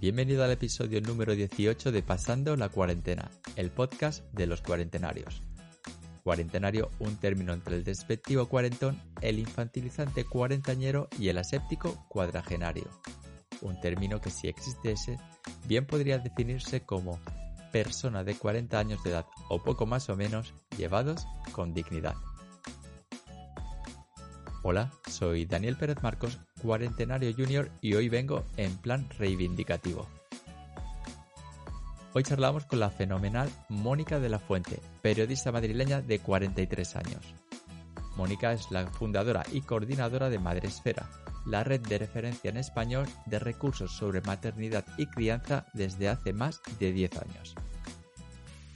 Bienvenido 0.00 0.44
al 0.44 0.52
episodio 0.52 1.00
número 1.00 1.34
18 1.34 1.90
de 1.90 2.04
Pasando 2.04 2.54
la 2.54 2.68
Cuarentena, 2.68 3.32
el 3.56 3.72
podcast 3.72 4.22
de 4.32 4.46
los 4.46 4.62
cuarentenarios. 4.62 5.42
Cuarentenario, 6.22 6.92
un 7.00 7.16
término 7.16 7.52
entre 7.52 7.74
el 7.74 7.82
despectivo 7.82 8.46
cuarentón, 8.46 9.02
el 9.22 9.40
infantilizante 9.40 10.22
cuarentañero 10.22 11.08
y 11.18 11.30
el 11.30 11.38
aséptico 11.38 12.06
cuadragenario. 12.08 12.88
Un 13.60 13.80
término 13.80 14.20
que 14.20 14.30
si 14.30 14.46
existiese, 14.46 15.18
bien 15.66 15.84
podría 15.84 16.18
definirse 16.18 16.82
como 16.82 17.18
persona 17.72 18.22
de 18.22 18.36
40 18.36 18.78
años 18.78 19.02
de 19.02 19.10
edad 19.10 19.26
o 19.48 19.64
poco 19.64 19.84
más 19.84 20.08
o 20.10 20.16
menos 20.16 20.54
llevados 20.76 21.26
con 21.50 21.74
dignidad. 21.74 22.14
Hola, 24.70 24.92
soy 25.08 25.46
Daniel 25.46 25.78
Pérez 25.78 25.96
Marcos, 26.02 26.38
cuarentenario 26.60 27.32
junior 27.34 27.70
y 27.80 27.94
hoy 27.94 28.10
vengo 28.10 28.44
en 28.58 28.76
plan 28.76 29.08
reivindicativo. 29.18 30.06
Hoy 32.12 32.22
charlamos 32.22 32.66
con 32.66 32.78
la 32.78 32.90
fenomenal 32.90 33.48
Mónica 33.70 34.20
de 34.20 34.28
la 34.28 34.38
Fuente, 34.38 34.78
periodista 35.00 35.52
madrileña 35.52 36.02
de 36.02 36.18
43 36.18 36.96
años. 36.96 37.34
Mónica 38.14 38.52
es 38.52 38.70
la 38.70 38.86
fundadora 38.88 39.42
y 39.50 39.62
coordinadora 39.62 40.28
de 40.28 40.38
Madresfera, 40.38 41.08
la 41.46 41.64
red 41.64 41.80
de 41.80 41.96
referencia 41.96 42.50
en 42.50 42.58
español 42.58 43.06
de 43.24 43.38
recursos 43.38 43.96
sobre 43.96 44.20
maternidad 44.20 44.84
y 44.98 45.06
crianza 45.06 45.64
desde 45.72 46.10
hace 46.10 46.34
más 46.34 46.60
de 46.78 46.92
10 46.92 47.16
años. 47.22 47.54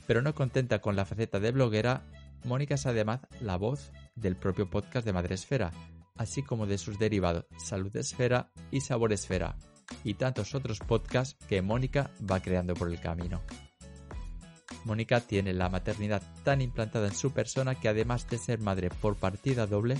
Pero 0.07 0.23
no 0.23 0.35
contenta 0.35 0.79
con 0.79 0.97
la 0.97 1.05
faceta 1.05 1.39
de 1.39 1.53
bloguera, 1.53 2.03
Mónica 2.45 2.75
es 2.75 2.87
además 2.87 3.21
la 3.41 3.57
voz 3.57 3.93
del 4.15 4.37
propio 4.37 4.69
podcast 4.69 5.07
de 5.07 5.13
Madresfera, 5.13 5.73
así 6.17 6.43
como 6.43 6.67
de 6.67 6.79
sus 6.79 6.99
derivados 6.99 7.47
Salud 7.57 7.95
Esfera 7.97 8.51
y 8.71 8.81
Sabor 8.81 9.13
Esfera, 9.13 9.57
y 10.05 10.15
tantos 10.15 10.55
otros 10.55 10.81
podcasts 10.81 11.37
que 11.47 11.63
Mónica 11.63 12.11
va 12.31 12.41
creando 12.41 12.75
por 12.75 12.91
el 12.91 13.01
camino. 13.01 13.41
Mónica 14.85 15.21
tiene 15.21 15.53
la 15.53 15.69
maternidad 15.69 16.23
tan 16.43 16.61
implantada 16.61 17.07
en 17.07 17.15
su 17.15 17.31
persona 17.33 17.77
que 17.77 17.89
además 17.89 18.29
de 18.29 18.39
ser 18.39 18.59
madre 18.59 18.91
por 18.91 19.17
partida 19.17 19.67
doble, 19.67 19.97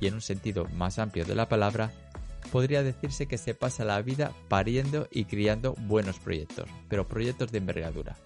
y 0.00 0.06
en 0.06 0.14
un 0.14 0.20
sentido 0.20 0.66
más 0.76 0.98
amplio 0.98 1.24
de 1.24 1.34
la 1.34 1.48
palabra, 1.48 1.90
podría 2.50 2.82
decirse 2.82 3.26
que 3.26 3.38
se 3.38 3.54
pasa 3.54 3.84
la 3.84 4.00
vida 4.02 4.32
pariendo 4.48 5.08
y 5.10 5.24
criando 5.24 5.74
buenos 5.74 6.18
proyectos, 6.18 6.68
pero 6.88 7.06
proyectos 7.06 7.52
de 7.52 7.58
envergadura. 7.58 8.16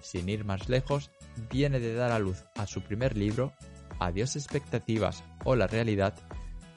Sin 0.00 0.28
ir 0.28 0.44
más 0.44 0.68
lejos, 0.68 1.10
viene 1.50 1.80
de 1.80 1.94
dar 1.94 2.12
a 2.12 2.18
luz 2.18 2.44
a 2.56 2.66
su 2.66 2.82
primer 2.82 3.16
libro, 3.16 3.52
Adiós 3.98 4.34
expectativas 4.34 5.22
o 5.44 5.54
la 5.54 5.68
realidad, 5.68 6.14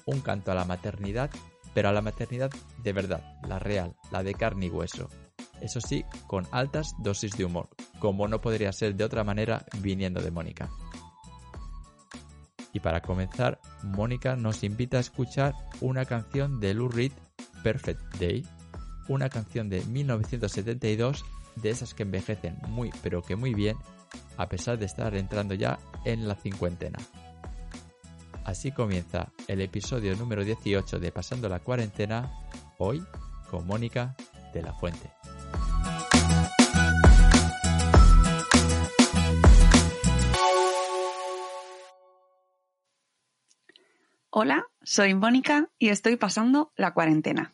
un 0.05 0.21
canto 0.21 0.51
a 0.51 0.55
la 0.55 0.65
maternidad, 0.65 1.31
pero 1.73 1.89
a 1.89 1.91
la 1.91 2.01
maternidad 2.01 2.51
de 2.83 2.93
verdad, 2.93 3.23
la 3.47 3.57
real, 3.57 3.95
la 4.11 4.21
de 4.21 4.35
carne 4.35 4.67
y 4.67 4.69
hueso. 4.69 5.09
Eso 5.59 5.81
sí, 5.81 6.05
con 6.27 6.45
altas 6.51 6.93
dosis 6.99 7.35
de 7.35 7.45
humor, 7.45 7.69
como 7.99 8.27
no 8.27 8.41
podría 8.41 8.71
ser 8.73 8.95
de 8.95 9.03
otra 9.03 9.23
manera 9.23 9.65
viniendo 9.79 10.21
de 10.21 10.29
Mónica. 10.29 10.69
Y 12.73 12.81
para 12.81 13.01
comenzar, 13.01 13.59
Mónica 13.81 14.35
nos 14.35 14.63
invita 14.63 14.97
a 14.97 15.01
escuchar 15.01 15.55
una 15.81 16.05
canción 16.05 16.59
de 16.59 16.73
Lou 16.73 16.89
Reed, 16.89 17.13
Perfect 17.63 18.17
Day, 18.19 18.45
una 19.07 19.29
canción 19.29 19.69
de 19.69 19.83
1972 19.85 21.25
de 21.55 21.69
esas 21.69 21.93
que 21.93 22.03
envejecen 22.03 22.57
muy 22.67 22.91
pero 23.01 23.21
que 23.21 23.35
muy 23.35 23.53
bien 23.53 23.77
a 24.37 24.47
pesar 24.47 24.77
de 24.77 24.85
estar 24.85 25.15
entrando 25.15 25.53
ya 25.53 25.79
en 26.03 26.27
la 26.27 26.35
cincuentena. 26.35 26.99
Así 28.43 28.71
comienza 28.71 29.31
el 29.47 29.61
episodio 29.61 30.15
número 30.15 30.43
18 30.43 30.99
de 30.99 31.11
Pasando 31.11 31.49
la 31.49 31.59
cuarentena, 31.59 32.31
hoy 32.77 33.03
con 33.49 33.65
Mónica 33.65 34.15
de 34.53 34.61
la 34.61 34.73
Fuente. 34.73 35.11
Hola, 44.29 44.67
soy 44.83 45.13
Mónica 45.15 45.69
y 45.79 45.89
estoy 45.89 46.17
pasando 46.17 46.73
la 46.75 46.93
cuarentena. 46.93 47.53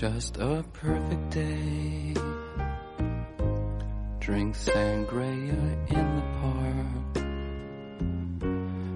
Just 0.00 0.38
a 0.38 0.64
perfect 0.72 1.28
day. 1.30 2.14
Drink 4.18 4.56
sangria 4.56 5.60
in 5.90 6.06
the 6.16 6.22
park. 6.40 7.16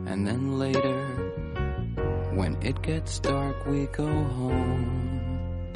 And 0.09 0.27
then 0.27 0.59
later, 0.59 1.05
when 2.35 2.57
it 2.63 2.81
gets 2.81 3.21
dark, 3.21 3.67
we 3.67 3.85
go 3.89 4.07
home. 4.07 5.75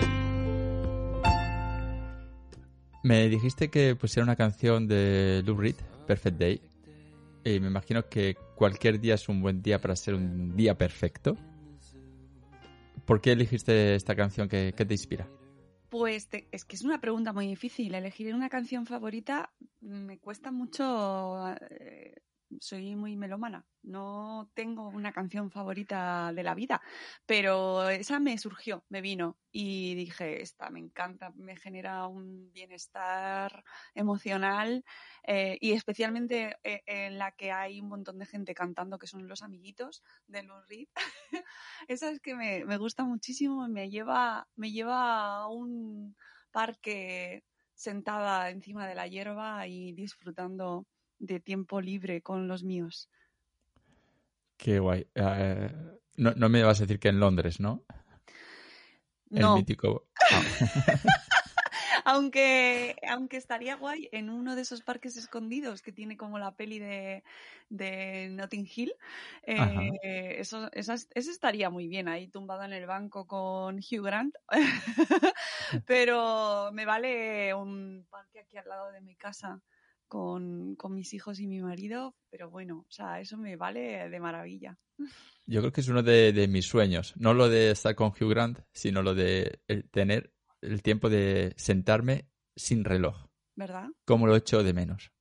Me 3.04 3.28
dijiste 3.28 3.68
que 3.68 3.96
pusiera 3.96 4.24
una 4.24 4.36
canción 4.36 4.88
de 4.88 5.42
Lou 5.44 5.58
Reed, 5.58 5.76
Perfect 6.06 6.38
Day. 6.38 6.62
Y 7.44 7.60
me 7.60 7.66
imagino 7.66 8.08
que 8.08 8.34
cualquier 8.54 8.98
día 8.98 9.16
es 9.16 9.28
un 9.28 9.42
buen 9.42 9.60
día 9.60 9.78
para 9.78 9.94
ser 9.94 10.14
un 10.14 10.56
día 10.56 10.78
perfecto. 10.78 11.36
¿Por 13.08 13.22
qué 13.22 13.32
elegiste 13.32 13.94
esta 13.94 14.14
canción? 14.14 14.48
¿Qué, 14.50 14.74
qué 14.76 14.84
te 14.84 14.92
inspira? 14.92 15.26
Pues 15.88 16.28
te- 16.28 16.46
es 16.52 16.66
que 16.66 16.76
es 16.76 16.84
una 16.84 17.00
pregunta 17.00 17.32
muy 17.32 17.46
difícil. 17.46 17.94
Elegir 17.94 18.34
una 18.34 18.50
canción 18.50 18.84
favorita 18.84 19.50
me 19.80 20.18
cuesta 20.18 20.52
mucho. 20.52 21.48
eh, 21.70 22.16
soy 22.60 22.96
muy 22.96 23.16
melómana. 23.16 23.66
No 23.82 24.50
tengo 24.54 24.88
una 24.88 25.12
canción 25.12 25.50
favorita 25.50 26.32
de 26.34 26.42
la 26.42 26.54
vida, 26.54 26.82
pero 27.26 27.88
esa 27.88 28.20
me 28.20 28.36
surgió, 28.38 28.84
me 28.88 29.00
vino 29.00 29.38
y 29.50 29.94
dije, 29.94 30.42
esta 30.42 30.70
me 30.70 30.80
encanta, 30.80 31.30
me 31.36 31.56
genera 31.56 32.06
un 32.06 32.52
bienestar 32.52 33.64
emocional 33.94 34.84
eh, 35.24 35.58
y 35.60 35.72
especialmente 35.72 36.56
eh, 36.64 36.82
en 36.86 37.18
la 37.18 37.32
que 37.32 37.52
hay 37.52 37.80
un 37.80 37.88
montón 37.88 38.18
de 38.18 38.26
gente 38.26 38.54
cantando 38.54 38.98
que 38.98 39.06
son 39.06 39.28
los 39.28 39.42
amiguitos 39.42 40.02
de 40.26 40.42
Lou 40.42 40.60
Reed. 40.68 40.88
Esa 41.88 42.10
es 42.10 42.20
que 42.20 42.34
me, 42.34 42.64
me 42.64 42.76
gusta 42.78 43.04
muchísimo, 43.04 43.68
me 43.68 43.90
lleva, 43.90 44.48
me 44.56 44.72
lleva 44.72 45.36
a 45.36 45.48
un 45.48 46.16
parque 46.50 47.44
sentada 47.74 48.50
encima 48.50 48.88
de 48.88 48.94
la 48.96 49.06
hierba 49.06 49.66
y 49.68 49.92
disfrutando 49.92 50.86
de 51.18 51.40
tiempo 51.40 51.80
libre 51.80 52.22
con 52.22 52.48
los 52.48 52.62
míos. 52.64 53.08
Qué 54.56 54.78
guay. 54.78 55.06
Eh, 55.14 55.70
no, 56.16 56.32
no 56.32 56.48
me 56.48 56.62
vas 56.62 56.80
a 56.80 56.84
decir 56.84 56.98
que 56.98 57.08
en 57.08 57.20
Londres, 57.20 57.60
¿no? 57.60 57.84
El 59.30 59.40
No, 59.42 59.56
mítico. 59.56 60.08
Ah, 60.30 60.42
aunque, 62.04 62.96
aunque 63.08 63.36
estaría 63.36 63.76
guay 63.76 64.08
en 64.12 64.30
uno 64.30 64.56
de 64.56 64.62
esos 64.62 64.82
parques 64.82 65.16
escondidos 65.16 65.82
que 65.82 65.92
tiene 65.92 66.16
como 66.16 66.38
la 66.38 66.54
peli 66.56 66.78
de, 66.78 67.22
de 67.68 68.28
Notting 68.30 68.68
Hill. 68.74 68.94
Eh, 69.46 70.36
eso, 70.38 70.70
esas- 70.72 71.08
eso 71.14 71.30
estaría 71.30 71.70
muy 71.70 71.88
bien 71.88 72.08
ahí 72.08 72.28
tumbada 72.28 72.64
en 72.64 72.72
el 72.72 72.86
banco 72.86 73.26
con 73.26 73.76
Hugh 73.76 74.02
Grant. 74.04 74.34
Pero 75.86 76.70
me 76.72 76.84
vale 76.84 77.54
un 77.54 78.06
parque 78.10 78.40
aquí 78.40 78.56
al 78.56 78.68
lado 78.68 78.90
de 78.92 79.00
mi 79.00 79.14
casa 79.14 79.60
con, 80.08 80.74
con 80.76 80.94
mis 80.94 81.12
hijos 81.14 81.38
y 81.40 81.46
mi 81.46 81.60
marido. 81.60 82.16
Pero 82.30 82.50
bueno, 82.50 82.86
o 82.88 82.90
sea, 82.90 83.20
eso 83.20 83.36
me 83.36 83.56
vale 83.56 84.08
de 84.08 84.20
maravilla. 84.20 84.76
Yo 85.46 85.60
creo 85.60 85.72
que 85.72 85.80
es 85.80 85.88
uno 85.88 86.02
de, 86.02 86.32
de 86.32 86.48
mis 86.48 86.66
sueños. 86.66 87.14
No 87.16 87.32
lo 87.34 87.48
de 87.48 87.70
estar 87.70 87.94
con 87.94 88.08
Hugh 88.08 88.30
Grant, 88.30 88.58
sino 88.72 89.02
lo 89.02 89.14
de 89.14 89.60
el 89.68 89.88
tener 89.88 90.32
el 90.60 90.82
tiempo 90.82 91.08
de 91.08 91.54
sentarme 91.56 92.28
sin 92.56 92.84
reloj. 92.84 93.28
¿Verdad? 93.54 93.86
Como 94.04 94.26
lo 94.26 94.34
echo 94.36 94.62
de 94.62 94.72
menos. 94.72 95.12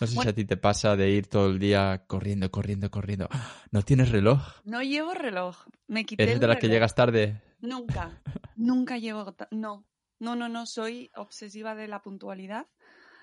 No 0.00 0.06
sé 0.06 0.20
si 0.20 0.28
a 0.28 0.32
ti 0.34 0.44
te 0.44 0.56
pasa 0.56 0.94
de 0.94 1.10
ir 1.10 1.26
todo 1.26 1.48
el 1.48 1.58
día 1.58 2.04
corriendo, 2.06 2.50
corriendo, 2.52 2.88
corriendo. 2.90 3.28
¿No 3.72 3.82
tienes 3.82 4.10
reloj? 4.10 4.60
No 4.64 4.80
llevo 4.82 5.12
reloj. 5.12 5.56
Me 5.88 6.04
quité 6.04 6.22
¿Eres 6.22 6.34
el 6.36 6.40
de 6.40 6.46
las 6.46 6.58
que 6.58 6.68
llegas 6.68 6.94
tarde? 6.94 7.42
Nunca, 7.60 8.22
nunca 8.56 8.96
llego. 8.98 9.32
ta- 9.34 9.48
No, 9.50 9.84
no, 10.20 10.36
no, 10.36 10.48
no, 10.48 10.66
soy 10.66 11.10
obsesiva 11.16 11.74
de 11.74 11.88
la 11.88 12.00
puntualidad. 12.00 12.68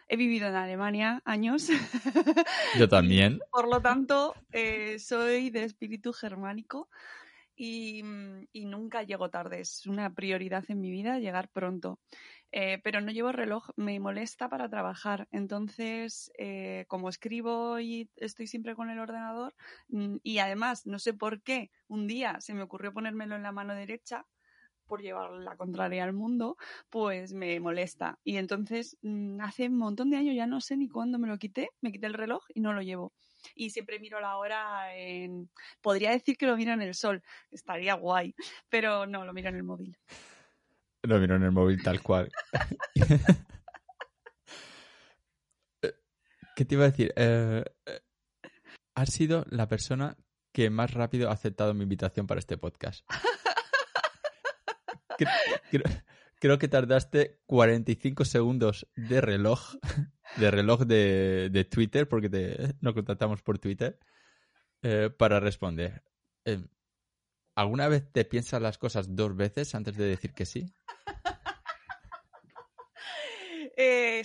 He 0.08 0.18
vivido 0.18 0.48
en 0.48 0.56
Alemania 0.56 1.22
años, 1.26 1.68
Yo 2.78 2.88
también. 2.88 3.40
por 3.52 3.68
lo 3.68 3.82
tanto, 3.82 4.36
eh, 4.52 5.00
soy 5.00 5.50
de 5.50 5.64
espíritu 5.64 6.14
germánico 6.14 6.90
y, 7.56 8.04
mm, 8.04 8.48
y 8.54 8.66
nunca 8.66 9.04
llego 9.04 9.30
tarde. 9.30 9.62
Es 9.62 9.88
una 9.88 10.14
prioridad 10.14 10.64
en 10.68 10.82
mi 10.82 10.92
vida 10.92 11.20
llegar 11.20 11.50
pronto. 11.50 12.00
Eh, 12.58 12.80
pero 12.84 13.02
no 13.02 13.12
llevo 13.12 13.34
reloj, 13.34 13.70
me 13.76 14.00
molesta 14.00 14.48
para 14.48 14.70
trabajar. 14.70 15.28
Entonces, 15.32 16.32
eh, 16.38 16.86
como 16.88 17.10
escribo 17.10 17.82
y 17.82 18.10
estoy 18.16 18.48
siempre 18.48 18.76
con 18.76 18.90
el 18.90 19.00
ordenador, 19.00 19.54
mm, 19.90 20.18
y 20.24 20.38
además, 20.38 20.86
no 20.86 20.98
sé 21.00 21.14
por 21.14 21.42
qué, 21.42 21.72
un 21.90 22.08
día 22.08 22.40
se 22.40 22.54
me 22.54 22.62
ocurrió 22.62 22.94
ponérmelo 22.94 23.36
en 23.36 23.44
la 23.44 23.52
mano 23.52 23.76
derecha 23.76 24.26
por 24.86 25.02
llevar 25.02 25.32
la 25.32 25.56
contraria 25.56 26.04
al 26.04 26.14
mundo, 26.14 26.58
pues 26.90 27.34
me 27.34 27.60
molesta. 27.60 28.20
Y 28.24 28.38
entonces, 28.38 28.98
mm, 29.02 29.42
hace 29.42 29.68
un 29.68 29.78
montón 29.78 30.10
de 30.10 30.18
años, 30.18 30.36
ya 30.36 30.48
no 30.48 30.62
sé 30.62 30.78
ni 30.78 30.88
cuándo 30.88 31.20
me 31.20 31.28
lo 31.28 31.38
quité, 31.38 31.70
me 31.82 31.92
quité 31.92 32.08
el 32.08 32.14
reloj 32.14 32.44
y 32.54 32.62
no 32.62 32.74
lo 32.74 32.82
llevo. 32.82 33.14
Y 33.56 33.70
siempre 33.70 34.00
miro 34.00 34.20
la 34.20 34.38
hora 34.38 34.96
en... 34.96 35.50
Podría 35.82 36.12
decir 36.12 36.38
que 36.38 36.48
lo 36.48 36.58
miro 36.58 36.74
en 36.74 36.82
el 36.82 36.96
sol, 36.96 37.22
estaría 37.52 37.94
guay, 37.96 38.36
pero 38.70 39.06
no, 39.06 39.26
lo 39.26 39.34
miro 39.34 39.50
en 39.50 39.56
el 39.56 39.64
móvil. 39.64 39.98
Lo 41.04 41.20
miro 41.20 41.36
en 41.36 41.44
el 41.44 41.52
móvil 41.52 41.84
tal 41.84 42.02
cual. 42.02 42.32
¿Qué 46.56 46.64
te 46.64 46.76
iba 46.76 46.86
a 46.86 46.90
decir? 46.90 47.14
Eh, 47.18 47.64
eh, 47.86 48.00
has 48.96 49.10
sido 49.10 49.46
la 49.50 49.68
persona 49.68 50.18
que 50.54 50.70
más 50.70 50.94
rápido 50.94 51.30
ha 51.30 51.34
aceptado 51.34 51.74
mi 51.74 51.84
invitación 51.84 52.28
para 52.28 52.40
este 52.40 52.58
podcast. 52.58 53.06
Creo, 56.40 56.60
que 56.60 56.68
tardaste 56.68 57.40
45 57.46 58.26
segundos 58.26 58.88
de 58.96 59.22
reloj, 59.22 59.76
de 60.38 60.52
reloj 60.52 60.82
de, 60.82 61.68
Twitter, 61.70 62.08
porque 62.08 62.30
te, 62.30 62.76
nos 62.82 62.94
contactamos 62.94 63.42
por 63.42 63.58
Twitter, 63.58 64.00
eh, 64.82 65.10
para 65.16 65.40
responder. 65.40 66.04
¿Alguna 67.56 67.88
vez 67.88 68.12
te 68.12 68.26
piensas 68.26 68.62
las 68.62 68.78
cosas 68.78 69.16
dos 69.16 69.36
veces 69.36 69.74
antes 69.76 69.96
de 69.96 70.06
decir 70.06 70.34
que 70.34 70.46
sí? 70.46 70.74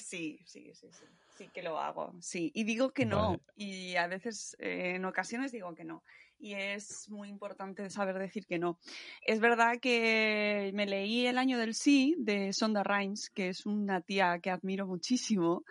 sí, 0.00 0.40
sí, 0.46 0.72
sí, 0.74 0.88
sí. 0.92 1.06
Sí 1.36 1.48
que 1.54 1.62
lo 1.62 1.78
hago, 1.78 2.12
sí. 2.20 2.52
Y 2.54 2.64
digo 2.64 2.92
que 2.92 3.06
no. 3.06 3.40
Y 3.56 3.96
a 3.96 4.06
veces, 4.06 4.56
eh, 4.58 4.96
en 4.96 5.04
ocasiones 5.06 5.52
digo 5.52 5.74
que 5.74 5.84
no. 5.84 6.02
Y 6.42 6.54
es 6.54 7.06
muy 7.10 7.28
importante 7.28 7.90
saber 7.90 8.18
decir 8.18 8.46
que 8.46 8.58
no. 8.58 8.78
Es 9.20 9.40
verdad 9.40 9.78
que 9.80 10.70
me 10.72 10.86
leí 10.86 11.26
El 11.26 11.36
año 11.36 11.58
del 11.58 11.74
sí 11.74 12.16
de 12.18 12.54
Sonda 12.54 12.82
Rhimes, 12.82 13.28
que 13.28 13.48
es 13.50 13.66
una 13.66 14.00
tía 14.00 14.38
que 14.40 14.50
admiro 14.50 14.86
muchísimo. 14.86 15.64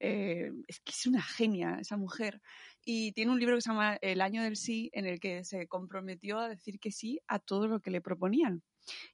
Eh, 0.00 0.50
es 0.66 0.80
que 0.80 0.92
es 0.92 1.06
una 1.06 1.22
genia 1.22 1.76
esa 1.80 1.98
mujer. 1.98 2.40
Y 2.82 3.12
tiene 3.12 3.32
un 3.32 3.38
libro 3.38 3.56
que 3.56 3.60
se 3.60 3.70
llama 3.70 3.98
El 4.00 4.22
año 4.22 4.42
del 4.42 4.56
sí, 4.56 4.88
en 4.94 5.04
el 5.04 5.20
que 5.20 5.44
se 5.44 5.66
comprometió 5.66 6.38
a 6.38 6.48
decir 6.48 6.78
que 6.80 6.92
sí 6.92 7.20
a 7.28 7.38
todo 7.38 7.68
lo 7.68 7.80
que 7.80 7.90
le 7.90 8.00
proponían 8.00 8.62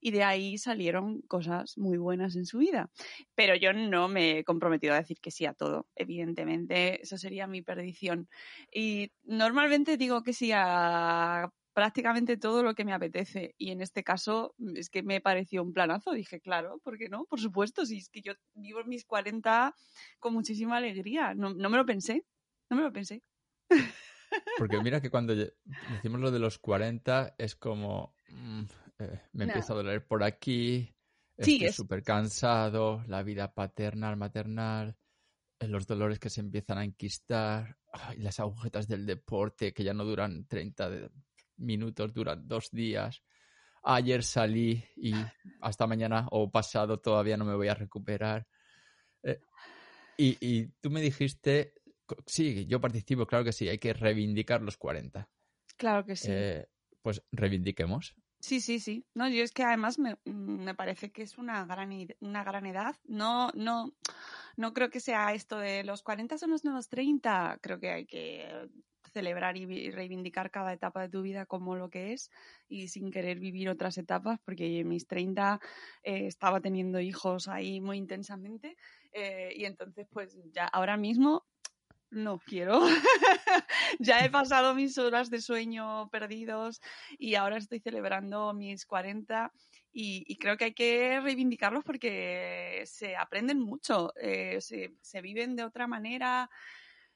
y 0.00 0.10
de 0.10 0.24
ahí 0.24 0.58
salieron 0.58 1.20
cosas 1.22 1.76
muy 1.78 1.98
buenas 1.98 2.36
en 2.36 2.46
su 2.46 2.58
vida. 2.58 2.90
Pero 3.34 3.54
yo 3.54 3.72
no 3.72 4.08
me 4.08 4.38
he 4.38 4.44
comprometido 4.44 4.94
a 4.94 4.98
decir 4.98 5.18
que 5.20 5.30
sí 5.30 5.46
a 5.46 5.54
todo, 5.54 5.86
evidentemente, 5.96 7.02
eso 7.02 7.18
sería 7.18 7.46
mi 7.46 7.62
perdición. 7.62 8.28
Y 8.72 9.12
normalmente 9.24 9.96
digo 9.96 10.22
que 10.22 10.32
sí 10.32 10.50
a 10.54 11.50
prácticamente 11.72 12.36
todo 12.36 12.62
lo 12.62 12.74
que 12.74 12.84
me 12.84 12.92
apetece. 12.92 13.54
Y 13.58 13.70
en 13.70 13.80
este 13.80 14.04
caso 14.04 14.54
es 14.74 14.90
que 14.90 15.02
me 15.02 15.20
pareció 15.20 15.62
un 15.62 15.72
planazo. 15.72 16.12
Dije, 16.12 16.40
claro, 16.40 16.78
¿por 16.82 16.98
qué 16.98 17.08
no? 17.08 17.24
Por 17.24 17.40
supuesto, 17.40 17.86
si 17.86 17.98
es 17.98 18.08
que 18.08 18.22
yo 18.22 18.34
vivo 18.54 18.84
mis 18.84 19.04
40 19.04 19.74
con 20.18 20.34
muchísima 20.34 20.76
alegría. 20.76 21.34
No, 21.34 21.54
no 21.54 21.70
me 21.70 21.76
lo 21.76 21.86
pensé, 21.86 22.24
no 22.68 22.76
me 22.76 22.82
lo 22.82 22.92
pensé. 22.92 23.22
Porque 24.58 24.80
mira 24.80 25.00
que 25.00 25.10
cuando 25.10 25.34
decimos 25.34 26.20
lo 26.20 26.30
de 26.30 26.38
los 26.38 26.58
40 26.58 27.34
es 27.38 27.54
como, 27.54 28.14
mm, 28.30 28.62
eh, 29.02 29.20
me 29.32 29.44
empieza 29.44 29.72
a 29.72 29.76
doler 29.76 30.06
por 30.06 30.22
aquí, 30.22 30.94
estoy 31.36 31.72
súper 31.72 32.02
cansado, 32.02 33.02
la 33.06 33.22
vida 33.22 33.52
paternal, 33.52 34.16
maternal, 34.16 34.96
eh, 35.58 35.66
los 35.66 35.86
dolores 35.86 36.18
que 36.18 36.30
se 36.30 36.40
empiezan 36.40 36.78
a 36.78 36.84
enquistar, 36.84 37.76
las 38.16 38.38
agujetas 38.38 38.86
del 38.86 39.06
deporte 39.06 39.72
que 39.72 39.82
ya 39.82 39.92
no 39.92 40.04
duran 40.04 40.46
30 40.46 41.10
minutos, 41.56 42.12
duran 42.12 42.46
dos 42.46 42.70
días. 42.70 43.22
Ayer 43.84 44.22
salí 44.22 44.84
y 44.96 45.12
hasta 45.60 45.88
mañana 45.88 46.28
o 46.30 46.50
pasado 46.50 47.00
todavía 47.00 47.36
no 47.36 47.44
me 47.44 47.56
voy 47.56 47.68
a 47.68 47.74
recuperar. 47.74 48.46
Eh, 49.24 49.40
y, 50.16 50.36
y, 50.40 50.66
tú 50.80 50.90
me 50.90 51.00
dijiste, 51.00 51.74
sí, 52.24 52.66
yo 52.66 52.80
participo, 52.80 53.26
claro 53.26 53.44
que 53.44 53.52
sí, 53.52 53.68
hay 53.68 53.78
que 53.78 53.92
reivindicar 53.92 54.62
los 54.62 54.76
40. 54.76 55.28
Claro 55.76 56.04
que 56.04 56.14
sí. 56.14 56.30
pues 57.02 57.24
reivindiquemos. 57.32 58.14
Sí, 58.44 58.60
sí, 58.60 58.80
sí. 58.80 59.06
No, 59.14 59.28
yo 59.28 59.44
es 59.44 59.52
que 59.52 59.62
además 59.62 60.00
me, 60.00 60.14
mm, 60.24 60.64
me 60.64 60.74
parece 60.74 61.12
que 61.12 61.22
es 61.22 61.38
una 61.38 61.64
gran, 61.64 61.92
una 62.20 62.42
gran 62.42 62.66
edad. 62.66 62.96
No, 63.04 63.50
no, 63.54 63.94
no 64.56 64.72
creo 64.72 64.90
que 64.90 64.98
sea 64.98 65.32
esto 65.32 65.58
de 65.58 65.84
los 65.84 66.02
40 66.02 66.38
son 66.38 66.50
los 66.50 66.64
nuevos 66.64 66.88
30. 66.88 67.58
Creo 67.62 67.78
que 67.78 67.90
hay 67.90 68.06
que 68.06 68.68
celebrar 69.12 69.56
y 69.56 69.90
reivindicar 69.92 70.50
cada 70.50 70.72
etapa 70.72 71.02
de 71.02 71.08
tu 71.10 71.22
vida 71.22 71.46
como 71.46 71.76
lo 71.76 71.88
que 71.90 72.12
es 72.14 72.30
y 72.68 72.88
sin 72.88 73.10
querer 73.12 73.38
vivir 73.38 73.68
otras 73.68 73.96
etapas, 73.98 74.40
porque 74.44 74.80
en 74.80 74.88
mis 74.88 75.06
30 75.06 75.60
eh, 76.02 76.26
estaba 76.26 76.60
teniendo 76.60 76.98
hijos 76.98 77.46
ahí 77.46 77.80
muy 77.80 77.98
intensamente 77.98 78.76
eh, 79.12 79.52
y 79.54 79.66
entonces 79.66 80.08
pues 80.10 80.36
ya 80.52 80.66
ahora 80.66 80.96
mismo 80.96 81.46
no 82.12 82.38
quiero. 82.38 82.80
ya 83.98 84.24
he 84.24 84.30
pasado 84.30 84.74
mis 84.74 84.96
horas 84.98 85.30
de 85.30 85.40
sueño 85.40 86.08
perdidos 86.10 86.80
y 87.18 87.34
ahora 87.34 87.56
estoy 87.56 87.80
celebrando 87.80 88.52
mis 88.54 88.86
40 88.86 89.52
y, 89.94 90.36
creo 90.36 90.56
que 90.56 90.64
hay 90.66 90.74
que 90.74 91.20
reivindicarlos 91.20 91.84
porque 91.84 92.82
se 92.86 93.14
aprenden 93.16 93.60
mucho, 93.60 94.12
eh, 94.16 94.58
se, 94.60 95.20
viven 95.20 95.54
de 95.54 95.64
otra 95.64 95.86
manera, 95.86 96.48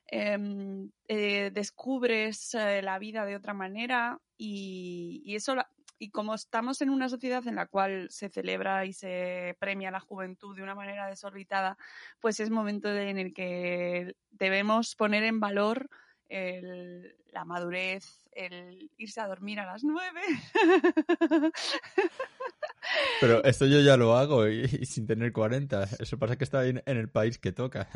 em, 0.07 0.91
eh, 1.09 1.51
descubres 1.53 2.55
eh, 2.55 2.83
la 2.83 2.99
vida 2.99 3.25
de 3.25 3.37
otra 3.37 3.55
manera 3.55 4.19
y 4.37 5.35
eso 5.35 5.55
y 5.99 6.11
como 6.11 6.35
estamos 6.35 6.83
en 6.83 6.91
una 6.91 7.09
sociedad 7.09 7.47
en 7.47 7.55
la 7.55 7.67
cual 7.67 8.09
se 8.11 8.29
celebra 8.29 8.85
y 8.85 8.93
se 8.93 9.57
premia 9.59 9.91
la 9.91 10.01
juventud 10.01 10.55
de 10.55 10.63
una 10.63 10.75
manera 10.75 11.07
desorbitada, 11.07 11.79
pues 12.21 12.41
es 12.41 12.51
momento 12.51 12.95
en 12.95 13.19
el 13.19 13.33
que 13.33 14.15
debemos 14.31 14.95
poner 14.95 15.25
en 15.25 15.41
valor 15.41 15.89
la 16.29 17.45
madurez, 17.45 18.27
el 18.33 18.91
irse 18.97 19.21
a 19.21 19.29
dormir 19.29 19.61
a 19.61 19.67
las 19.67 19.85
nueve. 19.85 20.21
Pero 23.21 23.45
esto 23.45 23.67
yo 23.67 23.81
ya 23.81 23.97
lo 23.97 24.17
hago 24.17 24.49
y, 24.49 24.67
sin 24.87 25.07
tener 25.07 25.33
40. 25.33 25.89
Eso 25.99 26.19
pasa 26.19 26.37
que 26.37 26.45
está 26.45 26.67
en, 26.67 26.83
en 26.87 26.97
el 26.97 27.09
país 27.09 27.39
que 27.39 27.53
toca. 27.53 27.89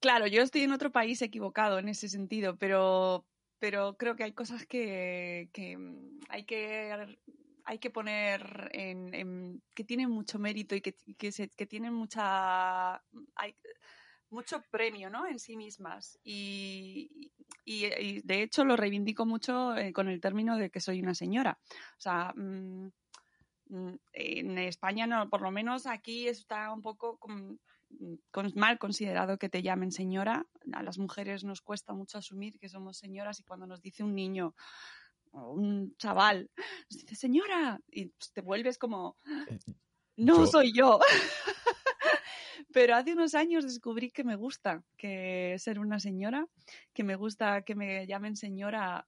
Claro, 0.00 0.26
yo 0.26 0.42
estoy 0.42 0.62
en 0.62 0.72
otro 0.72 0.90
país 0.90 1.22
equivocado 1.22 1.78
en 1.78 1.88
ese 1.88 2.08
sentido, 2.08 2.56
pero, 2.56 3.24
pero 3.62 3.96
creo 3.96 4.16
que 4.16 4.24
hay 4.24 4.32
cosas 4.32 4.66
que, 4.66 5.48
hay 6.28 6.44
que 6.44 7.16
hay 7.64 7.78
que 7.78 7.90
poner 7.90 8.68
en, 8.72 9.62
que 9.72 9.84
tienen 9.84 10.10
mucho 10.10 10.40
mérito 10.40 10.74
y 10.74 10.80
que, 10.80 10.96
que, 11.16 11.66
tienen 11.68 11.94
mucha 11.94 12.94
hay, 13.36 13.54
mucho 14.30 14.64
premio 14.68 15.10
¿no? 15.10 15.28
en 15.28 15.38
sí 15.38 15.56
mismas 15.56 16.18
y, 16.24 17.30
de 17.64 18.42
hecho 18.42 18.64
lo 18.64 18.74
reivindico 18.74 19.26
mucho 19.26 19.76
eh, 19.76 19.92
con 19.92 20.08
el 20.08 20.20
término 20.20 20.56
de 20.56 20.68
que 20.68 20.80
soy 20.80 21.00
una 21.00 21.14
señora 21.14 21.56
o 21.96 22.00
sea 22.00 22.32
mm, 22.34 22.90
mm, 23.68 23.94
en 24.12 24.58
España 24.58 25.06
no 25.06 25.30
por 25.30 25.40
lo 25.40 25.52
menos 25.52 25.86
aquí 25.86 26.26
está 26.26 26.72
un 26.72 26.82
poco 26.82 27.16
mal 28.54 28.78
considerado 28.78 29.38
que 29.38 29.48
te 29.48 29.62
llamen 29.62 29.92
señora. 29.92 30.46
A 30.72 30.82
las 30.82 30.98
mujeres 30.98 31.44
nos 31.44 31.60
cuesta 31.60 31.92
mucho 31.92 32.18
asumir 32.18 32.58
que 32.58 32.68
somos 32.68 32.98
señoras 32.98 33.40
y 33.40 33.44
cuando 33.44 33.66
nos 33.66 33.80
dice 33.80 34.02
un 34.02 34.14
niño 34.14 34.54
o 35.32 35.52
un 35.52 35.96
chaval, 35.96 36.50
nos 36.56 36.98
dice 36.98 37.14
señora 37.14 37.80
y 37.90 38.06
pues, 38.06 38.32
te 38.32 38.40
vuelves 38.42 38.78
como, 38.78 39.16
eh, 39.48 39.58
no 40.16 40.46
soy 40.46 40.72
yo. 40.72 41.00
Pero 42.72 42.96
hace 42.96 43.12
unos 43.12 43.34
años 43.34 43.64
descubrí 43.64 44.10
que 44.10 44.24
me 44.24 44.36
gusta 44.36 44.82
que 44.96 45.56
ser 45.58 45.78
una 45.78 45.98
señora, 45.98 46.46
que 46.94 47.04
me 47.04 47.16
gusta 47.16 47.62
que 47.62 47.74
me 47.74 48.06
llamen 48.06 48.36
señora 48.36 49.06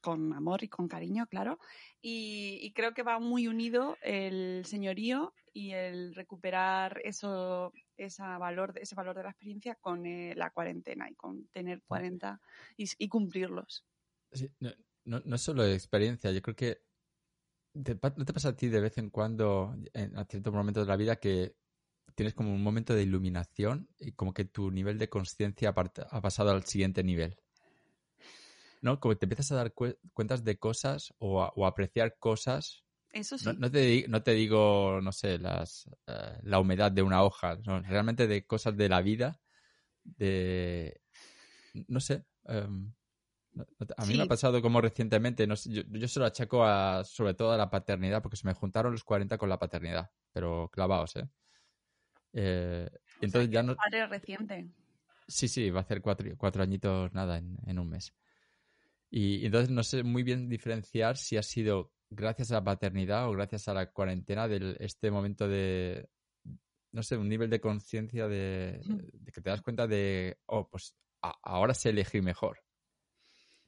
con 0.00 0.32
amor 0.32 0.64
y 0.64 0.68
con 0.68 0.88
cariño, 0.88 1.26
claro. 1.26 1.58
Y, 2.00 2.72
creo 2.74 2.94
que 2.94 3.02
va 3.02 3.18
muy 3.18 3.46
unido 3.46 3.96
el 4.02 4.64
señorío 4.64 5.34
y 5.52 5.72
el 5.72 6.14
recuperar 6.14 7.00
eso, 7.04 7.72
esa 7.96 8.38
valor, 8.38 8.72
ese 8.80 8.94
valor 8.94 9.16
de 9.16 9.24
la 9.24 9.30
experiencia 9.30 9.74
con 9.74 10.06
eh, 10.06 10.34
la 10.36 10.50
cuarentena 10.50 11.08
y 11.10 11.14
con 11.14 11.46
tener 11.48 11.82
40 11.82 12.40
y, 12.76 13.08
cumplirlos. 13.08 13.84
no, 15.04 15.20
no, 15.24 15.36
es 15.36 15.42
solo 15.42 15.66
experiencia, 15.66 16.30
yo 16.30 16.40
creo 16.42 16.56
que 16.56 16.82
¿no 17.74 17.84
te 17.84 18.32
pasa 18.32 18.50
a 18.50 18.56
ti 18.56 18.68
de 18.68 18.80
vez 18.80 18.98
en 18.98 19.10
cuando, 19.10 19.76
en, 19.92 20.16
a 20.16 20.24
ciertos 20.24 20.52
momentos 20.52 20.86
de 20.86 20.88
la 20.88 20.96
vida, 20.96 21.16
que 21.16 21.56
tienes 22.14 22.34
como 22.34 22.52
un 22.52 22.62
momento 22.62 22.94
de 22.94 23.02
iluminación 23.02 23.88
y 23.98 24.12
como 24.12 24.34
que 24.34 24.44
tu 24.44 24.70
nivel 24.70 24.98
de 24.98 25.08
conciencia 25.08 25.70
ha 25.70 26.20
pasado 26.20 26.50
al 26.50 26.64
siguiente 26.64 27.02
nivel? 27.04 27.36
¿No? 28.80 29.00
Como 29.00 29.16
te 29.16 29.26
empiezas 29.26 29.52
a 29.52 29.56
dar 29.56 29.72
cuentas 29.72 30.44
de 30.44 30.58
cosas 30.58 31.14
o 31.18 31.42
a, 31.42 31.68
apreciar 31.68 32.16
cosas. 32.18 32.84
Eso 33.12 33.36
sí. 33.38 33.48
No, 33.58 33.70
te, 33.70 34.06
no, 34.08 34.22
te, 34.22 34.32
digo, 34.32 35.00
no 35.02 35.12
sé, 35.12 35.38
las, 35.38 35.88
eh, 36.06 36.38
la 36.42 36.60
humedad 36.60 36.92
de 36.92 37.02
una 37.02 37.22
hoja, 37.22 37.58
realmente 37.64 38.26
de 38.26 38.46
cosas 38.46 38.76
de 38.76 38.88
la 38.88 39.02
vida, 39.02 39.40
de, 40.04 41.00
no 41.88 42.00
sé, 42.00 42.24
em, 42.44 42.92
A 43.96 44.06
mí 44.06 44.16
me 44.16 44.22
ha 44.22 44.26
pasado 44.26 44.62
como 44.62 44.80
recientemente, 44.80 45.46
no 45.46 45.56
sé, 45.56 45.70
yo, 45.72 45.82
yo 45.88 46.08
se 46.08 46.20
lo 46.20 46.26
achaco 46.26 46.64
a, 46.64 47.02
sobre 47.04 47.34
todo 47.34 47.52
a 47.52 47.56
la 47.56 47.68
paternidad, 47.68 48.22
porque 48.22 48.36
se 48.36 48.46
me 48.46 48.54
juntaron 48.54 48.92
los 48.92 49.04
40 49.04 49.38
con 49.38 49.48
la 49.48 49.58
paternidad, 49.58 50.10
pero 50.32 50.70
clavaos, 50.72 51.16
¿eh? 51.16 51.28
Eh, 52.32 52.88
sea, 52.88 53.00
entonces 53.22 53.50
ya 53.50 53.62
no... 53.64 53.74
padre 53.74 54.06
reciente. 54.06 54.70
Sí, 55.26 55.48
sí, 55.48 55.70
va 55.70 55.80
a 55.80 55.82
hacer 55.82 56.00
cuatro, 56.00 56.28
cuatro 56.36 56.62
añitos 56.62 57.12
nada 57.12 57.38
en, 57.38 57.58
en 57.66 57.78
un 57.78 57.88
mes. 57.88 58.14
Y 59.10 59.44
entonces 59.44 59.70
no 59.70 59.82
sé 59.82 60.02
muy 60.04 60.22
bien 60.22 60.48
diferenciar 60.48 61.16
si 61.16 61.36
ha 61.36 61.42
sido 61.42 61.92
gracias 62.10 62.50
a 62.50 62.54
la 62.54 62.64
paternidad 62.64 63.28
o 63.28 63.32
gracias 63.32 63.66
a 63.68 63.74
la 63.74 63.90
cuarentena 63.90 64.46
de 64.48 64.76
este 64.80 65.10
momento 65.10 65.48
de, 65.48 66.08
no 66.92 67.02
sé, 67.02 67.16
un 67.16 67.28
nivel 67.28 67.50
de 67.50 67.60
conciencia 67.60 68.28
de, 68.28 68.80
que 69.32 69.40
te 69.40 69.50
das 69.50 69.62
cuenta 69.62 69.86
de, 69.86 70.38
oh, 70.46 70.68
pues 70.68 70.94
a- 71.22 71.36
ahora 71.42 71.74
sé 71.74 71.90
elegir 71.90 72.22
mejor. 72.22 72.58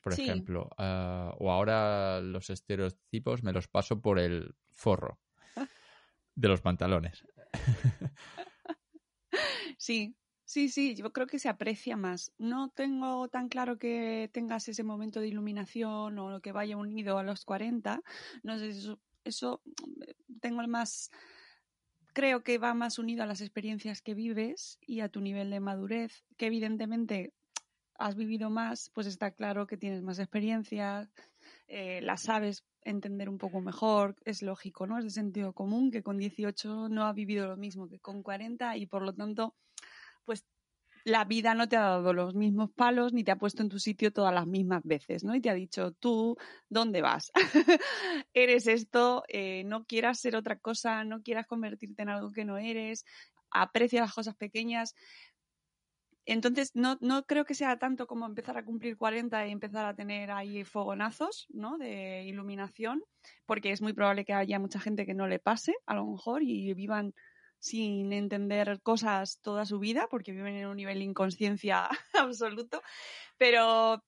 Por 0.01 0.15
Sí. 0.15 0.23
ejemplo, 0.25 0.69
ah, 0.79 1.35
o 1.39 1.51
ahora 1.53 2.21
los 2.21 2.51
estereotipos 2.51 3.43
me 3.45 3.53
los 3.53 3.69
paso 3.69 4.01
por 4.01 4.19
el 4.19 4.55
forro 4.71 5.21
de 6.35 6.49
los 6.49 6.61
pantalones. 6.61 7.25
Sí, 9.79 10.15
sí, 10.53 10.69
sí, 10.69 10.95
yo 10.95 11.13
creo 11.13 11.27
que 11.27 11.39
se 11.39 11.49
aprecia 11.49 11.97
más. 11.97 12.33
No 12.39 12.69
tengo 12.69 13.29
tan 13.29 13.49
claro 13.49 13.79
que 13.79 14.29
tengas 14.33 14.69
ese 14.69 14.85
momento 14.85 15.21
de 15.21 15.29
iluminación 15.29 16.19
o 16.19 16.41
que 16.43 16.53
vaya 16.53 16.77
unido 16.77 17.17
a 17.17 17.23
los 17.23 17.45
40. 17.47 18.03
No 18.43 18.59
sé, 18.59 18.69
eso, 18.69 19.01
eso 19.25 19.63
eh, 20.07 20.15
tengo 20.41 20.63
más, 20.69 21.11
creo 22.13 22.43
que 22.43 22.59
va 22.59 22.75
más 22.75 22.99
unido 22.99 23.23
a 23.23 23.27
las 23.27 23.41
experiencias 23.41 24.03
que 24.03 24.13
vives 24.15 24.79
y 24.83 25.01
a 25.01 25.09
tu 25.09 25.23
nivel 25.23 25.51
de 25.51 25.61
madurez, 25.61 26.23
que 26.37 26.47
evidentemente 26.47 27.33
has 27.95 28.15
vivido 28.15 28.51
más, 28.51 28.91
pues 28.91 29.07
está 29.07 29.31
claro 29.31 29.67
que 29.67 29.79
tienes 29.79 30.03
más 30.03 30.19
experiencias, 30.19 31.09
eh, 31.67 32.01
las 32.03 32.23
sabes 32.23 32.65
entender 32.83 33.31
un 33.31 33.39
poco 33.39 33.63
mejor, 33.63 34.17
es 34.25 34.43
lógico, 34.43 34.87
¿no? 34.87 34.99
Es 34.99 35.05
de 35.05 35.11
sentido 35.11 35.55
común 35.55 35.91
que 35.91 36.03
con 36.03 36.19
18 36.19 36.91
no 36.91 37.05
ha 37.07 37.13
vivido 37.15 37.47
lo 37.47 37.57
mismo 37.57 37.89
que 37.89 38.01
con 38.01 38.23
40 38.23 38.77
y 38.77 38.87
por 38.87 39.03
lo 39.03 39.15
tanto, 39.15 39.55
pues 40.25 40.45
la 41.05 41.25
vida 41.25 41.55
no 41.55 41.69
te 41.69 41.77
ha 41.77 41.81
dado 41.83 42.13
los 42.13 42.35
mismos 42.35 42.71
palos 42.71 43.13
ni 43.13 43.25
te 43.25 43.33
ha 43.33 43.37
puesto 43.37 43.63
en 43.63 43.69
tu 43.69 43.79
sitio 43.79 44.13
todas 44.13 44.33
las 44.33 44.47
mismas 44.47 44.83
veces, 44.85 45.25
¿no? 45.25 45.35
Y 45.35 45.41
te 45.41 45.51
ha 45.51 45.55
dicho, 45.55 45.93
tú, 45.93 46.37
¿dónde 46.69 47.03
vas? 47.03 47.33
eres 48.35 48.67
esto, 48.67 49.25
eh, 49.29 49.65
no 49.65 49.85
quieras 49.85 50.21
ser 50.21 50.37
otra 50.37 50.59
cosa, 50.59 51.05
no 51.05 51.23
quieras 51.23 51.47
convertirte 51.47 52.03
en 52.03 52.09
algo 52.09 52.31
que 52.31 52.45
no 52.45 52.59
eres, 52.59 53.05
aprecia 53.51 54.03
las 54.03 54.15
cosas 54.15 54.37
pequeñas. 54.37 54.95
Entonces, 56.25 56.71
no, 56.75 56.99
no 57.01 57.25
creo 57.25 57.45
que 57.45 57.55
sea 57.55 57.81
tanto 57.81 58.07
como 58.07 58.27
empezar 58.27 58.57
a 58.57 58.65
cumplir 58.65 58.97
40 58.97 59.49
y 59.49 59.51
empezar 59.51 59.87
a 59.87 59.97
tener 59.97 60.31
ahí 60.31 60.63
fogonazos, 60.63 61.47
¿no? 61.51 61.79
De 61.79 62.23
iluminación, 62.25 63.03
porque 63.45 63.73
es 63.73 63.83
muy 63.83 63.93
probable 63.93 64.25
que 64.25 64.33
haya 64.33 64.61
mucha 64.61 64.79
gente 64.79 65.05
que 65.05 65.15
no 65.15 65.27
le 65.27 65.41
pase, 65.41 65.75
a 65.85 65.97
lo 65.97 66.07
mejor, 66.07 66.45
y 66.45 66.73
vivan 66.75 67.13
sin 67.63 68.13
entender 68.13 68.81
cosas 68.83 69.39
toda 69.41 69.65
su 69.67 69.79
vida, 69.79 70.09
porque 70.11 70.33
viven 70.33 70.57
en 70.57 70.67
un 70.67 70.77
nivel 70.77 70.99
de 70.99 71.05
inconsciencia 71.05 71.89
absoluto. 72.13 72.83
Pero 73.39 74.03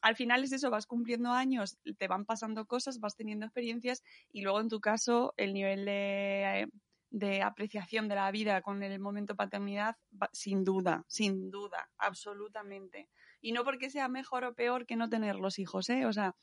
al 0.00 0.16
final 0.16 0.42
es 0.42 0.52
eso, 0.52 0.70
vas 0.70 0.86
cumpliendo 0.86 1.30
años, 1.32 1.78
te 1.98 2.08
van 2.08 2.24
pasando 2.24 2.64
cosas, 2.64 2.98
vas 2.98 3.14
teniendo 3.14 3.44
experiencias 3.44 4.02
y 4.32 4.40
luego 4.40 4.60
en 4.60 4.70
tu 4.70 4.80
caso 4.80 5.34
el 5.36 5.52
nivel 5.52 5.84
de, 5.84 6.70
de 7.10 7.42
apreciación 7.42 8.08
de 8.08 8.14
la 8.14 8.30
vida 8.30 8.62
con 8.62 8.82
el 8.82 8.98
momento 8.98 9.36
paternidad, 9.36 9.96
sin 10.32 10.64
duda, 10.64 11.04
sin 11.08 11.50
duda, 11.50 11.90
absolutamente. 11.98 13.10
Y 13.42 13.52
no 13.52 13.64
porque 13.64 13.90
sea 13.90 14.08
mejor 14.08 14.44
o 14.44 14.54
peor 14.54 14.86
que 14.86 14.96
no 14.96 15.10
tener 15.10 15.36
los 15.36 15.58
hijos, 15.58 15.90
¿eh? 15.90 16.06
O 16.06 16.12
sea, 16.14 16.34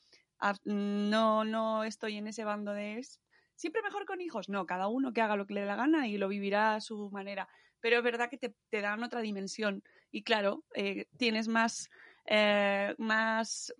no, 0.63 1.43
no 1.43 1.83
estoy 1.83 2.17
en 2.17 2.27
ese 2.27 2.43
bando 2.43 2.71
de 2.71 2.99
es 2.99 3.19
siempre 3.55 3.81
mejor 3.81 4.05
con 4.05 4.21
hijos. 4.21 4.49
No, 4.49 4.65
cada 4.65 4.87
uno 4.87 5.13
que 5.13 5.21
haga 5.21 5.35
lo 5.35 5.45
que 5.45 5.53
le 5.53 5.61
dé 5.61 5.65
la 5.65 5.75
gana 5.75 6.07
y 6.07 6.17
lo 6.17 6.27
vivirá 6.27 6.75
a 6.75 6.81
su 6.81 7.09
manera. 7.11 7.47
Pero 7.79 7.97
es 7.97 8.03
verdad 8.03 8.29
que 8.29 8.37
te, 8.37 8.55
te 8.69 8.81
dan 8.81 9.03
otra 9.03 9.21
dimensión. 9.21 9.83
Y 10.11 10.23
claro, 10.23 10.63
eh, 10.73 11.07
tienes 11.17 11.47
más, 11.47 11.89
eh, 12.25 12.95
más, 12.97 13.73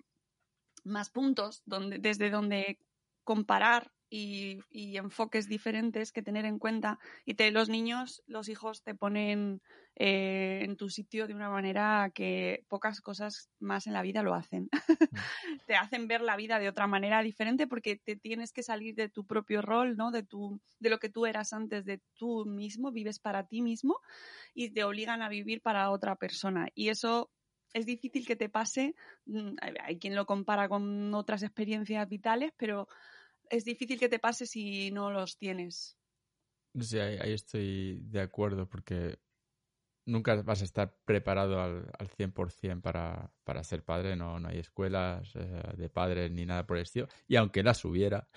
más 0.83 1.09
puntos 1.09 1.63
donde, 1.65 1.97
desde 1.99 2.29
donde 2.29 2.77
comparar 3.23 3.91
y, 4.15 4.59
y 4.69 4.97
enfoques 4.97 5.49
diferentes 5.49 6.13
que 6.13 6.21
tener 6.21 6.45
en 6.45 6.57
cuenta. 6.57 6.99
Y 7.25 7.33
te, 7.33 7.51
los 7.51 7.67
niños, 7.67 8.23
los 8.27 8.47
hijos 8.47 8.81
te 8.81 8.95
ponen 8.95 9.61
eh, 9.97 10.61
en 10.63 10.77
tu 10.77 10.89
sitio 10.89 11.27
de 11.27 11.33
una 11.33 11.49
manera 11.49 12.11
que 12.13 12.63
pocas 12.69 13.01
cosas 13.01 13.49
más 13.59 13.87
en 13.87 13.93
la 13.93 14.01
vida 14.01 14.23
lo 14.23 14.33
hacen. 14.33 14.69
te 15.67 15.75
hacen 15.75 16.07
ver 16.07 16.21
la 16.21 16.37
vida 16.37 16.59
de 16.59 16.69
otra 16.69 16.87
manera 16.87 17.21
diferente 17.23 17.67
porque 17.67 17.97
te 17.97 18.15
tienes 18.15 18.53
que 18.53 18.63
salir 18.63 18.95
de 18.95 19.09
tu 19.09 19.25
propio 19.25 19.61
rol, 19.61 19.97
¿no? 19.97 20.11
De 20.11 20.23
tu, 20.23 20.61
de 20.79 20.89
lo 20.89 20.99
que 20.99 21.09
tú 21.09 21.25
eras 21.25 21.51
antes 21.51 21.83
de 21.83 21.99
tú 22.13 22.45
mismo, 22.45 22.93
vives 22.93 23.19
para 23.19 23.47
ti 23.47 23.61
mismo 23.61 23.99
y 24.53 24.69
te 24.69 24.85
obligan 24.85 25.21
a 25.23 25.29
vivir 25.29 25.61
para 25.61 25.91
otra 25.91 26.15
persona. 26.15 26.69
Y 26.73 26.87
eso 26.87 27.31
es 27.73 27.85
difícil 27.85 28.25
que 28.25 28.37
te 28.37 28.47
pase. 28.47 28.95
mm, 29.25 29.55
hay 29.83 29.99
quien 29.99 30.15
lo 30.15 30.25
compara 30.25 30.69
con 30.69 31.13
otras 31.13 31.43
experiencias 31.43 32.07
vitales, 32.07 32.53
pero 32.55 32.87
es 33.49 33.65
difícil 33.65 33.99
que 33.99 34.09
te 34.09 34.19
pase 34.19 34.45
si 34.45 34.91
no 34.91 35.11
los 35.11 35.37
tienes. 35.37 35.97
Sé, 36.79 37.01
ahí, 37.01 37.17
ahí 37.21 37.33
estoy 37.33 37.99
de 38.01 38.21
acuerdo 38.21 38.67
porque 38.67 39.17
nunca 40.05 40.35
vas 40.43 40.61
a 40.61 40.65
estar 40.65 40.97
preparado 41.05 41.61
al, 41.61 41.91
al 41.97 42.09
100% 42.09 42.81
para, 42.81 43.31
para 43.43 43.63
ser 43.63 43.83
padre. 43.83 44.15
No, 44.15 44.39
no 44.39 44.49
hay 44.49 44.59
escuelas 44.59 45.31
eh, 45.35 45.61
de 45.77 45.89
padres 45.89 46.31
ni 46.31 46.45
nada 46.45 46.65
por 46.65 46.77
el 46.77 46.83
estilo. 46.83 47.07
Y 47.27 47.35
aunque 47.35 47.63
las 47.63 47.83
hubiera, 47.85 48.27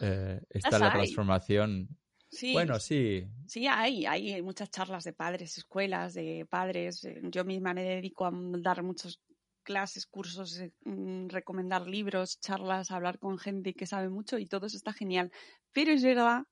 eh, 0.00 0.40
está 0.50 0.78
la 0.78 0.92
transformación. 0.92 1.88
Sí, 2.28 2.52
Bueno, 2.52 2.80
sí, 2.80 3.26
Sí, 3.46 3.66
hay, 3.68 4.06
hay 4.06 4.42
muchas 4.42 4.70
charlas 4.70 5.04
de 5.04 5.12
padres, 5.12 5.56
escuelas 5.58 6.14
de 6.14 6.46
padres. 6.50 7.06
Yo 7.30 7.44
misma 7.44 7.74
me 7.74 7.84
dedico 7.84 8.26
a 8.26 8.32
dar 8.32 8.82
muchas 8.82 9.20
clases, 9.64 10.06
cursos, 10.06 10.58
eh, 10.60 10.72
mm, 10.84 11.28
recomendar 11.28 11.88
libros, 11.88 12.38
charlas, 12.40 12.90
hablar 12.90 13.18
con 13.18 13.38
gente 13.38 13.74
que 13.74 13.86
sabe 13.86 14.08
mucho 14.08 14.38
y 14.38 14.46
todo 14.46 14.66
eso 14.66 14.76
está 14.76 14.92
genial. 14.92 15.32
Pero 15.72 15.90
es 15.92 16.04
verdad 16.04 16.44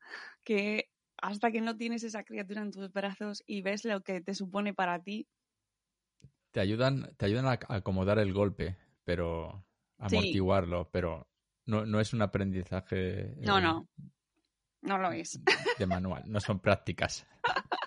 que 0.43 0.91
hasta 1.19 1.53
que 1.53 1.61
no 1.61 1.77
tienes 1.77 2.03
esa 2.03 2.25
criatura 2.25 2.63
en 2.63 2.73
tus 2.73 2.93
brazos 2.93 3.45
y 3.47 3.63
ves 3.63 3.85
lo 3.85 4.01
que 4.03 4.21
te 4.21 4.35
supone 4.35 4.75
para 4.75 5.01
ti, 5.01 5.29
te 6.53 6.61
ayudan, 6.61 7.15
te 7.17 7.27
ayudan 7.27 7.47
a 7.47 7.59
acomodar 7.69 8.19
el 8.19 8.33
golpe, 8.33 8.77
pero 9.05 9.65
Sí. 10.07 10.17
amortiguarlo, 10.17 10.91
pero 10.91 11.29
no, 11.67 11.87
no 11.87 12.01
es 12.01 12.13
un 12.13 12.23
aprendizaje 12.23 13.35
no, 13.39 13.59
eh, 13.59 13.63
no, 13.63 13.89
no 14.83 14.99
lo 14.99 15.13
es. 15.13 15.41
de 15.79 15.87
manual, 15.87 16.25
no 16.27 16.41
son 16.41 16.61
prácticas. 16.61 17.27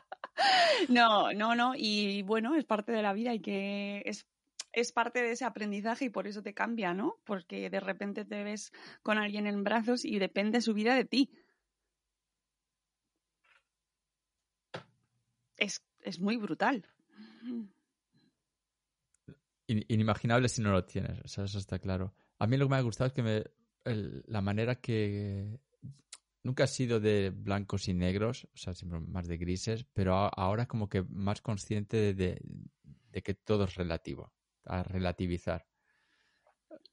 No, 0.89 1.31
no, 1.33 1.55
no. 1.55 1.73
Y 1.75 2.21
bueno, 2.23 2.53
es 2.55 2.65
parte 2.65 2.91
de 2.91 3.01
la 3.01 3.13
vida 3.13 3.33
y 3.33 3.39
que 3.39 4.03
es, 4.05 4.27
es 4.75 4.91
parte 4.91 5.21
de 5.21 5.31
ese 5.31 5.45
aprendizaje 5.45 6.05
y 6.05 6.09
por 6.09 6.27
eso 6.27 6.43
te 6.43 6.53
cambia, 6.53 6.93
¿no? 6.93 7.15
Porque 7.23 7.69
de 7.69 7.79
repente 7.79 8.25
te 8.25 8.43
ves 8.43 8.71
con 9.01 9.17
alguien 9.17 9.47
en 9.47 9.63
brazos 9.63 10.03
y 10.05 10.19
depende 10.19 10.61
su 10.61 10.73
vida 10.73 10.95
de 10.95 11.05
ti. 11.05 11.31
Es, 15.57 15.81
es 16.01 16.19
muy 16.19 16.35
brutal. 16.35 16.85
In- 19.67 19.85
inimaginable 19.87 20.49
si 20.49 20.61
no 20.61 20.71
lo 20.71 20.85
tienes, 20.85 21.19
o 21.23 21.27
sea, 21.27 21.45
eso 21.45 21.57
está 21.57 21.79
claro. 21.79 22.13
A 22.37 22.45
mí 22.45 22.57
lo 22.57 22.65
que 22.65 22.71
me 22.71 22.75
ha 22.75 22.81
gustado 22.81 23.07
es 23.07 23.13
que 23.13 23.23
me, 23.23 23.43
la 24.27 24.41
manera 24.41 24.75
que 24.75 25.57
nunca 26.43 26.65
ha 26.65 26.67
sido 26.67 26.99
de 26.99 27.31
blancos 27.31 27.87
y 27.87 27.93
negros, 27.93 28.45
o 28.53 28.57
sea, 28.57 28.73
siempre 28.73 28.99
más 28.99 29.27
de 29.27 29.37
grises, 29.37 29.85
pero 29.93 30.13
ahora 30.15 30.67
como 30.67 30.89
que 30.89 31.01
más 31.03 31.41
consciente 31.41 32.13
de- 32.13 32.41
de 33.09 33.21
que 33.23 33.33
todo 33.33 33.63
es 33.63 33.75
relativo, 33.75 34.33
a 34.65 34.83
relativizar. 34.83 35.65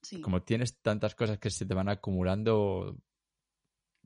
Sí. 0.03 0.21
Como 0.21 0.43
tienes 0.43 0.81
tantas 0.81 1.15
cosas 1.15 1.39
que 1.39 1.51
se 1.51 1.67
te 1.67 1.75
van 1.75 1.89
acumulando 1.89 2.97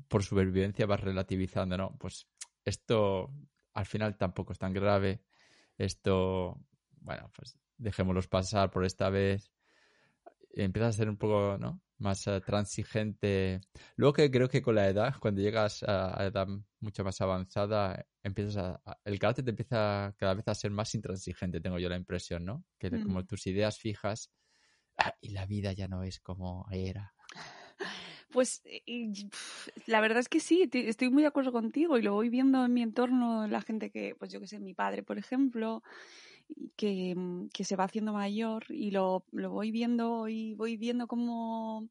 por 0.08 0.22
supervivencia, 0.22 0.86
vas 0.86 1.00
relativizando, 1.00 1.76
¿no? 1.76 1.96
Pues 1.98 2.26
esto 2.64 3.32
al 3.74 3.86
final 3.86 4.16
tampoco 4.16 4.52
es 4.52 4.58
tan 4.58 4.72
grave. 4.72 5.22
Esto, 5.78 6.60
bueno, 7.00 7.30
pues 7.34 7.58
dejémoslos 7.76 8.28
pasar 8.28 8.70
por 8.70 8.84
esta 8.84 9.10
vez. 9.10 9.50
Empiezas 10.50 10.94
a 10.94 10.98
ser 10.98 11.08
un 11.08 11.16
poco, 11.16 11.58
¿no? 11.58 11.82
Más 11.98 12.26
eh, 12.26 12.40
transigente. 12.40 13.60
Luego 13.96 14.14
que 14.14 14.30
creo 14.30 14.48
que 14.48 14.62
con 14.62 14.74
la 14.74 14.88
edad, 14.88 15.14
cuando 15.20 15.40
llegas 15.40 15.82
a, 15.82 16.20
a 16.20 16.26
edad 16.26 16.46
mucho 16.80 17.04
más 17.04 17.20
avanzada, 17.20 18.06
empiezas 18.26 18.56
a, 18.58 18.82
a- 18.84 19.00
el 19.04 19.18
carácter 19.18 19.44
te 19.44 19.50
empieza 19.50 20.14
cada 20.18 20.34
vez 20.34 20.48
a 20.48 20.54
ser 20.54 20.70
más 20.70 20.94
intransigente, 20.94 21.60
tengo 21.60 21.78
yo 21.78 21.88
la 21.88 21.96
impresión, 21.96 22.44
¿no? 22.44 22.64
Que 22.78 22.90
Mm. 22.92 23.00
como 23.00 23.24
tus 23.26 23.46
ideas 23.46 23.78
fijas 23.78 24.32
ah, 24.98 25.14
y 25.20 25.30
la 25.30 25.46
vida 25.46 25.72
ya 25.74 25.88
no 25.88 26.02
es 26.04 26.20
como 26.20 26.66
era. 26.72 27.14
Pues 28.30 28.62
y, 28.86 29.28
la 29.86 30.00
verdad 30.00 30.18
es 30.18 30.28
que 30.28 30.40
sí, 30.40 30.66
te- 30.68 30.88
estoy 30.88 31.10
muy 31.10 31.22
de 31.22 31.28
acuerdo 31.28 31.52
contigo 31.52 31.98
y 31.98 32.02
lo 32.02 32.12
voy 32.14 32.28
viendo 32.28 32.64
en 32.64 32.72
mi 32.72 32.82
entorno, 32.82 33.46
la 33.46 33.62
gente 33.62 33.90
que, 33.90 34.14
pues 34.18 34.32
yo 34.32 34.40
que 34.40 34.46
sé, 34.46 34.58
mi 34.60 34.74
padre, 34.74 35.02
por 35.02 35.18
ejemplo, 35.18 35.82
que, 36.76 37.14
mm, 37.16 37.48
que 37.50 37.64
se 37.64 37.76
va 37.76 37.84
haciendo 37.84 38.12
mayor 38.12 38.64
y 38.70 38.90
lo, 38.90 39.24
lo 39.32 39.50
voy 39.50 39.70
viendo 39.70 40.28
y 40.28 40.54
voy 40.54 40.76
viendo 40.76 41.06
cómo 41.06 41.88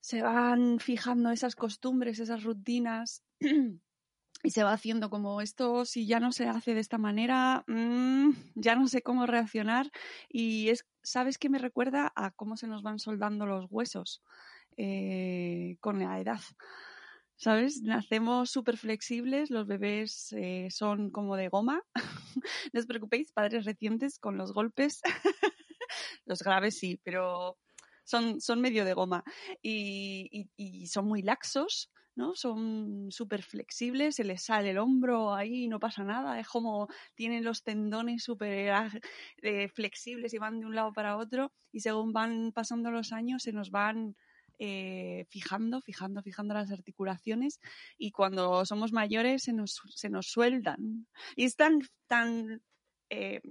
se 0.00 0.22
van 0.22 0.78
fijando 0.80 1.30
esas 1.30 1.54
costumbres, 1.56 2.18
esas 2.18 2.42
rutinas 2.44 3.22
y 4.42 4.50
se 4.50 4.62
va 4.62 4.72
haciendo 4.72 5.10
como 5.10 5.40
esto, 5.40 5.84
si 5.84 6.06
ya 6.06 6.20
no 6.20 6.32
se 6.32 6.48
hace 6.48 6.74
de 6.74 6.80
esta 6.80 6.98
manera, 6.98 7.64
mm, 7.66 8.30
ya 8.54 8.76
no 8.76 8.86
sé 8.88 9.02
cómo 9.02 9.26
reaccionar 9.26 9.90
y 10.28 10.68
es, 10.68 10.86
¿sabes 11.02 11.38
qué 11.38 11.48
me 11.48 11.58
recuerda 11.58 12.12
a 12.14 12.30
cómo 12.30 12.56
se 12.56 12.66
nos 12.66 12.82
van 12.82 12.98
soldando 12.98 13.46
los 13.46 13.66
huesos 13.70 14.22
eh, 14.76 15.76
con 15.80 15.98
la 15.98 16.20
edad? 16.20 16.40
¿Sabes? 17.38 17.82
Nacemos 17.82 18.50
súper 18.50 18.78
flexibles, 18.78 19.50
los 19.50 19.66
bebés 19.66 20.32
eh, 20.32 20.68
son 20.70 21.10
como 21.10 21.36
de 21.36 21.48
goma. 21.48 21.82
no 22.72 22.80
os 22.80 22.86
preocupéis, 22.86 23.30
padres 23.32 23.66
recientes 23.66 24.18
con 24.18 24.38
los 24.38 24.52
golpes. 24.52 25.00
los 26.24 26.40
graves 26.40 26.78
sí, 26.78 26.98
pero 27.04 27.58
son, 28.04 28.40
son 28.40 28.60
medio 28.62 28.84
de 28.86 28.94
goma. 28.94 29.22
Y, 29.62 30.48
y, 30.56 30.86
son 30.86 31.06
muy 31.06 31.22
laxos, 31.22 31.90
¿no? 32.16 32.34
Son 32.34 33.08
súper 33.10 33.42
flexibles, 33.42 34.16
se 34.16 34.24
les 34.24 34.42
sale 34.42 34.70
el 34.70 34.78
hombro 34.78 35.34
ahí 35.34 35.64
y 35.64 35.68
no 35.68 35.78
pasa 35.78 36.02
nada. 36.02 36.40
Es 36.40 36.48
como 36.48 36.88
tienen 37.14 37.44
los 37.44 37.62
tendones 37.62 38.24
súper 38.24 38.72
eh, 39.42 39.68
flexibles 39.68 40.34
y 40.34 40.38
van 40.38 40.58
de 40.60 40.66
un 40.66 40.74
lado 40.74 40.92
para 40.92 41.16
otro. 41.16 41.52
Y 41.70 41.80
según 41.80 42.12
van 42.12 42.52
pasando 42.52 42.90
los 42.90 43.12
años, 43.12 43.42
se 43.42 43.52
nos 43.52 43.70
van 43.70 44.16
eh, 44.58 45.26
fijando, 45.28 45.82
fijando, 45.82 46.22
fijando 46.22 46.54
las 46.54 46.72
articulaciones 46.72 47.60
y 47.98 48.10
cuando 48.10 48.64
somos 48.64 48.90
mayores 48.90 49.42
se 49.42 49.52
nos, 49.52 49.82
se 49.94 50.08
nos 50.08 50.28
sueldan. 50.28 51.06
Y 51.36 51.44
es 51.44 51.56
tan, 51.56 51.80
tan, 52.06 52.62
eh, 53.10 53.42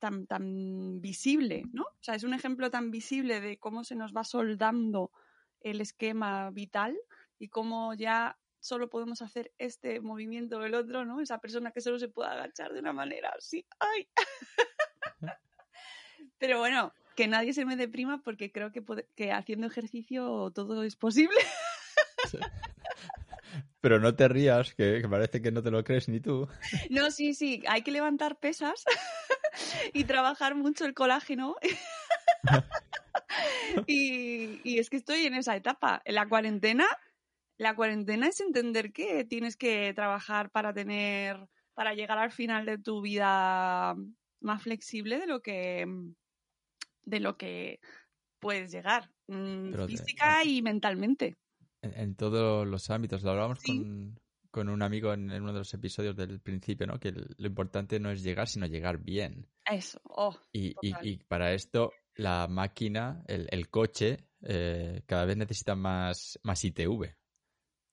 tan, 0.00 0.26
tan 0.26 1.00
visible, 1.00 1.62
¿no? 1.72 1.84
O 1.84 2.02
sea, 2.02 2.16
es 2.16 2.24
un 2.24 2.34
ejemplo 2.34 2.70
tan 2.70 2.90
visible 2.90 3.40
de 3.40 3.58
cómo 3.58 3.84
se 3.84 3.94
nos 3.94 4.12
va 4.12 4.24
soldando 4.24 5.12
el 5.60 5.80
esquema 5.80 6.50
vital 6.50 6.98
y 7.42 7.48
cómo 7.48 7.92
ya 7.94 8.38
solo 8.60 8.88
podemos 8.88 9.20
hacer 9.20 9.52
este 9.58 10.00
movimiento 10.00 10.58
o 10.58 10.64
el 10.64 10.74
otro, 10.74 11.04
¿no? 11.04 11.20
Esa 11.20 11.38
persona 11.38 11.72
que 11.72 11.80
solo 11.80 11.98
se 11.98 12.06
puede 12.06 12.30
agachar 12.30 12.72
de 12.72 12.78
una 12.78 12.92
manera 12.92 13.34
así. 13.36 13.66
¡Ay! 13.80 14.08
Pero 16.38 16.60
bueno, 16.60 16.94
que 17.16 17.26
nadie 17.26 17.52
se 17.52 17.64
me 17.64 17.74
deprima 17.74 18.22
porque 18.22 18.52
creo 18.52 18.70
que, 18.70 18.84
que 19.16 19.32
haciendo 19.32 19.66
ejercicio 19.66 20.52
todo 20.54 20.84
es 20.84 20.94
posible. 20.94 21.36
Pero 23.80 23.98
no 23.98 24.14
te 24.14 24.28
rías, 24.28 24.72
que, 24.74 25.04
parece 25.10 25.42
que 25.42 25.50
no 25.50 25.64
te 25.64 25.72
lo 25.72 25.82
crees 25.82 26.08
ni 26.08 26.20
tú. 26.20 26.48
No, 26.90 27.10
sí, 27.10 27.34
sí, 27.34 27.64
hay 27.66 27.82
que 27.82 27.90
levantar 27.90 28.36
pesas 28.36 28.84
y 29.92 30.04
trabajar 30.04 30.54
mucho 30.54 30.84
el 30.84 30.94
colágeno. 30.94 31.56
y, 33.88 34.60
y 34.62 34.78
es 34.78 34.88
que 34.88 34.98
estoy 34.98 35.26
en 35.26 35.34
esa 35.34 35.56
etapa. 35.56 36.00
En 36.04 36.14
la 36.14 36.28
cuarentena, 36.28 36.86
la 37.62 37.76
cuarentena 37.76 38.26
es 38.26 38.40
entender 38.40 38.92
que 38.92 39.24
tienes 39.24 39.56
que 39.56 39.94
trabajar 39.94 40.50
para 40.50 40.74
tener, 40.74 41.48
para 41.74 41.94
llegar 41.94 42.18
al 42.18 42.32
final 42.32 42.66
de 42.66 42.76
tu 42.76 43.00
vida 43.00 43.94
más 44.40 44.62
flexible 44.62 45.20
de 45.20 45.26
lo 45.28 45.40
que 45.40 45.86
de 47.04 47.20
lo 47.20 47.36
que 47.36 47.78
puedes 48.40 48.72
llegar, 48.72 49.10
mm, 49.28 49.74
física 49.86 50.44
y 50.44 50.60
mentalmente. 50.62 51.36
En, 51.82 52.16
todos 52.16 52.66
los 52.66 52.90
ámbitos. 52.90 53.22
Lo 53.22 53.30
hablábamos 53.30 53.60
con, 54.50 54.68
un 54.68 54.82
amigo 54.82 55.12
en, 55.12 55.30
uno 55.30 55.52
de 55.52 55.60
los 55.60 55.74
episodios 55.74 56.16
del 56.16 56.40
principio, 56.40 56.86
¿no? 56.86 56.98
Que 56.98 57.12
lo 57.12 57.46
importante 57.46 57.98
no 57.98 58.10
es 58.10 58.22
llegar, 58.22 58.48
sino 58.48 58.66
llegar 58.66 58.98
bien. 58.98 59.48
Eso. 59.64 60.00
Oh, 60.04 60.36
y, 60.52 60.74
y, 60.82 61.16
para 61.28 61.52
esto, 61.54 61.92
la 62.14 62.46
máquina, 62.48 63.24
el, 63.26 63.68
coche, 63.68 64.28
eh, 64.42 65.02
cada 65.06 65.24
vez 65.24 65.36
necesita 65.36 65.74
más, 65.74 66.38
más 66.44 66.64
ITV, 66.64 67.16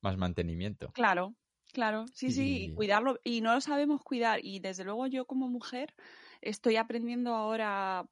más 0.02 0.18
mantenimiento. 0.18 0.92
Claro, 0.94 1.36
claro. 1.74 2.06
Sí, 2.14 2.32
sí, 2.32 2.74
cuidarlo. 2.76 3.20
Y 3.24 3.42
no 3.42 3.54
lo 3.54 3.62
sabemos 3.62 4.02
cuidar. 4.04 4.40
Y 4.44 4.60
desde 4.60 4.84
luego 4.84 5.08
yo 5.08 5.26
como 5.26 5.48
mujer 5.48 5.94
estoy 6.42 6.78
aprendiendo 6.78 7.36
ahora 7.36 8.06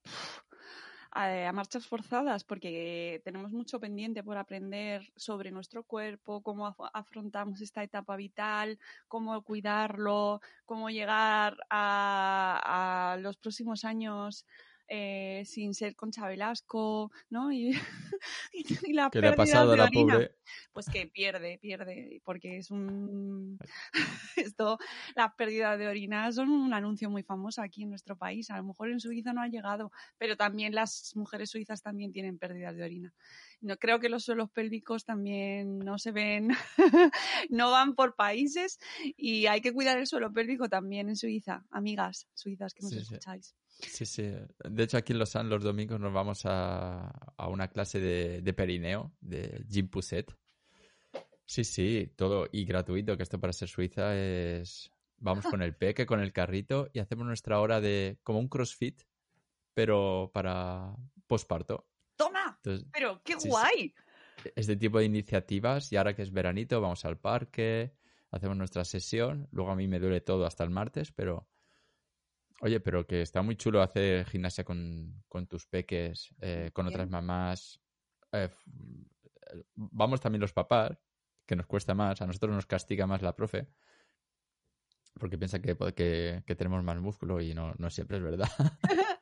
a, 1.12 1.52
marchas 1.54 1.88
forzadas 1.88 2.44
porque 2.44 3.22
tenemos 3.24 3.52
mucho 3.52 3.80
pendiente 3.80 4.24
por 4.24 4.38
aprender 4.38 5.12
sobre 5.16 5.52
nuestro 5.52 5.84
cuerpo, 5.84 6.42
cómo 6.42 6.76
afrontamos 6.94 7.62
esta 7.62 7.84
etapa 7.84 8.16
vital, 8.16 8.78
cómo 9.08 9.42
cuidarlo, 9.44 10.42
cómo 10.66 10.90
llegar 10.90 11.58
a 11.70 13.18
los 13.20 13.38
próximos 13.38 13.86
años 13.86 14.46
eh, 14.88 15.44
sin 15.46 15.74
ser 15.74 15.96
Concha 15.96 16.28
Velasco, 16.28 17.12
¿no? 17.30 17.52
Y, 17.52 17.72
la 18.94 19.10
¿Qué 19.10 19.22
le 19.22 19.28
ha 19.28 19.36
pasado 19.36 19.74
a 19.74 19.78
la 19.78 19.88
pobre? 19.88 20.36
Pues 20.72 20.88
que 20.88 21.08
pierde, 21.08 21.58
pierde, 21.60 22.22
porque 22.24 22.58
es 22.58 22.72
un... 22.72 23.60
Esto, 24.36 24.78
las 25.16 25.34
pérdidas 25.36 25.78
de 25.78 25.88
orina 25.88 26.32
son 26.32 26.50
un 26.50 26.74
anuncio 26.74 27.10
muy 27.10 27.24
famoso 27.24 27.62
aquí 27.62 27.84
en 27.84 27.90
nuestro 27.90 28.18
país. 28.18 28.50
A 28.50 28.58
lo 28.58 28.64
mejor 28.64 28.90
en 28.90 29.00
Suiza 29.00 29.34
no 29.34 29.42
ha 29.42 29.48
llegado, 29.48 29.92
pero 30.18 30.38
también 30.38 30.74
las 30.74 31.16
mujeres 31.16 31.50
suizas 31.50 31.82
también 31.82 32.12
tienen 32.12 32.38
pérdidas 32.38 32.76
de 32.76 32.84
orina. 32.84 33.14
No 33.60 33.78
creo 33.78 34.00
que 34.00 34.10
los 34.10 34.24
suelos 34.24 34.50
pélvicos 34.52 35.04
también 35.04 35.80
no 35.80 35.98
se 35.98 36.12
ven, 36.12 36.50
no 37.50 37.72
van 37.72 37.96
por 37.96 38.16
países 38.16 38.80
y 39.16 39.48
hay 39.48 39.62
que 39.62 39.74
cuidar 39.74 39.98
el 39.98 40.08
suelo 40.08 40.32
pélvico 40.32 40.70
también 40.70 41.10
en 41.10 41.16
Suiza, 41.16 41.66
amigas 41.72 42.28
suizas 42.34 42.74
que 42.74 42.84
nos 42.84 42.94
escucháis. 42.94 43.48
Sí, 43.48 43.67
sí. 43.80 44.34
De 44.64 44.84
hecho, 44.84 44.98
aquí 44.98 45.14
en 45.14 45.20
Lausanne 45.20 45.50
los 45.50 45.64
domingos 45.64 46.00
nos 46.00 46.14
vamos 46.14 46.42
a, 46.46 47.34
una 47.50 47.68
clase 47.70 48.00
de, 48.00 48.54
perineo, 48.54 49.14
de 49.22 49.66
Jim 49.70 49.88
Puset. 49.88 50.36
Sí, 51.46 51.64
sí, 51.64 52.14
todo 52.16 52.48
y 52.52 52.66
gratuito, 52.66 53.16
que 53.16 53.24
esto 53.24 53.40
para 53.40 53.54
ser 53.54 53.70
Suiza 53.70 54.16
es... 54.16 54.92
Vamos 55.20 55.46
con 55.46 55.64
el 55.64 55.76
peque, 55.76 56.06
con 56.06 56.20
el 56.20 56.32
carrito 56.32 56.90
y 56.94 57.00
hacemos 57.00 57.26
nuestra 57.26 57.60
hora 57.60 57.82
de 57.82 58.20
como 58.22 58.38
un 58.38 58.48
crossfit, 58.48 59.02
pero 59.74 60.30
para 60.32 60.96
posparto. 61.26 61.88
¡Toma! 62.16 62.60
¡Pero 62.92 63.22
qué 63.24 63.34
guay! 63.36 63.96
Este 64.56 64.76
tipo 64.76 65.00
de 65.00 65.06
iniciativas 65.06 65.92
y 65.92 65.98
ahora 65.98 66.16
que 66.16 66.22
es 66.22 66.32
veranito 66.32 66.80
vamos 66.82 67.04
al 67.06 67.18
parque, 67.18 67.96
hacemos 68.30 68.58
nuestra 68.58 68.86
sesión. 68.86 69.48
Luego 69.52 69.72
a 69.72 69.76
mí 69.76 69.88
me 69.88 70.00
duele 70.00 70.22
todo 70.22 70.46
hasta 70.46 70.64
el 70.64 70.70
martes, 70.70 71.12
pero 71.12 71.48
Oye, 72.62 72.80
pero 72.80 73.06
que 73.06 73.22
está 73.22 73.42
muy 73.42 73.56
chulo 73.56 73.82
hacer 73.82 74.26
gimnasia 74.26 74.64
con, 74.64 75.24
tus 75.48 75.68
peques, 75.68 76.34
eh, 76.42 76.72
con 76.74 76.88
otras 76.88 77.10
mamás. 77.10 77.80
Eh, 78.32 78.50
vamos 79.76 80.22
también 80.22 80.42
los 80.42 80.54
papás, 80.54 80.98
que 81.46 81.56
nos 81.56 81.68
cuesta 81.68 81.94
más. 81.94 82.22
A 82.22 82.26
nosotros 82.26 82.54
nos 82.54 82.66
castiga 82.66 83.06
más 83.06 83.22
la 83.22 83.36
profe. 83.36 83.68
Porque 85.20 85.38
piensa 85.38 85.62
que, 85.62 85.76
que, 86.46 86.56
tenemos 86.56 86.84
más 86.84 87.00
músculo 87.00 87.42
y 87.42 87.54
no, 87.54 87.74
no 87.78 87.90
siempre 87.90 88.18
es 88.18 88.24
verdad. 88.24 88.50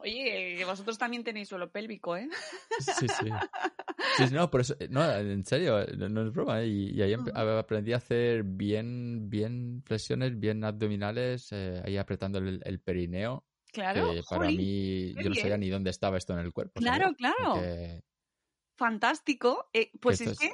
Oye, 0.00 0.62
vosotros 0.64 0.96
también 0.96 1.24
tenéis 1.24 1.48
suelo 1.48 1.70
pélvico, 1.70 2.16
¿eh? 2.16 2.28
Sí, 2.78 3.06
sí. 3.08 3.26
Sí, 4.16 4.24
no, 4.32 4.50
por 4.50 4.62
eso, 4.62 4.74
no, 4.88 5.10
en 5.10 5.44
serio, 5.44 5.86
no, 5.96 6.26
es 6.26 6.32
broma. 6.32 6.62
¿eh? 6.62 6.66
Y, 6.66 7.02
ahí 7.02 7.14
aprendí 7.14 7.92
a 7.92 7.96
hacer 7.96 8.42
bien, 8.44 9.30
bien 9.30 9.82
flexiones, 9.84 10.38
bien 10.38 10.64
abdominales, 10.64 11.48
eh, 11.52 11.82
ahí 11.84 11.96
apretando 11.96 12.38
el, 12.38 12.80
perineo. 12.80 13.44
Claro. 13.72 14.12
Que 14.12 14.22
para 14.28 14.46
mí, 14.46 15.14
yo 15.14 15.28
no 15.28 15.34
sabía 15.34 15.56
ni 15.56 15.68
dónde 15.68 15.90
estaba 15.90 16.18
esto 16.18 16.32
en 16.32 16.40
el 16.40 16.52
cuerpo. 16.52 16.80
Claro, 16.80 17.14
claro. 17.14 17.60
Fantástico. 18.76 19.68
Eh, 19.72 19.90
pues 20.00 20.20
es 20.20 20.38
que 20.38 20.52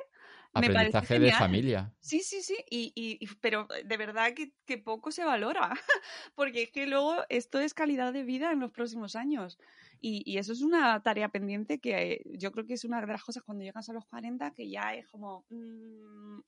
Aprendizaje 0.57 1.19
de 1.19 1.33
familia. 1.33 1.93
Sí, 2.01 2.21
sí, 2.21 2.43
sí, 2.43 2.57
y, 2.71 2.93
y, 2.95 3.27
pero 3.41 3.69
de 3.85 3.97
verdad 3.97 4.33
que, 4.35 4.53
que, 4.65 4.79
poco 4.79 5.11
se 5.11 5.25
valora, 5.25 5.71
porque 6.35 6.63
es 6.65 6.71
que 6.71 6.87
luego 6.87 7.17
esto 7.29 7.61
es 7.61 7.75
calidad 7.75 8.13
de 8.13 8.23
vida 8.23 8.53
en 8.53 8.61
los 8.61 8.71
próximos 8.71 9.17
años. 9.17 9.59
Y, 10.01 10.23
y, 10.25 10.39
eso 10.39 10.53
es 10.53 10.63
una 10.63 11.03
tarea 11.03 11.29
pendiente 11.29 11.79
que 11.79 12.23
yo 12.39 12.53
creo 12.53 12.67
que 12.67 12.75
es 12.75 12.85
una 12.85 13.01
de 13.01 13.07
las 13.07 13.25
cosas 13.25 13.43
cuando 13.43 13.65
llegas 13.65 13.89
a 13.89 13.93
los 13.93 14.05
40 14.07 14.53
que 14.53 14.69
ya 14.69 14.95
es 14.95 15.09
como, 15.09 15.45
mm, 15.51 16.41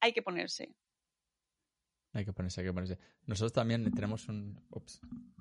hay 0.00 0.12
que 0.12 0.22
ponerse. 0.22 0.74
Hay 2.14 2.24
que 2.24 2.32
ponerse, 2.32 2.60
hay 2.60 2.68
que 2.68 2.72
ponerse. 2.72 2.98
Nosotros 3.26 3.52
también 3.52 3.90
tenemos 3.90 4.28
un, 4.28 4.60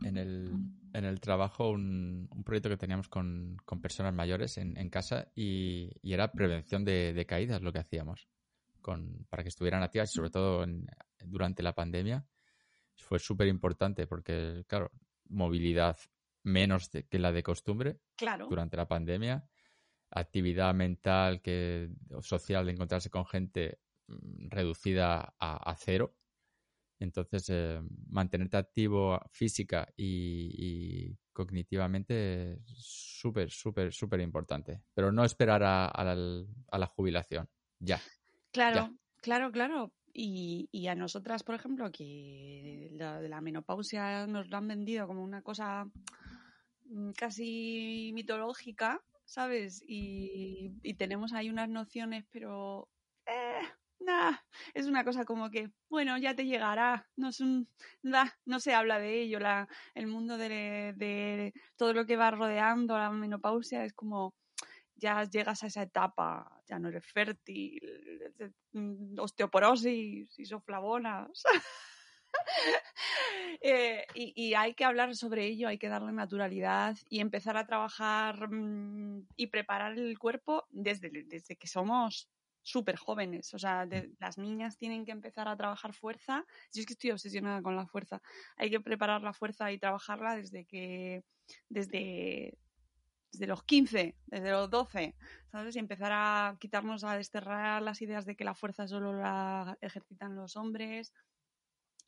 en, 0.03 0.17
el, 0.17 0.51
en 0.93 1.05
el 1.05 1.19
trabajo 1.19 1.69
un, 1.69 2.27
un 2.31 2.43
proyecto 2.43 2.69
que 2.69 2.77
teníamos 2.77 3.09
con, 3.09 3.57
con 3.63 3.79
personas 3.79 4.13
mayores 4.13 4.57
en, 4.57 4.75
en 4.77 4.89
casa 4.89 5.31
y, 5.35 5.91
y, 6.01 6.13
era 6.13 6.31
prevención 6.31 6.83
de, 6.83 7.13
de, 7.13 7.25
caídas 7.27 7.61
lo 7.61 7.71
que 7.71 7.77
hacíamos 7.77 8.27
con, 8.81 9.27
para 9.29 9.43
que 9.43 9.49
estuvieran 9.49 9.83
activas 9.83 10.11
y 10.11 10.15
sobre 10.15 10.31
todo 10.31 10.65
durante 11.23 11.61
la 11.61 11.75
pandemia. 11.75 12.25
Fue 12.95 13.19
súper 13.19 13.47
importante 13.47 14.07
porque, 14.07 14.65
claro, 14.67 14.91
movilidad 15.29 15.97
menos 16.43 16.89
que 16.89 17.19
la 17.19 17.31
de 17.31 17.43
costumbre 17.43 17.99
claro. 18.15 18.47
durante 18.47 18.77
la 18.77 18.87
pandemia, 18.87 19.47
actividad 20.13 20.73
mental 20.73 21.41
que, 21.41 21.89
o 22.11 22.21
social 22.21 22.65
de 22.65 22.73
encontrarse 22.73 23.09
con 23.09 23.25
gente 23.25 23.79
mm, 24.07 24.49
reducida 24.49 25.35
a, 25.39 25.71
a 25.71 25.75
cero 25.75 26.15
Entonces, 26.99 27.49
eh, 27.49 27.81
mantenerte 28.09 28.57
activo 28.57 29.19
física 29.31 29.87
y, 29.97 31.17
cognitivamente 31.33 32.53
es 32.53 32.61
súper, 32.77 33.49
súper, 33.49 33.91
súper 33.91 34.19
importante. 34.19 34.83
Pero 34.93 35.11
no 35.11 35.25
esperar 35.25 35.63
a, 35.63 36.15
la, 36.15 36.87
jubilación. 36.87 37.49
Ya. 37.79 37.99
Claro, 38.51 38.95
claro, 39.17 39.51
claro. 39.51 39.91
Y, 40.13 40.87
a 40.87 40.93
nosotras, 40.93 41.41
por 41.41 41.55
ejemplo, 41.55 41.91
que 41.91 42.89
la, 42.91 43.19
la 43.21 43.41
menopausia 43.41 44.27
nos 44.27 44.47
lo 44.47 44.57
han 44.57 44.67
vendido 44.67 45.07
como 45.07 45.23
una 45.23 45.41
cosa 45.41 45.91
casi 47.17 48.11
mitológica, 48.13 49.01
¿sabes? 49.25 49.83
Y, 49.87 50.93
tenemos 50.97 51.33
ahí 51.33 51.49
unas 51.49 51.69
nociones, 51.69 52.25
pero 52.31 52.89
eh, 53.25 53.61
es 54.73 54.87
una 54.87 55.03
cosa 55.03 55.25
como 55.25 55.49
que, 55.49 55.71
bueno, 55.89 56.17
ya 56.17 56.35
te 56.35 56.45
llegará, 56.45 57.07
no, 57.15 57.29
es 57.29 57.39
un, 57.39 57.67
no 58.45 58.59
se 58.59 58.73
habla 58.73 58.99
de 58.99 59.21
ello, 59.21 59.39
la, 59.39 59.67
el 59.95 60.07
mundo 60.07 60.37
de, 60.37 60.93
de, 60.95 61.53
todo 61.77 61.93
lo 61.93 62.05
que 62.05 62.17
va 62.17 62.31
rodeando 62.31 62.97
la 62.97 63.09
menopausia 63.11 63.85
es 63.85 63.93
como, 63.93 64.33
ya 64.95 65.23
llegas 65.23 65.63
a 65.63 65.67
esa 65.67 65.83
etapa, 65.83 66.61
ya 66.67 66.79
no 66.79 66.89
eres 66.89 67.05
fértil, 67.05 67.81
mm, 68.73 69.19
osteoporosis, 69.19 70.39
isoflavonas. 70.39 71.43
eh, 73.61 74.05
y, 74.13 74.33
y, 74.35 74.53
hay 74.53 74.73
que 74.73 74.85
hablar 74.85 75.15
sobre 75.15 75.45
ello, 75.45 75.67
hay 75.67 75.77
que 75.77 75.89
darle 75.89 76.11
naturalidad 76.11 76.97
y 77.09 77.19
empezar 77.19 77.57
a 77.57 77.65
trabajar 77.65 78.49
mmm, 78.49 79.25
y 79.35 79.47
preparar 79.47 79.97
el 79.97 80.17
cuerpo 80.17 80.65
desde, 80.71 81.09
desde 81.09 81.55
que 81.55 81.67
somos 81.67 82.29
súper 82.63 82.95
jóvenes. 82.95 83.53
O 83.53 83.59
sea, 83.59 83.85
mm. 83.85 84.15
las 84.19 84.37
niñas 84.37 84.77
tienen 84.77 85.05
que 85.05 85.11
empezar 85.11 85.47
a 85.47 85.55
trabajar 85.55 85.93
fuerza. 85.93 86.45
Yo 86.73 86.81
es 86.81 86.85
que 86.85 86.93
estoy 86.93 87.11
obsesionada 87.11 87.61
con 87.61 87.75
la 87.75 87.85
fuerza. 87.85 88.21
Hay 88.57 88.69
que 88.71 88.79
preparar 88.79 89.21
la 89.21 89.33
fuerza 89.33 89.71
y 89.71 89.77
trabajarla 89.77 90.35
desde 90.35 90.65
que. 90.65 91.23
desde. 91.69 92.57
desde 93.31 93.47
los 93.47 93.63
15, 93.63 94.15
desde 94.27 94.51
los 94.51 94.69
12, 94.69 95.15
¿sabes? 95.51 95.75
Y 95.75 95.79
empezar 95.79 96.11
a 96.13 96.57
quitarnos, 96.59 97.03
a 97.03 97.17
desterrar 97.17 97.81
las 97.81 98.01
ideas 98.01 98.25
de 98.25 98.35
que 98.35 98.45
la 98.45 98.55
fuerza 98.55 98.87
solo 98.87 99.13
la 99.13 99.77
ejercitan 99.81 100.35
los 100.35 100.55
hombres, 100.55 101.13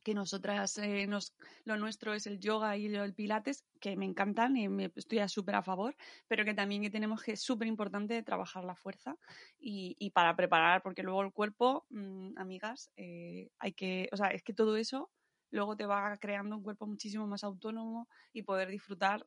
que 0.06 0.14
nosotras, 0.14 0.78
eh, 0.78 1.08
nos, 1.08 1.34
lo 1.64 1.78
nuestro 1.78 2.14
es 2.14 2.28
el 2.28 2.40
yoga 2.40 2.78
y 2.78 2.86
el 2.86 3.16
pilates, 3.16 3.66
que 3.82 3.98
me 3.98 4.06
encantan 4.06 4.56
y 4.56 4.70
me, 4.70 4.92
estoy 4.96 5.28
súper 5.28 5.56
a 5.56 5.64
favor, 5.64 5.98
pero 6.28 6.46
que 6.46 6.54
también 6.54 6.84
que 6.84 6.92
tenemos 6.92 7.24
que 7.24 7.32
es 7.32 7.42
súper 7.42 7.68
importante 7.68 8.22
trabajar 8.22 8.64
la 8.64 8.76
fuerza 8.76 9.18
y, 9.58 9.96
y, 9.98 10.12
para 10.12 10.36
preparar, 10.36 10.84
porque 10.84 11.02
luego 11.02 11.24
el 11.24 11.34
cuerpo, 11.34 11.88
mmm, 11.90 12.38
amigas, 12.38 12.92
eh, 12.96 13.50
hay 13.58 13.74
que, 13.74 14.08
o 14.12 14.18
sea, 14.18 14.28
es 14.28 14.44
que 14.44 14.54
todo 14.54 14.78
eso 14.78 15.10
luego 15.50 15.76
te 15.76 15.88
va 15.88 16.16
creando 16.18 16.56
un 16.56 16.62
cuerpo 16.62 16.86
muchísimo 16.86 17.26
más 17.26 17.44
autónomo 17.44 18.08
y 18.32 18.44
poder 18.44 18.70
disfrutar, 18.70 19.26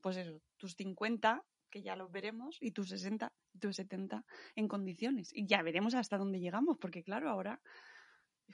pues 0.00 0.16
eso, 0.16 0.42
tus 0.56 0.74
50 0.74 1.44
que 1.70 1.82
ya 1.82 1.96
los 1.96 2.12
veremos, 2.12 2.58
y 2.60 2.72
tus 2.72 2.90
60, 2.90 3.32
y 3.54 3.58
tus 3.58 3.76
70 3.76 4.26
en 4.56 4.68
condiciones. 4.68 5.30
Y 5.32 5.46
ya 5.46 5.62
veremos 5.62 5.94
hasta 5.94 6.18
dónde 6.18 6.38
llegamos, 6.38 6.76
porque 6.78 7.02
claro, 7.02 7.30
ahora 7.30 7.62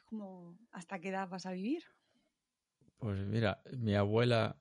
como, 0.02 0.58
¿hasta 0.72 0.98
qué 0.98 1.08
edad 1.10 1.28
vas 1.28 1.46
a 1.46 1.52
vivir? 1.52 1.84
Pues 2.98 3.18
mira, 3.26 3.62
mi 3.76 3.94
abuela 3.94 4.56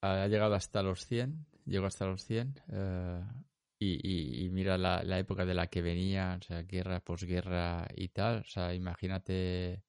ha 0.00 0.26
llegado 0.26 0.54
hasta 0.54 0.82
los 0.82 1.06
100, 1.06 1.46
llegó 1.64 1.86
hasta 1.86 2.06
los 2.06 2.24
100, 2.24 2.60
eh, 2.68 3.22
y, 3.78 4.48
mira 4.50 4.78
la, 4.78 5.18
época 5.18 5.44
de 5.44 5.54
la 5.54 5.66
que 5.66 5.82
venía, 5.82 6.38
o 6.40 6.44
sea, 6.44 6.62
guerra, 6.62 7.00
posguerra 7.00 7.86
y 7.94 8.08
tal, 8.08 8.40
o 8.40 8.44
sea, 8.44 8.74
imagínate 8.74 9.82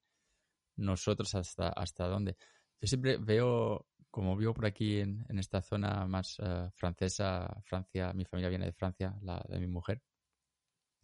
nosotros 0.76 1.34
hasta, 1.34 1.68
hasta 1.68 2.06
dónde. 2.06 2.36
Yo 2.80 2.88
siempre 2.88 3.16
veo, 3.16 3.86
como 4.10 4.36
vivo 4.36 4.54
por 4.54 4.66
aquí 4.66 4.98
en, 4.98 5.24
esta 5.38 5.62
zona 5.62 6.06
más 6.06 6.36
eh, 6.40 6.70
francesa, 6.74 7.62
Francia, 7.64 8.12
mi 8.12 8.24
familia 8.24 8.50
viene 8.50 8.66
de 8.66 8.72
Francia, 8.72 9.16
la 9.22 9.42
de 9.48 9.58
mi 9.60 9.66
mujer, 9.66 10.02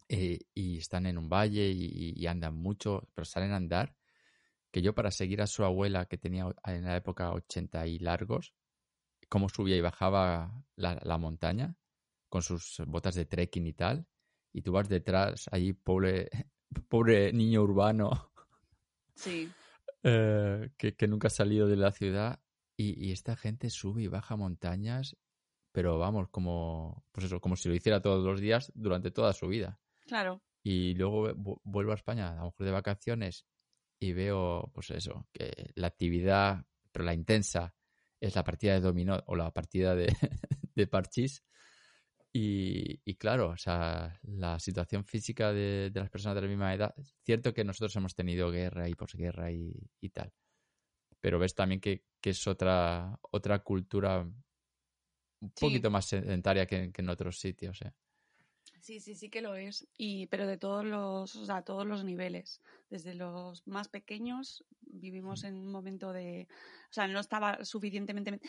eh, 0.09 0.39
y 0.53 0.77
están 0.77 1.05
en 1.05 1.17
un 1.17 1.29
valle 1.29 1.69
y, 1.69 2.25
andan 2.27 2.55
mucho, 2.55 3.09
pero 3.13 3.25
salen 3.25 3.51
a 3.51 3.57
andar, 3.57 3.95
que 4.71 4.81
yo 4.81 4.93
para 4.93 5.11
seguir 5.11 5.41
a 5.41 5.47
su 5.47 5.63
abuela 5.63 6.05
que 6.05 6.17
tenía 6.17 6.45
en 6.65 6.83
la 6.83 6.97
época 6.97 7.31
80 7.31 7.87
y 7.87 7.99
largos, 7.99 8.53
cómo 9.29 9.49
subía 9.49 9.77
y 9.77 9.81
bajaba 9.81 10.63
la, 10.75 11.17
montaña 11.17 11.75
con 12.29 12.41
sus 12.41 12.81
botas 12.85 13.15
de 13.15 13.25
trekking 13.25 13.67
y 13.67 13.73
tal, 13.73 14.07
y 14.51 14.61
tú 14.61 14.71
vas 14.71 14.89
detrás, 14.89 15.47
allí 15.51 15.73
pobre, 15.73 16.29
pobre 16.89 17.31
niño 17.33 17.63
urbano. 17.63 18.31
Sí. 19.15 19.51
Eh, 20.05 20.69
que, 20.75 21.07
nunca 21.07 21.27
ha 21.27 21.31
salido 21.31 21.65
de 21.65 21.77
la 21.77 21.93
ciudad 21.93 22.41
y, 22.75 23.07
y, 23.07 23.13
esta 23.13 23.37
gente 23.37 23.69
sube 23.69 24.01
y 24.01 24.07
baja 24.07 24.35
montañas, 24.35 25.15
pero 25.71 25.97
vamos, 25.97 26.27
como, 26.29 27.05
pues 27.13 27.27
eso, 27.27 27.39
como 27.39 27.55
si 27.55 27.69
lo 27.69 27.75
hiciera 27.75 28.01
todos 28.01 28.21
los 28.21 28.41
días 28.41 28.69
durante 28.75 29.11
toda 29.11 29.31
su 29.31 29.47
vida. 29.47 29.79
Claro. 30.05 30.41
Y 30.63 30.93
luego 30.95 31.33
vuelvo 31.63 31.91
a 31.91 31.95
España, 31.95 32.31
a 32.31 32.35
lo 32.35 32.45
mejor 32.45 32.65
de 32.65 32.71
vacaciones, 32.71 33.45
y 33.99 34.13
veo, 34.13 34.71
pues 34.73 34.91
eso, 34.91 35.27
que 35.31 35.71
la 35.75 35.87
actividad, 35.87 36.65
pero 36.91 37.05
la 37.05 37.13
intensa, 37.13 37.73
es 38.19 38.35
la 38.35 38.43
partida 38.43 38.73
de 38.73 38.79
dominó 38.79 39.21
o 39.27 39.35
la 39.35 39.51
partida 39.51 39.95
de, 39.95 40.07
de 40.75 40.87
parchís. 40.87 41.43
Y, 42.31 42.99
y, 43.05 43.15
claro, 43.15 43.49
o 43.49 43.57
sea, 43.57 44.19
la 44.23 44.59
situación 44.59 45.05
física 45.05 45.53
de, 45.53 45.91
las 45.93 46.09
personas 46.09 46.35
de 46.35 46.41
la 46.41 46.47
misma 46.47 46.73
edad, 46.73 46.95
cierto 47.23 47.53
que 47.53 47.63
nosotros 47.63 47.95
hemos 47.95 48.15
tenido 48.15 48.49
guerra 48.49 48.89
y 48.89 48.95
posguerra 48.95 49.51
y, 49.51 49.71
y 50.01 50.09
tal, 50.09 50.33
pero 51.19 51.37
ves 51.37 51.53
también 51.53 51.79
que, 51.79 52.05
que 52.19 52.31
es 52.31 52.47
otra, 52.47 53.19
otra 53.29 53.59
cultura 53.59 54.21
un 54.21 55.51
poquito 55.59 55.91
más 55.91 56.05
sedentaria 56.05 56.65
que, 56.65 56.91
que, 56.91 57.01
en 57.01 57.09
otros 57.09 57.39
sitios. 57.39 57.81
¿eh? 57.83 57.91
Sí, 58.83 58.99
sí, 58.99 59.15
sí 59.15 59.29
que 59.29 59.41
lo 59.41 59.55
es. 59.55 59.87
Y, 59.97 60.27
pero 60.27 60.45
de 60.45 60.57
todos 60.57 60.83
los, 60.83 61.37
o 61.37 61.45
sea, 61.45 61.61
todos 61.61 61.87
los 61.87 62.03
niveles. 62.03 62.61
Desde 62.89 63.13
los 63.13 63.65
más 63.65 63.87
pequeños 63.87 64.65
vivimos 64.81 65.45
en 65.45 65.55
un 65.55 65.71
momento 65.71 66.11
de. 66.11 66.49
O 66.89 66.93
sea, 66.93 67.07
no 67.07 67.21
estaba 67.21 67.63
suficientemente. 67.63 68.41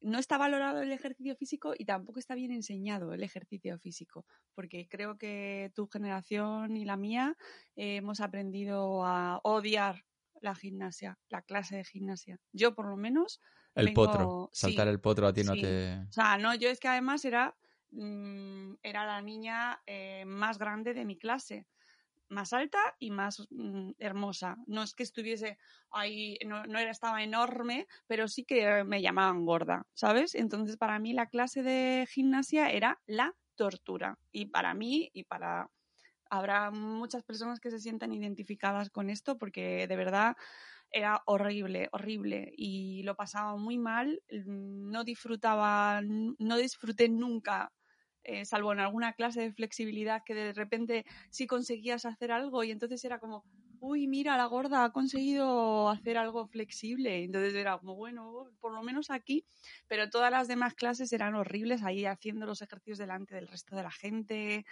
No 0.00 0.18
está 0.18 0.38
valorado 0.38 0.82
el 0.82 0.90
ejercicio 0.90 1.36
físico 1.36 1.72
y 1.78 1.84
tampoco 1.84 2.18
está 2.18 2.34
bien 2.34 2.50
enseñado 2.50 3.12
el 3.12 3.22
ejercicio 3.22 3.78
físico, 3.78 4.26
porque 4.56 4.88
creo 4.88 5.18
que 5.18 5.70
tu 5.72 5.86
generación 5.86 6.76
y 6.76 6.84
la 6.84 6.96
mía 6.96 7.36
hemos 7.76 8.20
aprendido 8.20 9.04
a 9.04 9.38
odiar 9.44 10.04
la 10.40 10.56
gimnasia, 10.56 11.16
la 11.28 11.42
clase 11.42 11.76
de 11.76 11.84
gimnasia. 11.84 12.40
Yo, 12.52 12.74
por 12.74 12.88
lo 12.88 12.96
menos. 12.96 13.40
El 13.76 13.92
potro. 13.92 14.50
Saltar 14.52 14.88
el 14.88 14.98
potro 14.98 15.28
a 15.28 15.32
ti 15.32 15.44
no 15.44 15.52
te. 15.52 16.00
O 16.08 16.12
sea, 16.12 16.38
no, 16.38 16.56
yo 16.56 16.70
es 16.70 16.80
que 16.80 16.88
además 16.88 17.24
era 17.24 17.56
Mm, 17.90 18.74
era 18.82 19.06
la 19.06 19.20
niña 19.22 19.80
eh, 19.86 20.24
más 20.26 20.58
grande 20.58 20.94
de 20.94 21.04
mi 21.04 21.16
clase, 21.16 21.66
más 22.28 22.52
alta 22.52 22.78
y 22.98 23.10
más 23.10 23.46
mm, 23.50 23.92
hermosa. 23.98 24.56
No 24.66 24.82
es 24.82 24.94
que 24.94 25.02
estuviese 25.02 25.58
ahí, 25.90 26.38
no, 26.46 26.62
era, 26.78 26.90
estaba 26.90 27.22
enorme, 27.22 27.86
pero 28.06 28.28
sí 28.28 28.44
que 28.44 28.84
me 28.84 29.02
llamaban 29.02 29.44
gorda, 29.44 29.86
¿sabes? 29.94 30.34
Entonces 30.34 30.76
para 30.76 30.98
mí 30.98 31.12
la 31.12 31.26
clase 31.26 31.62
de 31.62 32.06
gimnasia 32.10 32.70
era 32.70 33.00
la 33.06 33.34
tortura. 33.54 34.18
Y 34.32 34.46
para 34.46 34.74
mí 34.74 35.10
y 35.12 35.24
para... 35.24 35.70
Habrá 36.28 36.72
muchas 36.72 37.22
personas 37.22 37.60
que 37.60 37.70
se 37.70 37.78
sientan 37.78 38.12
identificadas 38.12 38.90
con 38.90 39.10
esto 39.10 39.38
porque 39.38 39.86
de 39.86 39.96
verdad 39.96 40.36
era 40.90 41.22
horrible, 41.26 41.88
horrible 41.92 42.52
y 42.56 43.02
lo 43.04 43.16
pasaba 43.16 43.56
muy 43.56 43.78
mal, 43.78 44.22
no 44.46 45.04
disfrutaba, 45.04 46.00
no 46.02 46.56
disfruté 46.56 47.08
nunca 47.08 47.72
eh, 48.24 48.44
salvo 48.44 48.72
en 48.72 48.80
alguna 48.80 49.12
clase 49.12 49.40
de 49.40 49.52
flexibilidad 49.52 50.22
que 50.26 50.34
de 50.34 50.52
repente 50.52 51.04
sí 51.30 51.46
conseguías 51.46 52.04
hacer 52.06 52.32
algo 52.32 52.64
y 52.64 52.72
entonces 52.72 53.04
era 53.04 53.20
como, 53.20 53.44
uy, 53.80 54.06
mira, 54.06 54.36
la 54.36 54.46
gorda 54.46 54.84
ha 54.84 54.92
conseguido 54.92 55.88
hacer 55.88 56.18
algo 56.18 56.46
flexible. 56.46 57.24
Entonces 57.24 57.54
era 57.54 57.78
como, 57.78 57.94
bueno, 57.96 58.50
por 58.60 58.72
lo 58.72 58.82
menos 58.82 59.10
aquí, 59.10 59.46
pero 59.88 60.10
todas 60.10 60.30
las 60.30 60.48
demás 60.48 60.74
clases 60.74 61.12
eran 61.12 61.34
horribles 61.34 61.82
ahí 61.82 62.04
haciendo 62.06 62.46
los 62.46 62.62
ejercicios 62.62 62.98
delante 62.98 63.34
del 63.34 63.48
resto 63.48 63.76
de 63.76 63.82
la 63.82 63.90
gente, 63.90 64.64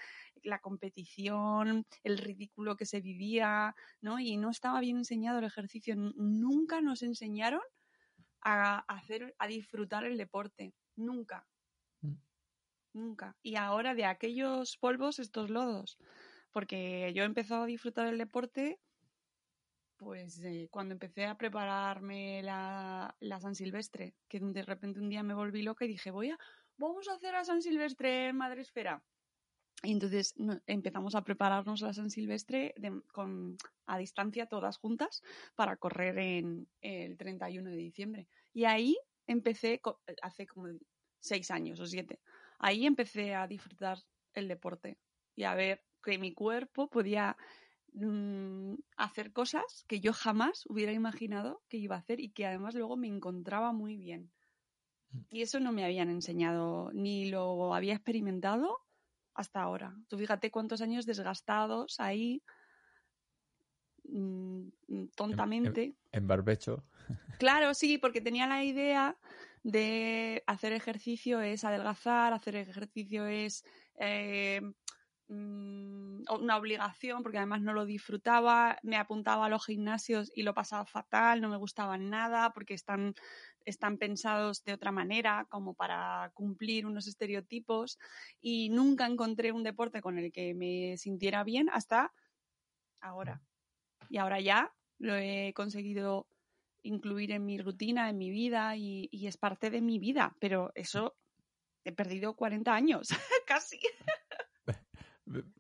la 0.42 0.60
competición, 0.60 1.86
el 2.02 2.18
ridículo 2.18 2.76
que 2.76 2.86
se 2.86 3.00
vivía, 3.00 3.74
¿no? 4.00 4.18
Y 4.20 4.36
no 4.36 4.50
estaba 4.50 4.80
bien 4.80 4.98
enseñado 4.98 5.38
el 5.38 5.44
ejercicio. 5.44 5.94
Nunca 5.96 6.80
nos 6.80 7.02
enseñaron 7.02 7.62
a 8.42 8.78
hacer, 8.88 9.34
a 9.38 9.46
disfrutar 9.46 10.04
el 10.04 10.16
deporte. 10.18 10.74
Nunca 10.96 11.46
nunca. 12.94 13.36
Y 13.42 13.56
ahora 13.56 13.94
de 13.94 14.06
aquellos 14.06 14.76
polvos, 14.78 15.18
estos 15.18 15.50
lodos. 15.50 15.98
Porque 16.52 17.12
yo 17.14 17.24
he 17.24 17.26
empezado 17.26 17.64
a 17.64 17.66
disfrutar 17.66 18.06
el 18.06 18.18
deporte, 18.18 18.78
pues 19.96 20.42
eh, 20.42 20.68
cuando 20.70 20.92
empecé 20.94 21.24
a 21.26 21.36
prepararme 21.36 22.42
la, 22.42 23.16
la, 23.20 23.40
San 23.40 23.54
Silvestre, 23.54 24.14
que 24.28 24.40
de 24.40 24.62
repente 24.62 25.00
un 25.00 25.08
día 25.08 25.22
me 25.22 25.34
volví 25.34 25.62
loca 25.62 25.84
y 25.84 25.88
dije, 25.88 26.10
voy 26.10 26.30
a, 26.30 26.38
vamos 26.76 27.08
a 27.08 27.14
hacer 27.14 27.34
a 27.34 27.44
San 27.44 27.62
Silvestre 27.62 28.28
en 28.28 28.36
Madresfera. 28.36 29.04
Y 29.82 29.92
entonces 29.92 30.34
empezamos 30.66 31.14
a 31.14 31.22
prepararnos 31.24 31.82
a 31.82 31.92
San 31.92 32.10
Silvestre 32.10 32.74
con, 33.12 33.56
a 33.86 33.98
distancia 33.98 34.46
todas 34.46 34.78
juntas 34.78 35.22
para 35.54 35.76
correr 35.76 36.18
en 36.18 36.68
el 36.80 37.18
31 37.18 37.70
de 37.70 37.76
diciembre. 37.76 38.28
Y 38.52 38.64
ahí 38.64 38.96
empecé, 39.26 39.80
co- 39.80 40.00
hace 40.22 40.46
como 40.46 40.68
seis 41.20 41.50
años 41.50 41.80
o 41.80 41.86
siete, 41.86 42.20
ahí 42.58 42.86
empecé 42.86 43.34
a 43.34 43.46
disfrutar 43.46 43.98
el 44.32 44.48
deporte 44.48 44.98
y 45.34 45.44
a 45.44 45.54
ver 45.54 45.84
que 46.02 46.18
mi 46.18 46.32
cuerpo 46.32 46.88
podía 46.88 47.36
mm, 47.94 48.74
hacer 48.96 49.32
cosas 49.32 49.84
que 49.88 50.00
yo 50.00 50.12
jamás 50.12 50.64
hubiera 50.68 50.92
imaginado 50.92 51.62
que 51.68 51.78
iba 51.78 51.96
a 51.96 52.00
hacer 52.00 52.20
y 52.20 52.30
que 52.30 52.46
además 52.46 52.74
luego 52.74 52.96
me 52.96 53.08
encontraba 53.08 53.72
muy 53.72 53.96
bien. 53.96 54.30
Y 55.30 55.42
eso 55.42 55.60
no 55.60 55.72
me 55.72 55.84
habían 55.84 56.10
enseñado, 56.10 56.90
ni 56.92 57.30
lo 57.30 57.74
había 57.74 57.94
experimentado 57.94 58.78
hasta 59.34 59.62
ahora. 59.62 59.94
Tú 60.08 60.18
fíjate 60.18 60.50
cuántos 60.50 60.80
años 60.80 61.06
desgastados 61.06 62.00
ahí 62.00 62.42
mm, 64.04 64.68
mm, 64.88 65.06
tontamente. 65.16 65.94
En 66.12 66.26
barbecho. 66.26 66.84
Claro, 67.38 67.74
sí, 67.74 67.98
porque 67.98 68.20
tenía 68.20 68.46
la 68.46 68.64
idea 68.64 69.18
de 69.64 70.42
hacer 70.46 70.72
ejercicio 70.72 71.40
es 71.40 71.64
adelgazar, 71.64 72.32
hacer 72.32 72.54
ejercicio 72.56 73.26
es 73.26 73.64
eh, 73.98 74.62
mm, 75.28 76.24
una 76.30 76.56
obligación, 76.56 77.22
porque 77.22 77.38
además 77.38 77.62
no 77.62 77.72
lo 77.72 77.84
disfrutaba, 77.84 78.78
me 78.82 78.96
apuntaba 78.96 79.46
a 79.46 79.48
los 79.48 79.66
gimnasios 79.66 80.30
y 80.34 80.42
lo 80.42 80.54
pasaba 80.54 80.86
fatal, 80.86 81.40
no 81.40 81.48
me 81.48 81.56
gustaban 81.56 82.10
nada, 82.10 82.50
porque 82.50 82.74
están, 82.74 83.14
están 83.64 83.98
pensados 83.98 84.64
de 84.64 84.72
otra 84.72 84.92
manera, 84.92 85.46
como 85.48 85.74
para 85.74 86.30
cumplir 86.34 86.86
unos 86.86 87.06
estereotipos, 87.06 87.98
y 88.40 88.70
nunca 88.70 89.06
encontré 89.06 89.52
un 89.52 89.62
deporte 89.62 90.00
con 90.00 90.18
el 90.18 90.32
que 90.32 90.54
me 90.54 90.96
sintiera 90.96 91.44
bien 91.44 91.68
hasta 91.70 92.12
ahora. 93.00 93.42
Y 94.08 94.18
ahora 94.18 94.40
ya 94.40 94.72
lo 94.98 95.16
he 95.16 95.52
conseguido 95.54 96.26
incluir 96.82 97.32
en 97.32 97.44
mi 97.46 97.58
rutina, 97.58 98.10
en 98.10 98.18
mi 98.18 98.30
vida 98.30 98.76
y, 98.76 99.08
y 99.10 99.26
es 99.26 99.36
parte 99.36 99.70
de 99.70 99.80
mi 99.80 99.98
vida, 99.98 100.36
pero 100.38 100.70
eso 100.74 101.16
he 101.84 101.92
perdido 101.92 102.34
40 102.34 102.74
años, 102.74 103.08
casi. 103.46 103.80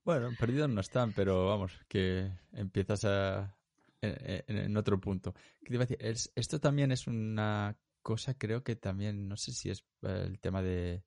Bueno, 0.04 0.34
perdidos 0.36 0.68
no 0.68 0.80
están, 0.80 1.12
pero 1.14 1.46
vamos, 1.46 1.72
que 1.88 2.30
empiezas 2.52 3.04
a 3.04 3.56
en, 4.02 4.76
otro 4.76 5.00
punto. 5.00 5.32
¿Qué 5.62 5.68
te 5.68 5.74
iba 5.74 5.84
a 5.84 5.86
decir? 5.86 5.98
Es- 6.04 6.30
esto 6.34 6.60
también 6.60 6.92
es 6.92 7.06
una 7.06 7.76
cosa, 8.02 8.34
creo 8.34 8.62
que 8.62 8.76
también, 8.76 9.28
no 9.28 9.36
sé 9.36 9.52
si 9.52 9.70
es 9.70 9.84
eh, 10.02 10.24
el 10.26 10.38
tema 10.40 10.62
de, 10.62 11.02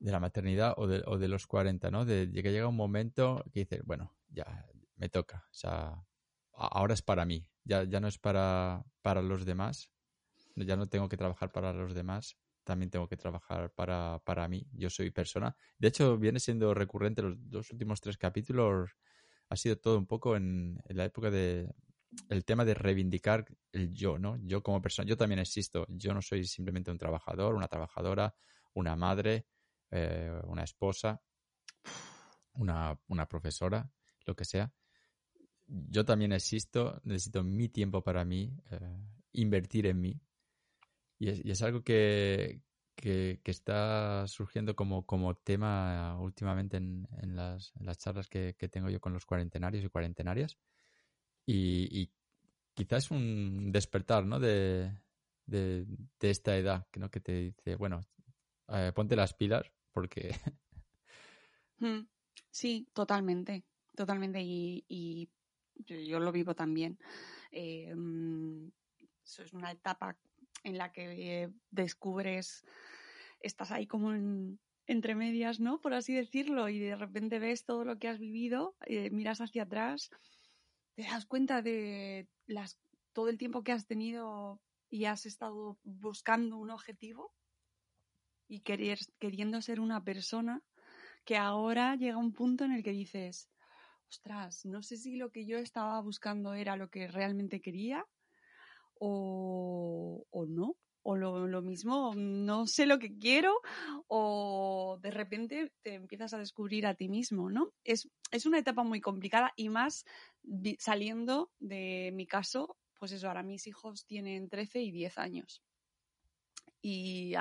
de 0.00 0.12
la 0.12 0.20
maternidad 0.20 0.74
o 0.76 0.86
de, 0.88 1.02
o 1.06 1.18
de 1.18 1.28
los 1.28 1.46
40, 1.46 1.90
¿no? 1.90 2.04
De 2.04 2.30
que 2.32 2.52
llega 2.52 2.68
un 2.68 2.76
momento 2.76 3.44
que 3.52 3.60
dices, 3.60 3.82
bueno, 3.84 4.14
ya 4.30 4.66
me 4.96 5.08
toca, 5.08 5.46
o 5.50 5.54
sea, 5.54 6.04
ahora 6.52 6.94
es 6.94 7.02
para 7.02 7.24
mí, 7.24 7.48
ya, 7.64 7.84
ya 7.84 8.00
no 8.00 8.08
es 8.08 8.18
para, 8.18 8.84
para 9.02 9.22
los 9.22 9.44
demás, 9.44 9.90
ya 10.56 10.76
no 10.76 10.88
tengo 10.88 11.08
que 11.08 11.16
trabajar 11.16 11.52
para 11.52 11.72
los 11.72 11.94
demás, 11.94 12.36
también 12.70 12.88
tengo 12.88 13.08
que 13.08 13.16
trabajar 13.16 13.72
para, 13.72 14.20
para 14.24 14.46
mí, 14.46 14.64
yo 14.72 14.88
soy 14.88 15.10
persona. 15.10 15.56
De 15.76 15.88
hecho, 15.88 16.16
viene 16.16 16.38
siendo 16.38 16.72
recurrente 16.72 17.20
los 17.20 17.34
dos 17.50 17.72
últimos 17.72 18.00
tres 18.00 18.16
capítulos, 18.16 18.96
ha 19.48 19.56
sido 19.56 19.76
todo 19.76 19.98
un 19.98 20.06
poco 20.06 20.36
en, 20.36 20.80
la 20.86 21.04
época 21.04 21.32
de 21.32 21.68
el 22.28 22.44
tema 22.44 22.64
de 22.64 22.74
reivindicar 22.74 23.44
el 23.72 23.92
yo, 23.92 24.20
¿no? 24.20 24.36
Yo 24.44 24.62
como 24.62 24.80
persona, 24.80 25.08
yo 25.08 25.16
también 25.16 25.40
existo, 25.40 25.84
yo 25.88 26.14
no 26.14 26.22
soy 26.22 26.44
simplemente 26.44 26.92
un 26.92 26.98
trabajador, 26.98 27.56
una 27.56 27.66
trabajadora, 27.66 28.36
una 28.74 28.94
madre, 28.94 29.46
eh, 29.90 30.30
una 30.44 30.62
esposa, 30.62 31.20
una, 32.52 32.96
una 33.08 33.26
profesora, 33.26 33.90
lo 34.26 34.36
que 34.36 34.44
sea. 34.44 34.72
Yo 35.66 36.04
también 36.04 36.32
existo, 36.32 37.00
necesito 37.02 37.42
mi 37.42 37.68
tiempo 37.68 38.00
para 38.00 38.24
mí, 38.24 38.56
eh, 38.70 38.96
invertir 39.32 39.86
en 39.86 40.00
mí. 40.00 40.20
Y 41.20 41.50
es, 41.50 41.62
algo 41.62 41.84
que, 41.84 42.62
que, 42.96 43.38
está 43.44 44.26
surgiendo 44.26 44.74
como, 44.74 45.06
como 45.06 45.36
tema 45.36 46.18
últimamente 46.18 46.78
en, 46.78 47.06
en 47.22 47.36
las, 47.36 47.72
charlas 47.98 48.28
que, 48.28 48.54
tengo 48.72 48.90
yo 48.90 49.00
con 49.00 49.12
los 49.12 49.26
cuarentenarios 49.26 49.84
y 49.84 49.88
cuarentenarias. 49.88 50.58
Y, 51.46 51.88
y 51.92 52.10
quizás 52.74 53.12
un 53.12 53.70
despertar, 53.70 54.26
¿no? 54.26 54.40
De, 54.40 54.90
de, 55.46 55.86
esta 56.20 56.56
edad, 56.56 56.86
¿no? 56.96 57.10
que 57.10 57.20
te 57.20 57.32
dice, 57.32 57.76
bueno, 57.76 58.00
eh, 58.68 58.90
ponte 58.94 59.14
las 59.14 59.34
pilas 59.34 59.70
porque 59.92 60.34
Mm, 61.80 62.06
Sí, 62.50 62.88
totalmente, 62.92 63.64
totalmente. 63.96 64.40
Y, 64.42 65.30
yo 65.86 66.20
lo 66.20 66.30
vivo 66.30 66.54
también. 66.54 66.98
Eh, 67.50 67.94
mm, 67.94 68.68
eso 69.24 69.42
es 69.42 69.52
una 69.54 69.70
etapa 69.70 70.16
en 70.62 70.78
la 70.78 70.92
que 70.92 71.42
eh, 71.42 71.48
descubres, 71.70 72.62
estás 73.40 73.70
ahí 73.70 73.86
como 73.86 74.12
en- 74.12 74.60
entre 74.86 75.14
medias, 75.14 75.60
¿no? 75.60 75.80
Por 75.80 75.94
así 75.94 76.14
decirlo, 76.14 76.68
y 76.68 76.78
de 76.80 76.96
repente 76.96 77.38
ves 77.38 77.64
todo 77.64 77.84
lo 77.84 77.98
que 77.98 78.08
has 78.08 78.18
vivido, 78.18 78.76
eh, 78.86 79.10
miras 79.10 79.40
hacia 79.40 79.62
atrás, 79.64 80.10
te 80.96 81.02
das 81.04 81.26
cuenta 81.26 81.62
de 81.62 82.28
las, 82.46 82.78
todo 83.12 83.28
el 83.28 83.38
tiempo 83.38 83.62
que 83.62 83.72
has 83.72 83.86
tenido 83.86 84.60
y 84.90 85.04
has 85.04 85.26
estado 85.26 85.78
buscando 85.84 86.56
un 86.56 86.70
objetivo 86.70 87.32
y 88.48 88.60
querer, 88.60 88.98
queriendo 89.20 89.62
ser 89.62 89.78
una 89.80 90.02
persona 90.02 90.62
que 91.24 91.36
ahora 91.36 91.94
llega 91.94 92.16
un 92.16 92.32
punto 92.32 92.64
en 92.64 92.72
el 92.72 92.82
que 92.82 92.90
dices, 92.90 93.48
ostras, 94.08 94.64
no 94.64 94.82
sé 94.82 94.96
si 94.96 95.16
lo 95.16 95.30
que 95.30 95.46
yo 95.46 95.58
estaba 95.58 96.00
buscando 96.00 96.54
era 96.54 96.76
lo 96.76 96.90
que 96.90 97.06
realmente 97.06 97.60
quería 97.60 98.04
o, 99.00 100.24
o 100.30 100.46
no. 100.46 100.76
O 101.02 101.16
lo, 101.16 101.46
lo 101.46 101.62
mismo, 101.62 102.12
no 102.14 102.66
sé 102.66 102.84
lo 102.84 102.98
que 102.98 103.16
quiero, 103.16 103.54
o 104.06 104.98
de 105.00 105.10
repente 105.10 105.72
te 105.80 105.94
empiezas 105.94 106.34
a 106.34 106.38
descubrir 106.38 106.86
a 106.86 106.94
ti 106.94 107.08
mismo, 107.08 107.48
¿no? 107.48 107.72
Es, 107.84 108.06
es 108.30 108.44
una 108.44 108.58
etapa 108.58 108.84
muy 108.84 109.00
complicada 109.00 109.50
y 109.56 109.70
más 109.70 110.04
saliendo 110.78 111.50
de 111.58 112.10
mi 112.12 112.26
caso, 112.26 112.76
pues 112.98 113.12
eso, 113.12 113.28
ahora 113.28 113.42
mis 113.42 113.66
hijos 113.66 114.04
tienen 114.04 114.50
13 114.50 114.82
y 114.82 114.92
10 114.92 115.16
años. 115.16 115.62
Y 116.82 117.32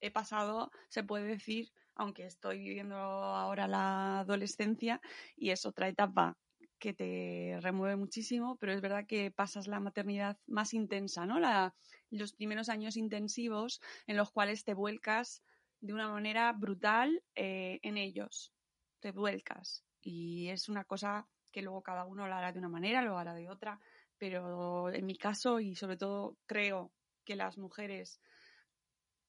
he 0.00 0.10
pasado, 0.10 0.70
se 0.90 1.02
puede 1.02 1.24
decir, 1.26 1.72
aunque 1.94 2.26
estoy 2.26 2.58
viviendo 2.58 2.96
ahora 2.96 3.66
la 3.66 4.20
adolescencia 4.20 5.00
y 5.36 5.50
es 5.50 5.64
otra 5.64 5.88
etapa 5.88 6.36
que 6.78 6.92
te 6.92 7.58
remueve 7.60 7.96
muchísimo, 7.96 8.56
pero 8.56 8.72
es 8.72 8.80
verdad 8.80 9.06
que 9.06 9.30
pasas 9.30 9.66
la 9.66 9.80
maternidad 9.80 10.38
más 10.46 10.74
intensa, 10.74 11.26
¿no? 11.26 11.40
La, 11.40 11.74
los 12.10 12.32
primeros 12.32 12.68
años 12.68 12.96
intensivos 12.96 13.80
en 14.06 14.16
los 14.16 14.30
cuales 14.30 14.64
te 14.64 14.74
vuelcas 14.74 15.42
de 15.80 15.94
una 15.94 16.08
manera 16.08 16.52
brutal 16.52 17.22
eh, 17.34 17.78
en 17.82 17.96
ellos. 17.96 18.52
Te 19.00 19.12
vuelcas. 19.12 19.84
Y 20.02 20.48
es 20.48 20.68
una 20.68 20.84
cosa 20.84 21.28
que 21.52 21.62
luego 21.62 21.82
cada 21.82 22.04
uno 22.04 22.26
lo 22.26 22.34
hará 22.34 22.52
de 22.52 22.58
una 22.58 22.68
manera, 22.68 23.02
lo 23.02 23.18
hará 23.18 23.34
de 23.34 23.48
otra, 23.48 23.80
pero 24.18 24.90
en 24.92 25.06
mi 25.06 25.16
caso 25.16 25.60
y 25.60 25.74
sobre 25.74 25.96
todo 25.96 26.36
creo 26.46 26.92
que 27.24 27.36
las 27.36 27.58
mujeres 27.58 28.20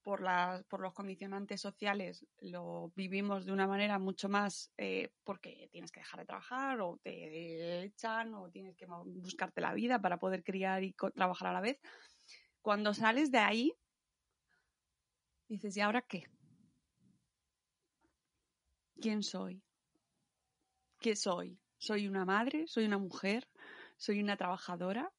por, 0.07 0.23
por 0.69 0.79
los 0.79 0.93
condicionantes 0.93 1.59
sociales 1.59 2.25
lo 2.39 2.93
vivimos 2.95 3.45
de 3.45 3.51
una 3.51 3.67
manera 3.67 3.99
mucho 3.99 4.29
más 4.29 4.71
eh, 4.77 5.11
porque 5.25 5.67
tienes 5.69 5.91
que 5.91 5.99
dejar 5.99 6.21
de 6.21 6.25
trabajar 6.25 6.79
o 6.79 6.97
te 7.03 7.83
echan 7.83 8.33
o 8.33 8.49
tienes 8.49 8.77
que 8.77 8.85
buscarte 8.85 9.59
la 9.59 9.73
vida 9.73 9.99
para 9.99 10.17
poder 10.17 10.45
criar 10.45 10.81
y 10.85 10.95
trabajar 11.13 11.49
a 11.49 11.51
la 11.51 11.59
vez. 11.59 11.81
Cuando 12.61 12.93
sales 12.93 13.31
de 13.31 13.39
ahí, 13.39 13.73
dices, 15.49 15.75
¿y 15.75 15.81
ahora 15.81 16.01
qué? 16.01 16.23
¿Quién 19.01 19.23
soy? 19.23 19.61
¿Qué 21.01 21.17
soy? 21.17 21.59
¿Soy 21.79 22.07
una 22.07 22.23
madre? 22.23 22.65
¿Soy 22.67 22.85
una 22.85 22.97
mujer? 22.97 23.49
¿Soy 23.97 24.21
una 24.21 24.37
trabajadora? 24.37 25.11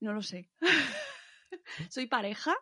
No 0.00 0.14
lo 0.14 0.22
sé. 0.22 0.48
¿Soy 1.90 2.06
pareja? 2.06 2.56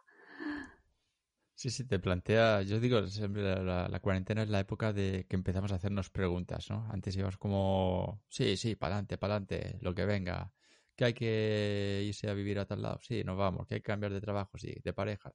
Sí, 1.61 1.69
sí, 1.69 1.85
te 1.85 1.99
plantea, 1.99 2.63
yo 2.63 2.81
digo 2.81 3.07
siempre 3.07 3.43
la, 3.63 4.01
cuarentena 4.01 4.43
es 4.43 4.49
la 4.49 4.61
época 4.61 4.95
de 4.95 5.27
que 5.29 5.37
empezamos 5.37 5.71
a 5.73 5.75
hacernos 5.75 6.09
preguntas, 6.09 6.71
¿no? 6.71 6.87
Antes 6.91 7.15
íbamos 7.17 7.37
como, 7.37 8.23
sí, 8.31 8.57
sí, 8.57 8.77
para 8.77 8.97
adelante, 8.97 9.77
lo 9.83 9.95
que 9.95 10.07
venga, 10.07 10.55
que 10.97 11.05
hay 11.05 11.13
que 11.13 12.03
irse 12.07 12.31
a 12.31 12.35
vivir 12.35 12.59
a 12.61 12.65
tal 12.67 12.81
lado, 12.81 12.99
sí, 13.03 13.25
nos 13.25 13.37
vamos, 13.37 13.67
que 13.67 13.75
hay 13.75 13.81
que 13.81 13.85
cambiar 13.93 14.11
de 14.15 14.23
trabajo, 14.23 14.57
sí, 14.57 14.75
de 14.83 14.93
pareja. 14.95 15.35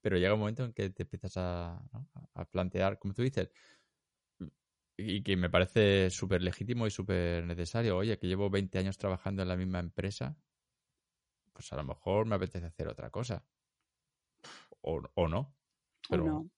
Pero 0.00 0.16
llega 0.16 0.34
un 0.34 0.40
momento 0.40 0.64
en 0.64 0.72
que 0.72 0.90
te 0.90 1.02
empiezas 1.04 1.36
a, 1.36 1.80
a 2.34 2.44
plantear, 2.46 2.98
como 2.98 3.14
tú 3.14 3.22
dices, 3.22 3.50
y 4.96 5.22
que 5.22 5.36
me 5.36 5.50
parece 5.50 6.08
súper 6.10 6.42
legítimo 6.42 6.86
y 6.86 6.90
súper 6.90 7.44
necesario, 7.44 7.96
oye, 7.96 8.18
que 8.18 8.26
llevo 8.26 8.48
20 8.50 8.78
años 8.78 8.96
trabajando 8.98 9.42
en 9.42 9.48
la 9.48 9.56
misma 9.56 9.80
empresa, 9.80 10.36
pues 11.54 11.72
a 11.72 11.76
lo 11.76 11.84
mejor 11.84 12.26
me 12.26 12.34
apetece 12.34 12.66
hacer 12.66 12.88
otra 12.88 13.10
cosa. 13.10 13.44
O, 14.82 15.02
o 15.14 15.28
no. 15.28 15.54
Pero, 16.10 16.24
¿O 16.24 16.26
no? 16.28 16.50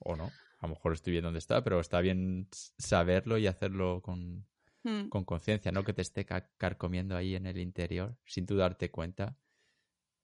o 0.00 0.16
no. 0.16 0.24
a 0.58 0.66
lo 0.66 0.74
mejor 0.74 0.92
estoy 0.92 1.12
bien 1.12 1.24
donde 1.24 1.38
está, 1.38 1.62
pero 1.64 1.80
está 1.80 2.00
bien 2.00 2.48
saberlo 2.78 3.38
y 3.38 3.46
hacerlo 3.46 4.02
con, 4.02 4.46
Mm. 4.84 5.08
con 5.10 5.24
conciencia, 5.24 5.72
no 5.72 5.84
que 5.84 5.92
te 5.92 6.02
esté 6.02 6.24
ca- 6.24 6.50
carcomiendo 6.56 7.16
ahí 7.16 7.34
en 7.34 7.46
el 7.46 7.58
interior 7.58 8.16
sin 8.24 8.46
tú 8.46 8.56
darte 8.56 8.90
cuenta. 8.90 9.36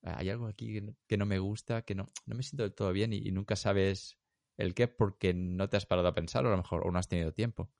Hay 0.02 0.30
algo 0.30 0.46
aquí 0.46 0.80
que 1.08 1.16
no, 1.16 1.26
me 1.26 1.38
gusta, 1.38 1.82
que 1.82 1.94
no, 1.94 2.06
no 2.26 2.36
me 2.36 2.42
siento 2.42 2.62
del 2.62 2.74
todo 2.74 2.92
bien 2.92 3.12
y, 3.12 3.18
y 3.18 3.32
nunca 3.32 3.56
sabes 3.56 4.18
el 4.56 4.72
qué 4.74 4.88
porque 4.88 5.34
no 5.34 5.68
te 5.68 5.76
has 5.76 5.84
parado 5.86 6.08
a 6.08 6.14
pensarlo 6.14 6.48
a 6.48 6.52
lo 6.52 6.58
mejor 6.58 6.86
o 6.86 6.90
no 6.90 6.98
has 6.98 7.08
tenido 7.08 7.32
tiempo. 7.32 7.70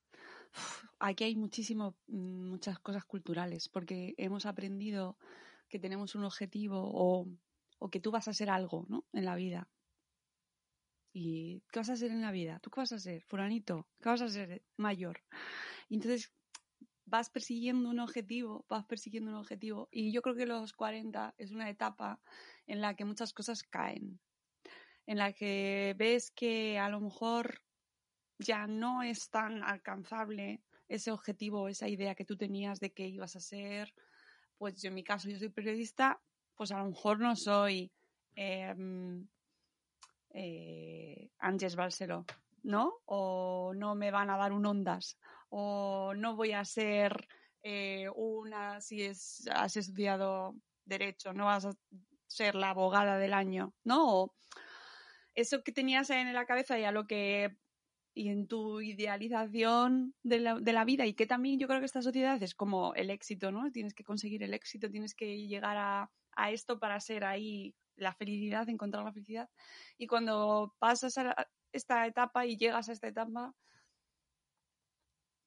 Aquí 0.98 1.24
hay 1.24 1.36
muchísimo, 1.36 1.96
mm, 2.08 2.48
muchas 2.50 2.78
cosas 2.80 3.04
culturales, 3.04 3.68
porque 3.68 4.14
hemos 4.18 4.46
aprendido 4.46 5.18
que 5.68 5.78
tenemos 5.78 6.14
un 6.14 6.24
objetivo 6.24 6.80
o, 6.82 7.26
o 7.78 7.90
que 7.90 8.00
tú 8.00 8.10
vas 8.10 8.28
a 8.28 8.34
ser 8.34 8.50
algo, 8.50 8.86
¿no? 8.88 9.04
En 9.12 9.24
la 9.24 9.34
vida. 9.34 9.68
¿Y 11.12 11.62
qué 11.72 11.80
vas 11.80 11.88
a 11.88 11.96
ser 11.96 12.10
en 12.10 12.20
la 12.20 12.30
vida? 12.30 12.58
¿Tú 12.60 12.70
qué 12.70 12.80
vas 12.80 12.92
a 12.92 12.98
ser? 12.98 13.22
Furanito, 13.22 13.88
¿qué 14.02 14.08
vas 14.10 14.20
a 14.20 14.28
ser? 14.28 14.62
Mayor. 14.76 15.22
Y 15.88 15.94
entonces 15.94 16.32
vas 17.06 17.30
persiguiendo 17.30 17.88
un 17.88 18.00
objetivo, 18.00 18.66
vas 18.68 18.84
persiguiendo 18.84 19.30
un 19.30 19.38
objetivo. 19.38 19.88
Y 19.90 20.12
yo 20.12 20.20
creo 20.20 20.34
que 20.34 20.46
los 20.46 20.72
40 20.72 21.34
es 21.38 21.52
una 21.52 21.70
etapa 21.70 22.20
en 22.66 22.80
la 22.80 22.94
que 22.94 23.04
muchas 23.04 23.32
cosas 23.32 23.62
caen. 23.62 24.20
En 25.06 25.18
la 25.18 25.32
que 25.32 25.94
ves 25.96 26.30
que 26.32 26.78
a 26.78 26.88
lo 26.90 27.00
mejor 27.00 27.62
ya 28.38 28.66
no 28.66 29.02
es 29.02 29.30
tan 29.30 29.62
alcanzable 29.62 30.62
ese 30.88 31.10
objetivo, 31.10 31.68
esa 31.68 31.88
idea 31.88 32.14
que 32.14 32.24
tú 32.24 32.36
tenías 32.36 32.80
de 32.80 32.92
que 32.92 33.06
ibas 33.06 33.36
a 33.36 33.40
ser. 33.40 33.94
Pues 34.58 34.82
yo 34.82 34.88
en 34.88 34.94
mi 34.94 35.04
caso, 35.04 35.28
yo 35.28 35.38
soy 35.38 35.48
periodista, 35.48 36.20
pues 36.56 36.72
a 36.72 36.78
lo 36.78 36.86
mejor 36.86 37.20
no 37.20 37.36
soy 37.36 37.92
em, 38.34 39.26
eh, 40.30 41.30
Ángeles 41.38 41.76
Balsero, 41.76 42.24
¿no? 42.62 42.94
O 43.04 43.72
no 43.74 43.94
me 43.94 44.10
van 44.10 44.30
a 44.30 44.36
dar 44.36 44.52
un 44.52 44.66
Ondas, 44.66 45.18
o 45.50 46.14
no 46.14 46.36
voy 46.36 46.52
a 46.52 46.64
ser 46.64 47.28
eh, 47.62 48.08
una, 48.14 48.80
si 48.80 49.06
has 49.06 49.76
estudiado 49.76 50.54
Derecho, 50.84 51.32
no 51.32 51.46
vas 51.46 51.64
a 51.66 51.72
ser 52.26 52.54
la 52.54 52.70
abogada 52.70 53.18
del 53.18 53.34
año, 53.34 53.74
¿no? 53.84 54.22
O 54.22 54.34
eso 55.34 55.62
que 55.62 55.72
tenías 55.72 56.10
en 56.10 56.32
la 56.32 56.46
cabeza 56.46 56.78
y 56.78 56.84
a 56.84 56.92
lo 56.92 57.06
que 57.06 57.56
y 58.14 58.30
en 58.30 58.46
tu 58.46 58.80
idealización 58.80 60.14
de 60.22 60.40
la, 60.40 60.54
de 60.58 60.72
la 60.72 60.86
vida 60.86 61.04
y 61.04 61.12
que 61.12 61.26
también 61.26 61.58
yo 61.58 61.68
creo 61.68 61.80
que 61.80 61.86
esta 61.86 62.00
sociedad 62.00 62.42
es 62.42 62.54
como 62.54 62.94
el 62.94 63.10
éxito, 63.10 63.52
¿no? 63.52 63.70
Tienes 63.70 63.92
que 63.92 64.04
conseguir 64.04 64.42
el 64.42 64.54
éxito, 64.54 64.90
tienes 64.90 65.14
que 65.14 65.46
llegar 65.46 65.76
a, 65.76 66.10
a 66.36 66.50
esto 66.50 66.78
para 66.78 67.00
ser 67.00 67.24
ahí 67.24 67.74
la 67.96 68.14
felicidad, 68.14 68.68
encontrar 68.68 69.04
la 69.04 69.12
felicidad. 69.12 69.48
Y 69.98 70.06
cuando 70.06 70.74
pasas 70.78 71.16
a 71.18 71.48
esta 71.72 72.06
etapa 72.06 72.46
y 72.46 72.56
llegas 72.56 72.88
a 72.88 72.92
esta 72.92 73.08
etapa, 73.08 73.54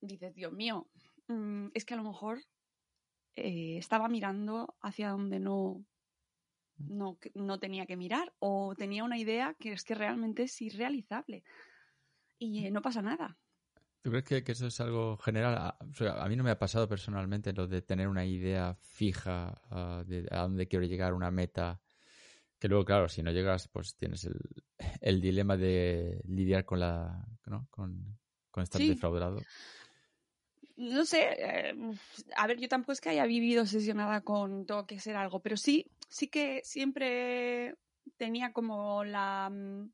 dices, 0.02 0.34
Dios 0.34 0.52
mío, 0.52 0.88
mm, 1.28 1.68
es 1.74 1.86
que 1.86 1.94
a 1.94 1.98
lo 1.98 2.04
mejor 2.04 2.44
eh, 3.36 3.78
estaba 3.78 4.08
mirando 4.10 4.76
hacia 4.82 5.12
donde 5.12 5.40
no, 5.40 5.86
no, 6.78 7.18
no 7.36 7.60
tenía 7.60 7.86
que 7.86 7.98
mirar 7.98 8.34
o 8.40 8.74
tenía 8.76 9.04
una 9.04 9.18
idea 9.18 9.56
que 9.60 9.74
es 9.74 9.84
que 9.84 9.96
realmente 9.96 10.44
es 10.44 10.62
irrealizable 10.62 11.44
y 12.38 12.66
eh, 12.66 12.72
no 12.72 12.82
pasa 12.82 13.02
nada. 13.02 13.38
¿Tú 14.02 14.12
crees 14.12 14.24
que, 14.24 14.44
que 14.44 14.54
eso 14.54 14.68
es 14.68 14.80
algo 14.80 15.18
general? 15.18 15.56
A, 15.58 15.78
o 15.82 15.94
sea, 15.94 16.24
a 16.24 16.30
mí 16.30 16.36
no 16.36 16.44
me 16.44 16.52
ha 16.52 16.60
pasado 16.60 16.88
personalmente 16.88 17.52
lo 17.54 17.68
de 17.68 17.82
tener 17.82 18.08
una 18.08 18.26
idea 18.26 18.76
fija 18.82 19.62
ah, 19.70 20.04
de 20.06 20.26
a 20.32 20.42
dónde 20.42 20.68
quiero 20.68 20.86
llegar, 20.86 21.14
una 21.14 21.32
meta. 21.32 21.82
Que 22.60 22.68
luego, 22.68 22.86
claro, 22.86 23.10
si 23.10 23.24
no 23.24 23.32
llegas, 23.32 23.68
pues 23.68 23.96
tienes 23.96 24.26
el, 24.26 24.36
el 25.02 25.22
dilema 25.22 25.58
de 25.58 26.22
lidiar 26.26 26.66
con 26.66 26.80
la, 26.80 27.26
¿no? 27.46 27.68
Con, 27.70 28.18
con 28.52 28.64
estar 28.64 28.80
Sí. 28.82 28.88
defraudado. 28.88 29.42
No 30.78 31.04
sé, 31.06 31.36
eh, 31.38 31.76
a 32.38 32.48
ver, 32.48 32.58
yo 32.58 32.70
tampoco 32.70 32.94
es 32.94 33.02
que 33.02 33.10
haya 33.10 33.26
vivido 33.26 33.64
obsesionada 33.64 34.22
con 34.22 34.66
tengo 34.66 34.86
que 34.86 35.00
ser 35.00 35.18
algo, 35.18 35.42
pero 35.42 35.58
sí, 35.58 35.86
sí 36.08 36.30
que 36.30 36.62
siempre 36.64 37.76
tenía 38.18 38.54
como 38.54 39.04
la 39.04 39.50
mm, 39.50 39.92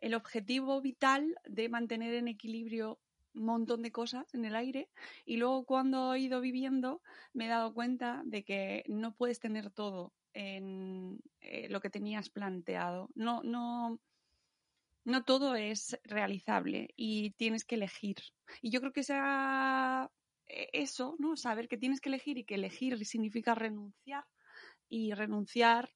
el 0.00 0.14
objetivo 0.14 0.80
vital 0.80 1.36
de 1.44 1.68
mantener 1.68 2.14
en 2.14 2.28
equilibrio 2.28 3.00
un 3.34 3.44
montón 3.44 3.82
de 3.82 3.92
cosas 3.92 4.32
en 4.34 4.44
el 4.44 4.56
aire 4.56 4.88
y 5.24 5.36
luego 5.36 5.64
cuando 5.64 6.14
he 6.14 6.20
ido 6.20 6.40
viviendo 6.40 7.02
me 7.32 7.46
he 7.46 7.48
dado 7.48 7.72
cuenta 7.72 8.22
de 8.24 8.44
que 8.44 8.84
no 8.88 9.14
puedes 9.14 9.38
tener 9.38 9.70
todo 9.70 10.12
en 10.32 11.20
eh, 11.40 11.68
lo 11.68 11.80
que 11.80 11.90
tenías 11.90 12.30
planteado. 12.30 13.10
No, 13.14 13.42
no, 13.42 14.00
no 15.04 15.24
todo 15.24 15.54
es 15.56 15.98
realizable 16.04 16.90
y 16.96 17.30
tienes 17.32 17.64
que 17.64 17.76
elegir. 17.76 18.16
Y 18.60 18.70
yo 18.70 18.80
creo 18.80 18.92
que 18.92 19.02
sea 19.02 20.10
eh, 20.46 20.68
eso, 20.72 21.16
¿no? 21.18 21.36
Saber 21.36 21.68
que 21.68 21.78
tienes 21.78 22.00
que 22.00 22.08
elegir 22.08 22.38
y 22.38 22.44
que 22.44 22.54
elegir 22.56 23.04
significa 23.04 23.54
renunciar 23.54 24.24
y 24.88 25.12
renunciar 25.12 25.90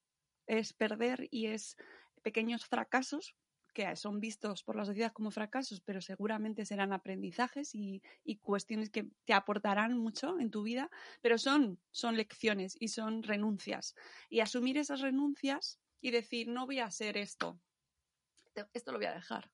es 0.46 0.72
perder 0.72 1.28
y 1.30 1.46
es 1.46 1.76
pequeños 2.22 2.66
fracasos 2.66 3.34
que 3.72 3.94
son 3.96 4.20
vistos 4.20 4.62
por 4.62 4.76
la 4.76 4.85
sociedad 4.85 5.12
como 5.12 5.30
fracasos, 5.30 5.80
pero 5.80 6.00
seguramente 6.00 6.64
serán 6.64 6.92
aprendizajes 6.92 7.74
y, 7.74 8.02
y 8.24 8.37
cuestiones 8.37 8.90
que 8.90 9.08
te 9.24 9.32
aportarán 9.32 9.96
mucho 9.98 10.38
en 10.38 10.50
tu 10.50 10.62
vida, 10.62 10.90
pero 11.20 11.38
son, 11.38 11.78
son 11.90 12.16
lecciones 12.16 12.76
y 12.78 12.88
son 12.88 13.22
renuncias. 13.22 13.94
Y 14.28 14.40
asumir 14.40 14.78
esas 14.78 15.00
renuncias 15.00 15.78
y 16.00 16.11
decir, 16.11 16.48
no 16.48 16.66
voy 16.66 16.80
a 16.80 16.87
hacer 16.87 17.16
esto, 17.16 17.61
esto 18.74 18.92
lo 18.92 18.98
voy 18.98 19.06
a 19.06 19.14
dejar 19.14 19.50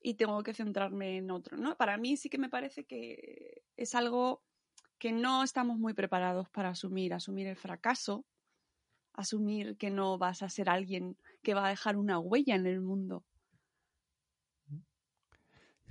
y 0.00 0.14
tengo 0.14 0.42
que 0.42 0.54
centrarme 0.54 1.18
en 1.18 1.30
otro, 1.30 1.56
¿no? 1.56 1.76
Para 1.76 1.96
mí 1.96 2.16
sí 2.16 2.28
que 2.28 2.38
me 2.38 2.48
parece 2.48 2.84
que 2.84 3.62
es 3.76 3.94
algo 3.94 4.42
que 4.98 5.12
no 5.12 5.42
estamos 5.42 5.78
muy 5.78 5.94
preparados 5.94 6.48
para 6.50 6.70
asumir, 6.70 7.14
asumir 7.14 7.46
el 7.46 7.56
fracaso, 7.56 8.24
asumir 9.14 9.76
que 9.76 9.90
no 9.90 10.18
vas 10.18 10.42
a 10.42 10.48
ser 10.48 10.68
alguien 10.68 11.16
que 11.42 11.54
va 11.54 11.66
a 11.66 11.70
dejar 11.70 11.96
una 11.96 12.18
huella 12.18 12.54
en 12.54 12.66
el 12.66 12.80
mundo. 12.80 13.24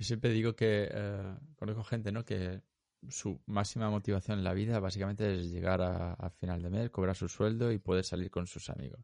Yo 0.02 0.06
siempre 0.06 0.30
digo 0.30 0.56
que 0.56 0.88
eh, 0.90 1.36
conozco 1.54 1.84
gente, 1.84 2.10
¿no? 2.10 2.24
Que 2.24 2.60
su 3.08 3.40
máxima 3.46 3.88
motivación 3.88 4.38
en 4.38 4.42
la 4.42 4.52
vida 4.52 4.80
básicamente 4.80 5.32
es 5.38 5.48
llegar 5.48 5.80
a, 5.80 6.14
a 6.14 6.28
final 6.30 6.60
de 6.60 6.70
mes, 6.70 6.90
cobrar 6.90 7.14
su 7.14 7.28
sueldo 7.28 7.70
y 7.70 7.78
poder 7.78 8.02
salir 8.04 8.28
con 8.28 8.48
sus 8.48 8.68
amigos. 8.68 9.00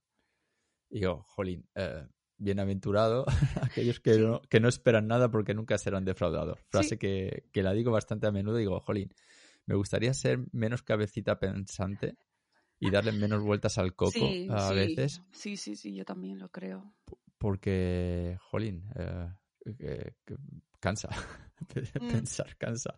Y 0.90 0.98
digo, 0.98 1.22
jolín, 1.22 1.68
eh, 1.76 2.04
bienaventurado 2.36 3.26
aquellos 3.62 4.00
que, 4.00 4.14
Sí. 4.14 4.20
no, 4.22 4.42
que 4.42 4.58
no 4.58 4.68
esperan 4.68 5.06
nada 5.06 5.30
porque 5.30 5.54
nunca 5.54 5.78
serán 5.78 6.04
defraudados. 6.04 6.58
Frase 6.68 6.96
Sí. 6.96 6.98
que, 6.98 7.44
que 7.52 7.62
la 7.62 7.72
digo 7.74 7.92
bastante 7.92 8.26
a 8.26 8.32
menudo. 8.32 8.56
Digo, 8.56 8.80
jolín, 8.80 9.14
me 9.66 9.76
gustaría 9.76 10.12
ser 10.14 10.40
menos 10.50 10.82
cabecita 10.82 11.38
pensante 11.38 12.16
y 12.80 12.90
darle 12.90 13.12
menos 13.12 13.44
vueltas 13.44 13.78
al 13.78 13.94
coco 13.94 14.10
sí, 14.10 14.48
a 14.50 14.72
veces 14.72 15.22
sí, 15.30 15.56
sí, 15.56 15.76
sí, 15.76 15.94
yo 15.94 16.04
también 16.04 16.40
lo 16.40 16.48
creo. 16.48 16.92
porque, 17.38 18.36
jolín, 18.50 18.84
eh, 18.96 19.28
que- 19.76 20.14
que 20.24 20.36
cansa. 20.80 21.08
Mm. 22.00 22.08
Pensar 22.08 22.56
cansa. 22.56 22.94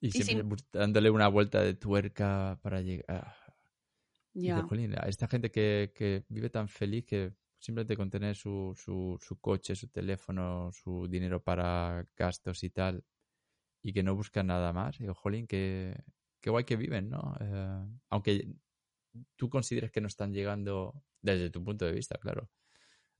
Y 0.00 0.08
Y 0.08 0.12
siempre 0.12 0.42
sin- 0.42 0.56
dándole 0.72 1.10
una 1.10 1.26
vuelta 1.28 1.60
de 1.60 1.74
tuerca 1.74 2.58
para 2.62 2.80
llegar. 2.80 3.34
Y 4.40 4.46
Ya. 4.46 4.54
dices, 4.54 4.68
jolín, 4.68 4.94
a 4.98 5.08
esta 5.08 5.26
gente 5.26 5.50
que, 5.50 5.92
que 5.94 6.24
vive 6.28 6.50
tan 6.50 6.68
feliz 6.68 7.04
que 7.04 7.32
simplemente 7.58 7.96
con 7.96 8.10
tener 8.10 8.36
su, 8.36 8.74
su, 8.76 9.18
su 9.20 9.40
coche, 9.40 9.74
su 9.74 9.88
teléfono, 9.88 10.70
su 10.72 11.08
dinero 11.08 11.42
para 11.42 12.06
gastos 12.16 12.62
y 12.62 12.70
tal, 12.70 13.04
y 13.82 13.92
que 13.92 14.02
no 14.02 14.14
buscan 14.14 14.46
nada 14.46 14.72
más, 14.72 14.98
digo, 14.98 15.14
jolín, 15.14 15.46
qué, 15.46 15.96
qué 16.40 16.50
guay 16.50 16.64
que 16.64 16.76
viven, 16.76 17.10
¿no? 17.10 17.36
Eh, 17.40 17.86
aunque 18.10 18.54
tú 19.36 19.48
consideres 19.48 19.90
que 19.90 20.00
no 20.00 20.08
están 20.08 20.32
llegando, 20.32 21.02
desde 21.22 21.50
tu 21.50 21.64
punto 21.64 21.86
de 21.86 21.92
vista, 21.92 22.18
claro, 22.18 22.50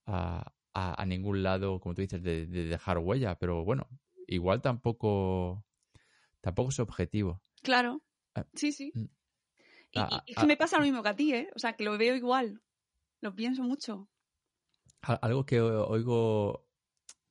a, 0.07 0.53
a, 0.75 1.01
a 1.01 1.07
ningún 1.07 1.43
lado, 1.43 1.81
como 1.81 1.95
tú 1.95 2.03
dices, 2.03 2.23
de, 2.23 2.47
de 2.47 2.65
dejar 2.67 2.99
huella, 2.99 3.39
pero 3.39 3.65
bueno, 3.65 3.89
igual 4.27 4.61
tampoco, 4.61 5.65
tampoco 6.41 6.71
es 6.71 6.79
objetivo. 6.81 7.43
Claro. 7.63 8.03
Ah, 8.35 8.47
Sí, 8.55 8.73
sí. 8.73 8.93
mm. 8.95 9.05
Y, 9.93 10.01
Ah, 10.01 10.09
y- 10.11 10.15
ah, 10.17 10.25
es 10.27 10.37
que 10.37 10.47
me 10.47 10.57
pasa 10.57 10.77
lo 10.79 10.83
mismo 10.83 11.03
que 11.03 11.09
a 11.09 11.17
ti, 11.17 11.33
¿eh? 11.33 11.49
O 11.55 11.59
sea, 11.59 11.75
que 11.75 11.85
lo 11.85 11.97
veo 11.97 12.17
igual. 12.17 12.61
Lo 13.21 13.35
pienso 13.35 13.63
mucho. 13.63 14.09
Al- 15.03 15.21
Algo 15.23 15.47
que 15.47 15.61
oigo, 15.61 16.67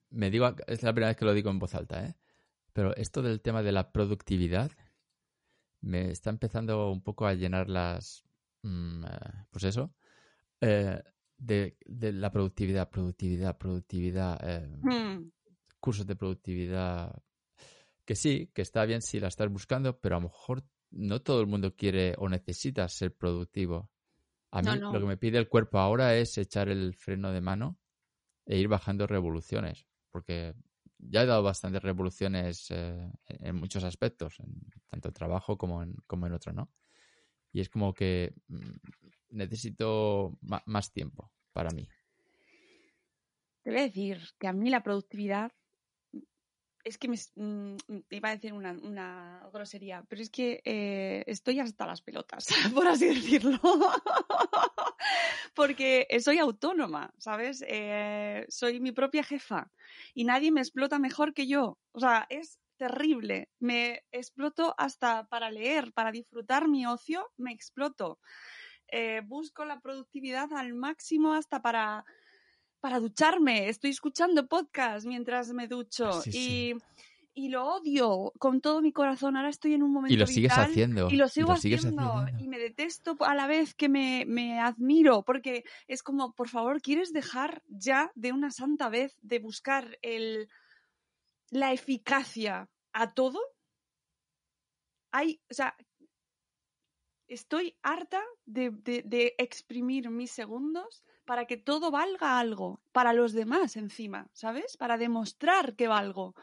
me 0.09 0.31
digo, 0.31 0.55
es 0.67 0.81
la 0.83 0.93
primera 0.93 1.09
vez 1.09 1.17
que 1.17 1.25
lo 1.25 1.33
digo 1.33 1.49
en 1.49 1.59
voz 1.59 1.75
alta, 1.75 2.05
¿eh? 2.05 2.15
Pero 2.71 2.95
esto 2.95 3.21
del 3.21 3.41
tema 3.41 3.61
de 3.63 3.71
la 3.73 3.91
productividad 3.91 4.71
me 5.81 6.09
está 6.11 6.29
empezando 6.29 6.89
un 6.91 7.01
poco 7.03 7.25
a 7.27 7.33
llenar 7.33 7.69
las, 7.69 8.23
mm, 8.63 9.03
eh, 9.05 9.09
pues 9.51 9.65
eso, 9.65 9.93
eh, 10.61 11.03
de, 11.45 11.77
de 11.85 12.13
la 12.13 12.31
productividad, 12.31 12.89
productividad, 12.89 13.57
productividad, 13.57 14.39
eh, 14.43 14.67
Hmm. 14.83 15.29
cursos 15.79 16.05
de 16.05 16.15
productividad, 16.15 17.21
que 18.05 18.15
sí, 18.15 18.49
que 18.53 18.61
está 18.61 18.85
bien 18.85 19.01
si 19.01 19.19
la 19.19 19.27
estás 19.27 19.49
buscando, 19.49 19.99
pero 19.99 20.15
a 20.15 20.19
lo 20.19 20.27
mejor 20.27 20.63
no 20.91 21.21
todo 21.21 21.41
el 21.41 21.47
mundo 21.47 21.75
quiere 21.75 22.15
o 22.17 22.29
necesita 22.29 22.87
ser 22.87 23.15
productivo. 23.15 23.89
A 24.51 24.61
mí 24.61 24.69
No, 24.69 24.75
no. 24.75 24.93
lo 24.93 24.99
que 24.99 25.05
me 25.05 25.17
pide 25.17 25.37
el 25.39 25.49
cuerpo 25.49 25.79
ahora 25.79 26.15
es 26.15 26.37
echar 26.37 26.69
el 26.69 26.93
freno 26.93 27.31
de 27.31 27.41
mano 27.41 27.79
e 28.45 28.57
ir 28.57 28.67
bajando 28.67 29.07
revoluciones, 29.07 29.85
porque 30.11 30.53
ya 30.99 31.23
he 31.23 31.25
dado 31.25 31.43
bastantes 31.43 31.81
revoluciones 31.81 32.67
eh, 32.69 33.11
en 33.27 33.55
muchos 33.55 33.83
aspectos, 33.83 34.39
en 34.39 34.53
tanto 34.89 35.09
en 35.09 35.13
trabajo 35.13 35.57
como 35.57 35.81
en, 35.81 35.95
como 36.07 36.27
en 36.27 36.33
otro, 36.33 36.53
¿no? 36.53 36.71
Y 37.51 37.61
es 37.61 37.69
como 37.69 37.93
que 37.93 38.33
mm, 38.47 38.71
necesito 39.33 40.37
más 40.41 40.91
tiempo 40.91 41.31
para 41.51 41.71
mí. 41.71 41.87
Te 43.63 43.71
voy 43.71 43.79
a 43.79 43.83
decir 43.83 44.19
que 44.39 44.47
a 44.47 44.53
mí 44.53 44.69
la 44.69 44.83
productividad 44.83 45.51
es 46.83 46.97
que 46.97 47.07
me, 47.07 47.17
mm, 47.35 47.77
iba 48.09 48.29
a 48.29 48.35
decir 48.35 48.53
una, 48.53 49.49
grosería, 49.53 50.03
pero 50.09 50.21
es 50.21 50.29
que 50.29 50.61
eh, 50.65 51.23
estoy 51.27 51.59
hasta 51.59 51.87
las 51.87 52.01
pelotas, 52.01 52.47
por 52.75 52.87
así 52.87 53.07
decirlo. 53.07 53.59
Porque 55.55 56.07
soy 56.19 56.39
autónoma, 56.39 57.13
¿sabes? 57.17 57.63
Eh, 57.67 58.45
soy 58.49 58.79
mi 58.79 58.91
propia 58.91 59.23
jefa 59.23 59.71
y 60.13 60.23
nadie 60.23 60.51
me 60.51 60.61
explota 60.61 60.99
mejor 60.99 61.33
que 61.33 61.47
yo. 61.47 61.77
O 61.91 61.99
sea, 61.99 62.25
es 62.29 62.59
terrible. 62.77 63.49
Me 63.59 64.03
exploto 64.11 64.73
hasta 64.77 65.27
para 65.27 65.51
leer, 65.51 65.93
para 65.93 66.11
disfrutar 66.11 66.67
mi 66.67 66.85
ocio, 66.85 67.31
me 67.37 67.51
exploto. 67.51 68.19
Eh, 68.95 69.21
busco 69.25 69.65
la 69.65 69.79
productividad 69.79 70.53
al 70.53 70.75
máximo 70.75 71.33
hasta 71.33 71.63
para 71.63 72.05
para 72.83 72.99
ducharme. 72.99 73.69
Estoy 73.69 73.91
escuchando 73.91 74.45
podcast 74.45 75.07
mientras 75.07 75.53
me 75.53 75.69
ducho. 75.69 76.21
y, 76.25 76.75
lo 77.49 77.65
odio 77.75 78.33
con 78.37 78.59
todo 78.59 78.81
mi 78.81 78.91
corazón. 78.91 79.37
Ahora 79.37 79.49
estoy 79.49 79.73
en 79.73 79.81
un 79.83 79.93
momento. 79.93 80.13
Y 80.13 80.17
lo 80.17 80.27
sigues 80.27 80.51
haciendo. 80.51 81.09
Y 81.09 81.15
lo 81.15 81.29
sigo 81.29 81.53
haciendo, 81.53 82.25
Y 82.37 82.49
me 82.49 82.59
detesto 82.59 83.15
a 83.21 83.33
la 83.33 83.47
vez 83.47 83.73
que 83.73 83.87
me, 83.87 84.25
me, 84.27 84.59
admiro. 84.59 85.23
Porque 85.23 85.63
es 85.87 86.03
como, 86.03 86.33
por 86.35 86.49
favor, 86.49 86.81
¿quieres 86.81 87.13
dejar 87.13 87.63
ya 87.69 88.11
de 88.15 88.33
una 88.33 88.51
santa 88.51 88.89
vez 88.89 89.17
de 89.21 89.39
buscar 89.39 89.97
el, 90.01 90.49
la 91.49 91.71
eficacia 91.71 92.69
a 92.91 93.13
todo? 93.13 93.39
Hay, 95.13 95.41
o 95.49 95.53
sea, 95.53 95.73
estoy 97.33 97.75
harta 97.81 98.21
de, 98.45 98.71
de 98.71 99.35
exprimir 99.37 100.09
mis 100.09 100.31
segundos 100.31 101.03
para 101.25 101.45
que 101.45 101.57
todo 101.57 101.91
valga 101.91 102.39
algo, 102.39 102.81
para 102.91 103.13
los 103.13 103.33
demás 103.33 103.75
encima, 103.77 104.29
¿sabes? 104.33 104.77
Para 104.77 104.97
demostrar 104.97 105.75
que 105.75 105.87
valgo. 105.87 106.35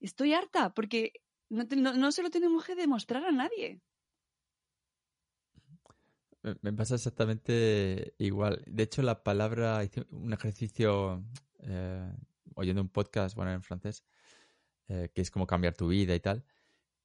Estoy 0.00 0.34
harta 0.34 0.74
porque 0.74 1.12
no, 1.48 2.12
se 2.12 2.22
lo 2.22 2.30
tenemos 2.30 2.64
que 2.64 2.74
demostrar 2.74 3.24
a 3.24 3.32
nadie. 3.32 3.80
Me 6.60 6.72
pasa 6.72 6.96
exactamente 6.96 8.14
igual. 8.18 8.62
De 8.66 8.82
hecho, 8.82 9.02
la 9.02 9.22
palabra, 9.22 9.82
hice 9.82 10.04
un 10.10 10.32
ejercicio 10.32 11.24
eh, 11.60 12.12
oyendo 12.54 12.82
un 12.82 12.90
podcast, 12.90 13.34
bueno, 13.34 13.52
en 13.52 13.62
francés, 13.62 14.04
eh, 14.88 15.10
que 15.14 15.22
es 15.22 15.30
como 15.30 15.46
cambiar 15.46 15.74
tu 15.74 15.88
vida 15.88 16.14
y 16.14 16.20
tal. 16.20 16.44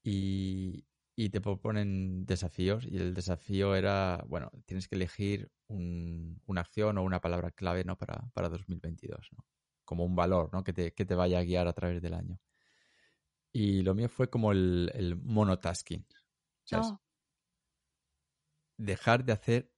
Y, 0.04 0.86
y 1.22 1.32
te 1.32 1.42
proponen 1.42 2.26
desafíos 2.26 2.86
y 2.86 2.96
el 2.96 3.14
desafío 3.14 3.76
era, 3.76 4.24
bueno, 4.30 4.54
tienes 4.66 4.88
que 4.88 4.96
elegir 4.96 5.52
una 5.68 6.62
acción 6.62 6.98
o 6.98 7.04
una 7.04 7.20
palabra 7.20 7.52
clave 7.52 7.84
¿no? 7.84 7.98
para, 7.98 8.30
para 8.34 8.48
2022, 8.48 9.28
¿no? 9.36 9.46
como 9.84 10.06
un 10.06 10.16
valor 10.16 10.50
¿no? 10.54 10.64
que, 10.64 10.72
te, 10.72 10.94
que 10.94 11.04
te 11.04 11.16
vaya 11.16 11.40
a 11.40 11.44
guiar 11.44 11.68
a 11.68 11.74
través 11.74 12.02
del 12.02 12.14
año. 12.14 12.40
Y 13.52 13.82
lo 13.82 13.96
mío 13.96 14.08
fue 14.08 14.30
como 14.30 14.54
el, 14.54 14.94
el 14.96 15.18
monotasking. 15.18 16.08
Oh. 16.72 17.02
Dejar 18.78 19.26
de 19.26 19.34
hacer, 19.34 19.74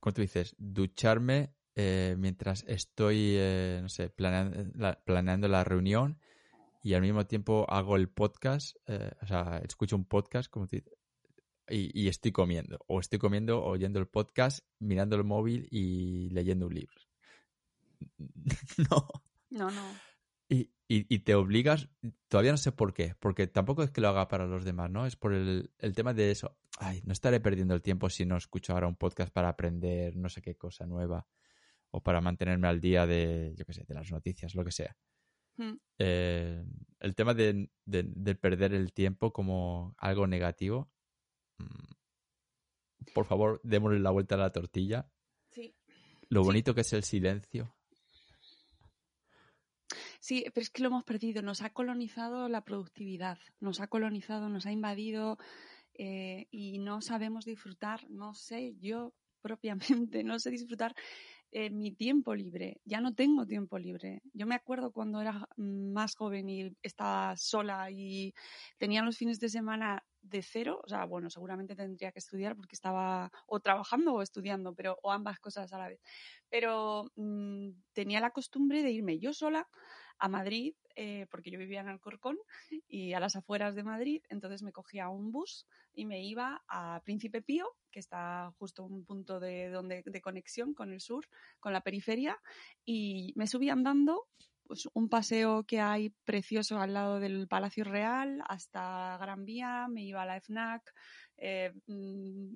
como 0.00 0.14
tú 0.14 0.22
dices, 0.22 0.54
ducharme 0.56 1.54
eh, 1.74 2.16
mientras 2.18 2.64
estoy, 2.66 3.34
eh, 3.36 3.80
no 3.82 3.90
sé, 3.90 4.08
planeando 4.08 4.72
la, 4.74 4.98
planeando 5.04 5.46
la 5.46 5.62
reunión 5.62 6.18
y 6.86 6.94
al 6.94 7.02
mismo 7.02 7.26
tiempo 7.26 7.66
hago 7.68 7.96
el 7.96 8.08
podcast, 8.08 8.76
eh, 8.86 9.10
o 9.20 9.26
sea, 9.26 9.60
escucho 9.64 9.96
un 9.96 10.04
podcast 10.04 10.48
como 10.48 10.68
y, 11.68 12.00
y, 12.00 12.06
estoy 12.06 12.30
comiendo. 12.30 12.78
O 12.86 13.00
estoy 13.00 13.18
comiendo, 13.18 13.60
oyendo 13.64 13.98
el 13.98 14.06
podcast, 14.06 14.64
mirando 14.78 15.16
el 15.16 15.24
móvil 15.24 15.66
y 15.72 16.30
leyendo 16.30 16.68
un 16.68 16.74
libro. 16.74 16.94
no. 18.88 19.08
No, 19.50 19.68
no. 19.72 19.82
Y, 20.48 20.70
y, 20.86 21.18
te 21.18 21.34
obligas, 21.34 21.88
todavía 22.28 22.52
no 22.52 22.56
sé 22.56 22.70
por 22.70 22.94
qué, 22.94 23.16
porque 23.18 23.48
tampoco 23.48 23.82
es 23.82 23.90
que 23.90 24.00
lo 24.00 24.06
haga 24.10 24.28
para 24.28 24.46
los 24.46 24.64
demás, 24.64 24.88
¿no? 24.88 25.06
Es 25.06 25.16
por 25.16 25.34
el, 25.34 25.72
el 25.78 25.92
tema 25.92 26.14
de 26.14 26.30
eso. 26.30 26.56
Ay, 26.78 27.02
no 27.04 27.12
estaré 27.12 27.40
perdiendo 27.40 27.74
el 27.74 27.82
tiempo 27.82 28.08
si 28.10 28.24
no 28.26 28.36
escucho 28.36 28.74
ahora 28.74 28.86
un 28.86 28.94
podcast 28.94 29.32
para 29.32 29.48
aprender 29.48 30.14
no 30.14 30.28
sé 30.28 30.40
qué 30.40 30.54
cosa 30.54 30.86
nueva 30.86 31.26
o 31.90 32.00
para 32.00 32.20
mantenerme 32.20 32.68
al 32.68 32.80
día 32.80 33.08
de, 33.08 33.54
yo 33.56 33.64
qué 33.66 33.72
sé, 33.72 33.82
de 33.88 33.94
las 33.94 34.12
noticias, 34.12 34.54
lo 34.54 34.64
que 34.64 34.70
sea. 34.70 34.96
Eh, 35.98 36.64
el 37.00 37.14
tema 37.14 37.34
de, 37.34 37.68
perder 38.40 38.74
el 38.74 38.92
tiempo 38.92 39.32
como 39.32 39.94
algo 39.98 40.26
negativo. 40.26 40.90
Mm, 41.58 41.94
por 43.14 43.26
favor, 43.26 43.60
démosle 43.62 44.00
la 44.00 44.10
vuelta 44.10 44.34
a 44.34 44.38
la 44.38 44.52
tortilla. 44.52 45.08
Lo 46.28 46.42
bonito 46.42 46.74
que 46.74 46.80
es 46.80 46.92
el 46.92 47.04
silencio. 47.04 47.72
Sí, 50.18 50.44
pero 50.52 50.62
es 50.62 50.70
que 50.70 50.82
lo 50.82 50.88
hemos 50.88 51.04
perdido. 51.04 51.40
Nos 51.40 51.62
ha 51.62 51.70
colonizado 51.70 52.48
la 52.48 52.64
productividad, 52.64 53.38
nos 53.60 53.80
ha 53.80 53.86
colonizado, 53.86 54.48
nos 54.48 54.66
ha 54.66 54.72
invadido 54.72 55.38
eh, 55.94 56.48
y 56.50 56.78
no 56.78 57.00
sabemos 57.00 57.44
disfrutar. 57.44 58.10
No 58.10 58.34
sé, 58.34 58.74
yo 58.80 59.14
propiamente 59.40 60.24
no 60.24 60.40
sé 60.40 60.50
disfrutar 60.50 60.96
eh, 61.58 61.70
mi 61.70 61.90
tiempo 61.90 62.34
libre. 62.34 62.82
Ya 62.84 63.00
no 63.00 63.14
tengo 63.14 63.46
tiempo 63.46 63.78
libre. 63.78 64.20
Yo 64.34 64.46
me 64.46 64.54
acuerdo 64.54 64.92
cuando 64.92 65.22
era 65.22 65.48
más 65.56 66.14
joven 66.14 66.50
y 66.50 66.76
estaba 66.82 67.34
sola 67.38 67.90
y 67.90 68.34
tenía 68.76 69.00
los 69.00 69.16
fines 69.16 69.40
de 69.40 69.48
semana 69.48 70.04
de 70.20 70.42
cero, 70.42 70.82
o 70.84 70.88
sea, 70.88 71.06
bueno, 71.06 71.30
seguramente 71.30 71.74
tendría 71.74 72.12
que 72.12 72.18
estudiar 72.18 72.56
porque 72.56 72.74
estaba 72.74 73.30
o 73.46 73.60
trabajando 73.60 74.12
o 74.12 74.20
estudiando, 74.20 74.74
pero 74.74 74.98
o 75.02 75.10
ambas 75.10 75.40
cosas 75.40 75.72
a 75.72 75.78
la 75.78 75.88
vez. 75.88 76.02
Pero 76.50 77.10
mm, 77.16 77.70
tenía 77.94 78.20
la 78.20 78.32
costumbre 78.32 78.82
de 78.82 78.90
irme 78.90 79.18
yo 79.18 79.32
sola 79.32 79.66
a 80.18 80.28
Madrid, 80.28 80.74
eh, 80.94 81.26
porque 81.30 81.50
yo 81.50 81.58
vivía 81.58 81.80
en 81.80 81.88
Alcorcón 81.88 82.38
y 82.88 83.12
a 83.12 83.20
las 83.20 83.36
afueras 83.36 83.74
de 83.74 83.82
Madrid, 83.82 84.22
entonces 84.28 84.62
me 84.62 84.72
cogía 84.72 85.08
un 85.08 85.30
bus 85.32 85.66
y 85.92 86.06
me 86.06 86.22
iba 86.24 86.62
a 86.68 87.00
Príncipe 87.04 87.42
Pío, 87.42 87.66
que 87.90 88.00
está 88.00 88.52
justo 88.58 88.84
un 88.84 89.04
punto 89.04 89.40
de, 89.40 89.68
donde, 89.68 90.02
de 90.04 90.20
conexión 90.20 90.74
con 90.74 90.92
el 90.92 91.00
sur, 91.00 91.26
con 91.60 91.72
la 91.72 91.80
periferia, 91.80 92.38
y 92.84 93.32
me 93.36 93.46
subía 93.46 93.72
andando 93.72 94.26
pues, 94.66 94.88
un 94.94 95.08
paseo 95.08 95.64
que 95.64 95.80
hay 95.80 96.10
precioso 96.24 96.80
al 96.80 96.94
lado 96.94 97.20
del 97.20 97.48
Palacio 97.48 97.84
Real 97.84 98.42
hasta 98.48 99.16
Gran 99.18 99.44
Vía, 99.44 99.88
me 99.88 100.02
iba 100.02 100.22
a 100.22 100.26
la 100.26 100.40
FNAC, 100.40 100.92
eh, 101.36 101.72
mm, 101.86 102.54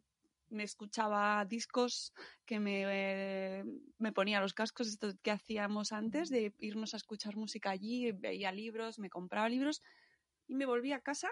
me 0.51 0.65
escuchaba 0.65 1.45
discos, 1.45 2.13
que 2.45 2.61
me, 2.61 3.65
me, 3.99 4.13
ponía 4.13 4.41
los 4.41 4.55
cascos, 4.55 4.89
esto 4.89 5.13
que 5.23 5.31
hacíamos 5.31 5.93
antes, 5.93 6.29
de 6.29 6.55
irnos 6.59 6.95
a 6.95 6.99
escuchar 6.99 7.37
música 7.37 7.71
allí, 7.71 8.13
veía 8.13 8.53
libros, 8.53 8.99
me 8.99 9.11
compraba 9.11 9.49
libros 9.49 9.83
y 10.47 10.55
me 10.55 10.67
volvía 10.67 10.97
a 10.97 11.01
casa 11.01 11.31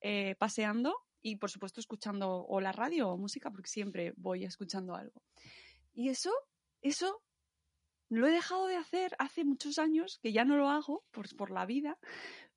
eh, 0.00 0.36
paseando 0.38 0.94
y 1.20 1.36
por 1.36 1.50
supuesto 1.50 1.80
escuchando 1.80 2.44
o 2.46 2.60
la 2.60 2.72
radio 2.72 3.08
o 3.08 3.16
música 3.16 3.50
porque 3.50 3.68
siempre 3.68 4.12
voy 4.16 4.44
escuchando 4.44 4.94
algo. 4.94 5.22
Y 5.92 6.08
eso, 6.08 6.32
eso 6.80 7.22
lo 8.08 8.26
he 8.26 8.30
dejado 8.30 8.66
de 8.66 8.76
hacer 8.76 9.16
hace 9.18 9.44
muchos 9.44 9.78
años, 9.78 10.18
que 10.22 10.32
ya 10.32 10.44
no 10.44 10.56
lo 10.56 10.68
hago 10.68 11.04
por, 11.10 11.34
por 11.36 11.50
la 11.50 11.66
vida, 11.66 11.98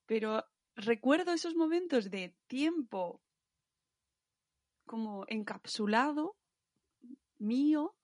pero 0.06 0.44
recuerdo 0.76 1.34
esos 1.34 1.56
momentos 1.56 2.12
de 2.12 2.36
tiempo 2.48 3.22
como 4.88 5.26
encapsulado 5.28 6.36
mío, 7.38 7.96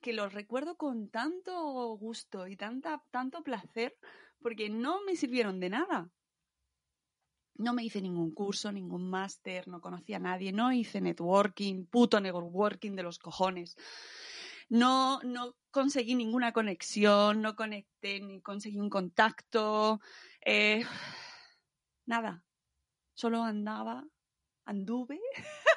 que 0.00 0.12
los 0.12 0.32
recuerdo 0.32 0.76
con 0.76 1.08
tanto 1.10 1.96
gusto 1.96 2.46
y 2.48 2.56
tanta, 2.56 3.04
tanto 3.10 3.42
placer, 3.42 3.96
porque 4.40 4.70
no 4.70 5.02
me 5.04 5.14
sirvieron 5.14 5.60
de 5.60 5.70
nada. 5.70 6.10
No 7.54 7.72
me 7.72 7.84
hice 7.84 8.00
ningún 8.00 8.32
curso, 8.32 8.72
ningún 8.72 9.10
máster, 9.10 9.68
no 9.68 9.80
conocía 9.80 10.16
a 10.16 10.20
nadie, 10.20 10.52
no 10.52 10.72
hice 10.72 11.00
networking, 11.00 11.86
puto 11.86 12.20
networking 12.20 12.92
de 12.92 13.02
los 13.02 13.18
cojones. 13.18 13.76
No, 14.68 15.20
no 15.22 15.56
conseguí 15.70 16.14
ninguna 16.14 16.52
conexión, 16.52 17.42
no 17.42 17.56
conecté 17.56 18.20
ni 18.20 18.40
conseguí 18.40 18.78
un 18.78 18.90
contacto. 18.90 20.00
Eh, 20.44 20.84
nada. 22.06 22.44
Solo 23.14 23.42
andaba, 23.42 24.06
anduve 24.64 25.18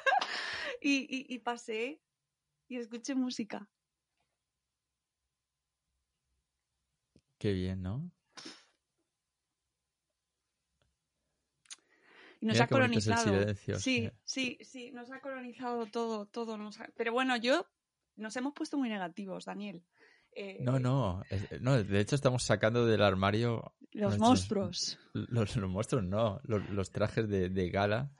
y, 0.82 1.38
pasé 1.38 2.00
y 2.68 2.76
escuché 2.76 3.14
música. 3.14 3.68
Qué 7.38 7.52
bien, 7.52 7.82
¿no? 7.82 8.10
Y 12.40 12.46
nos 12.46 12.60
ha 12.60 12.66
colonizado. 12.66 13.46
Sí, 13.78 14.10
sí, 14.24 14.58
sí, 14.62 14.90
nos 14.92 15.10
ha 15.12 15.20
colonizado 15.20 15.86
todo, 15.86 16.26
todo. 16.26 16.58
Nos 16.58 16.78
Pero 16.96 17.12
bueno, 17.12 17.36
yo 17.36 17.66
nos 18.16 18.36
hemos 18.36 18.52
puesto 18.54 18.76
muy 18.78 18.88
negativos, 18.88 19.44
Daniel. 19.44 19.84
Eh, 20.34 20.58
No, 20.60 20.78
no, 20.80 21.22
es- 21.30 21.60
no, 21.60 21.82
de 21.82 22.00
hecho 22.00 22.14
estamos 22.16 22.42
sacando 22.42 22.86
del 22.86 23.02
armario 23.02 23.74
Los 23.92 24.18
nuestros- 24.18 24.18
monstruos. 24.28 24.98
Los, 25.12 25.56
los 25.56 25.70
monstruos 25.70 26.04
no, 26.04 26.40
los, 26.44 26.68
los 26.70 26.90
trajes 26.90 27.28
de, 27.28 27.48
de 27.50 27.70
gala 27.70 28.10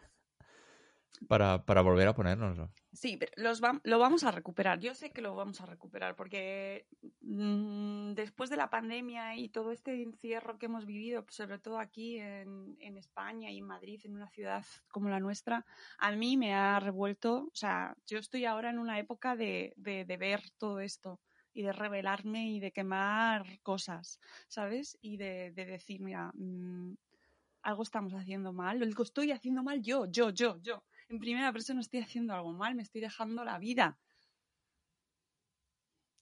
para, 1.29 1.65
para 1.65 1.83
volver 1.83 2.09
a 2.09 2.15
ponérnoslo. 2.15 2.73
Sí, 2.93 3.17
pero 3.17 3.33
los 3.37 3.63
vam- 3.63 3.81
lo 3.85 3.99
vamos 3.99 4.23
a 4.23 4.31
recuperar. 4.31 4.79
Yo 4.79 4.95
sé 4.95 5.13
que 5.13 5.23
lo 5.23 5.35
vamos 5.35 5.61
a 5.63 5.67
recuperar 5.67 6.15
porque 6.15 6.87
mm, 7.23 8.13
después 8.13 8.51
de 8.51 8.57
la 8.59 8.69
pandemia 8.69 9.35
y 9.37 9.49
todo 9.49 9.73
este 9.73 10.03
encierro 10.03 10.59
que 10.59 10.67
hemos 10.67 10.85
vivido, 10.85 11.25
sobre 11.31 11.59
todo 11.59 11.79
aquí 11.79 12.19
en, 12.19 12.77
en 12.81 12.99
España 12.99 13.51
y 13.51 13.59
en 13.59 13.67
Madrid, 13.67 14.01
en 14.05 14.15
una 14.17 14.29
ciudad 14.29 14.65
como 14.89 15.09
la 15.09 15.21
nuestra, 15.21 15.65
a 15.99 16.13
mí 16.13 16.37
me 16.37 16.53
ha 16.55 16.79
revuelto. 16.81 17.45
O 17.47 17.55
sea, 17.55 17.97
yo 18.07 18.19
estoy 18.19 18.45
ahora 18.45 18.69
en 18.69 18.79
una 18.79 18.99
época 18.99 19.37
de, 19.37 19.73
de, 19.77 20.05
ver 20.19 20.43
todo 20.59 20.81
esto 20.81 21.19
y 21.55 21.63
de 21.63 21.73
revelarme 21.73 22.51
y 22.51 22.61
de 22.61 22.73
quemar 22.73 23.61
cosas, 23.63 24.19
¿sabes? 24.49 24.99
Y 25.01 25.17
de, 25.17 25.51
de 25.53 25.65
decir, 25.65 26.03
mira, 26.03 26.31
mm, 26.35 26.95
algo 27.63 27.83
estamos 27.83 28.13
haciendo 28.15 28.53
mal, 28.53 28.79
lo 28.79 29.03
estoy 29.03 29.33
haciendo 29.33 29.63
mal 29.63 29.81
yo, 29.83 30.07
yo, 30.07 30.31
yo, 30.31 30.59
yo 30.61 30.85
en 31.13 31.19
primera 31.19 31.53
persona 31.53 31.81
estoy 31.81 32.01
haciendo 32.01 32.35
algo 32.35 32.53
mal, 32.53 32.75
me 32.75 32.83
estoy 32.83 33.03
dejando 33.03 33.45
la 33.45 33.59
vida. 33.59 33.99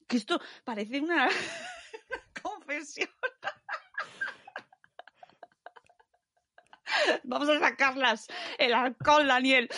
Que 0.09 0.17
esto 0.17 0.41
parece 0.65 1.01
una 1.01 1.29
confesión. 2.43 3.09
Vamos 7.23 7.49
a 7.49 7.61
sacarlas. 7.61 8.27
El 8.59 8.75
alcohol, 8.75 9.29
Daniel. 9.29 9.69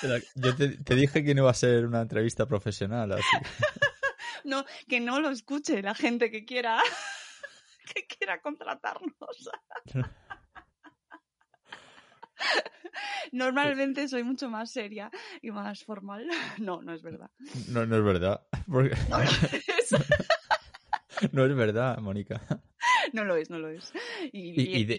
Pero 0.00 0.16
Yo 0.34 0.56
te, 0.56 0.76
te 0.78 0.94
dije 0.96 1.22
que 1.22 1.34
no 1.34 1.42
iba 1.42 1.50
a 1.52 1.54
ser 1.54 1.86
una 1.86 2.00
entrevista 2.02 2.46
profesional, 2.46 3.12
así. 3.12 3.22
No, 4.44 4.64
que 4.88 5.00
no 5.00 5.18
lo 5.18 5.30
escuche 5.30 5.82
la 5.82 5.92
gente 5.92 6.30
que 6.30 6.44
quiera 6.44 6.78
que 7.94 8.06
quiera 8.06 8.40
contratarnos. 8.40 9.50
Normalmente 13.32 14.08
soy 14.08 14.24
mucho 14.24 14.48
más 14.50 14.70
seria 14.70 15.10
y 15.42 15.50
más 15.50 15.84
formal. 15.84 16.26
No, 16.58 16.82
no 16.82 16.92
es 16.94 17.02
verdad. 17.02 17.30
No, 17.68 17.86
no 17.86 17.96
es 17.96 18.04
verdad. 18.04 18.46
Porque- 18.70 18.96
No, 19.08 19.18
no 19.18 19.24
es. 19.24 19.90
no 21.32 21.44
es 21.44 21.54
verdad, 21.54 21.98
Mónica. 21.98 22.40
No 23.12 23.24
lo 23.24 23.36
es, 23.36 23.50
no 23.50 23.58
lo 23.58 23.68
es. 23.68 23.92
Y, 24.32 24.60
Y, 24.60 24.76
y 24.80 24.84
de, 24.84 24.98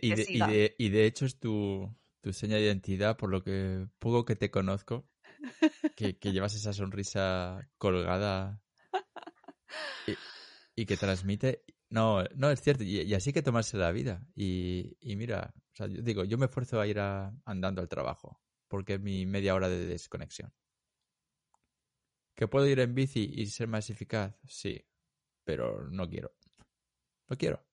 y 0.78 0.98
hecho 0.98 1.26
es 1.26 1.40
tu, 1.40 1.94
tu 2.22 2.34
seña 2.34 2.56
de 2.56 2.64
identidad, 2.64 3.18
por 3.18 3.30
lo 3.30 3.44
que 3.44 3.88
poco 4.00 4.26
que 4.26 4.36
te 4.36 4.50
conozco, 4.52 5.08
que, 5.96 6.18
que 6.18 6.32
llevas 6.32 6.56
esa 6.56 6.74
sonrisa 6.74 7.68
colgada 7.78 8.62
y, 10.08 10.82
y 10.82 10.86
que 10.86 10.98
transmite. 10.98 11.64
No, 11.90 12.24
no, 12.36 12.50
es 12.52 12.62
cierto, 12.62 12.84
y, 12.84 13.02
y 13.02 13.14
así 13.14 13.30
hay 13.30 13.34
que 13.34 13.42
tomarse 13.42 13.78
la 13.78 13.92
vida. 13.92 14.22
Y, 14.36 14.98
y 15.00 15.16
mira, 15.16 15.54
o 15.74 15.76
sea, 15.76 15.88
yo 15.88 16.02
digo, 16.02 16.24
yo 16.26 16.38
me 16.38 16.46
esfuerzo 16.46 16.82
a 16.82 16.88
ir 16.88 17.00
a- 17.00 17.34
andando 17.46 17.82
al 17.82 17.88
trabajo, 17.90 18.42
porque 18.68 18.96
es 18.96 19.02
mi 19.02 19.26
media 19.26 19.56
hora 19.56 19.70
de 19.70 19.86
desconexión. 19.86 20.52
¿Que 22.36 22.48
puedo 22.48 22.68
ir 22.68 22.80
en 22.80 22.96
bici 22.96 23.30
y 23.36 23.46
ser 23.48 23.68
más 23.68 23.90
eficaz? 23.90 24.34
Sí, 24.48 24.86
pero 25.44 25.90
no 25.90 26.10
quiero. 26.10 26.34
No 27.30 27.38
quiero. 27.38 27.66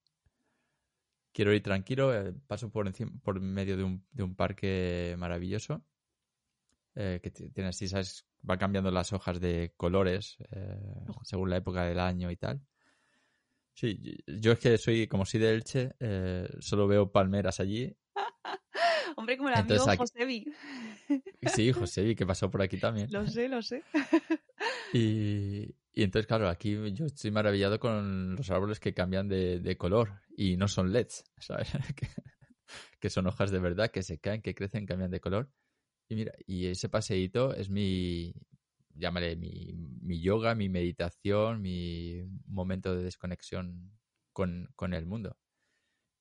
Quiero 1.33 1.53
ir 1.53 1.63
tranquilo, 1.63 2.15
eh, 2.15 2.33
paso 2.47 2.71
por, 2.71 2.87
encima, 2.87 3.13
por 3.23 3.39
medio 3.41 3.77
de 3.77 3.85
un, 3.85 4.07
de 4.13 4.23
un 4.23 4.35
parque 4.37 5.17
maravilloso, 5.19 5.85
eh, 6.95 7.21
que 7.23 7.31
tiene 7.31 7.69
así, 7.71 7.89
¿sabes? 7.89 8.27
Va 8.49 8.59
cambiando 8.59 8.91
las 8.91 9.13
hojas 9.13 9.41
de 9.41 9.73
colores 9.77 10.37
eh, 10.51 10.79
según 11.23 11.51
la 11.51 11.57
época 11.57 11.85
del 11.85 11.99
año 11.99 12.31
y 12.31 12.37
tal. 12.37 12.61
Sí, 13.75 14.19
yo 14.27 14.53
es 14.53 14.59
que 14.61 14.79
soy, 14.79 15.07
como 15.09 15.25
soy 15.27 15.41
de 15.41 15.53
Elche, 15.55 15.95
eh, 16.01 16.49
solo 16.61 16.87
veo 16.87 17.11
palmeras 17.11 17.59
allí. 17.61 17.95
Hombre, 19.17 19.37
como 19.37 19.49
el 19.49 19.57
amigo 19.57 19.75
Entonces 19.75 19.89
aquí- 19.89 19.99
Josebi. 19.99 20.55
Sí, 21.55 21.73
José, 21.73 22.15
que 22.17 22.25
pasó 22.27 22.51
por 22.51 22.63
aquí 22.63 22.79
también. 22.79 23.09
Lo 23.11 23.27
sé, 23.27 23.49
lo 23.49 23.63
sé. 23.63 23.83
Y, 24.93 25.75
y 25.93 26.03
entonces, 26.05 26.27
claro, 26.29 26.49
aquí 26.49 26.77
yo 26.93 27.07
estoy 27.07 27.33
maravillado 27.33 27.81
con 27.81 28.37
los 28.37 28.49
árboles 28.51 28.79
que 28.79 28.95
cambian 28.95 29.27
de, 29.29 29.59
de 29.59 29.77
color 29.77 30.21
y 30.37 30.57
no 30.57 30.69
son 30.69 30.93
LEDs, 30.93 31.25
¿sabes? 31.39 31.69
que, 31.97 32.07
que 33.01 33.11
son 33.11 33.27
hojas 33.27 33.51
de 33.51 33.59
verdad 33.59 33.91
que 33.91 34.05
se 34.05 34.19
caen, 34.21 34.41
que 34.41 34.55
crecen, 34.55 34.87
cambian 34.87 35.11
de 35.11 35.19
color. 35.21 35.51
Y 36.09 36.15
mira, 36.15 36.33
y 36.47 36.67
ese 36.67 36.89
paseíto 36.89 37.53
es 37.55 37.71
mi, 37.71 38.33
llámale, 38.95 39.37
mi, 39.37 39.73
mi 39.75 40.21
yoga, 40.21 40.55
mi 40.55 40.69
meditación, 40.69 41.63
mi 41.63 42.23
momento 42.47 42.95
de 42.97 43.05
desconexión 43.05 43.99
con, 44.33 44.69
con 44.77 44.95
el 44.95 45.07
mundo. 45.07 45.39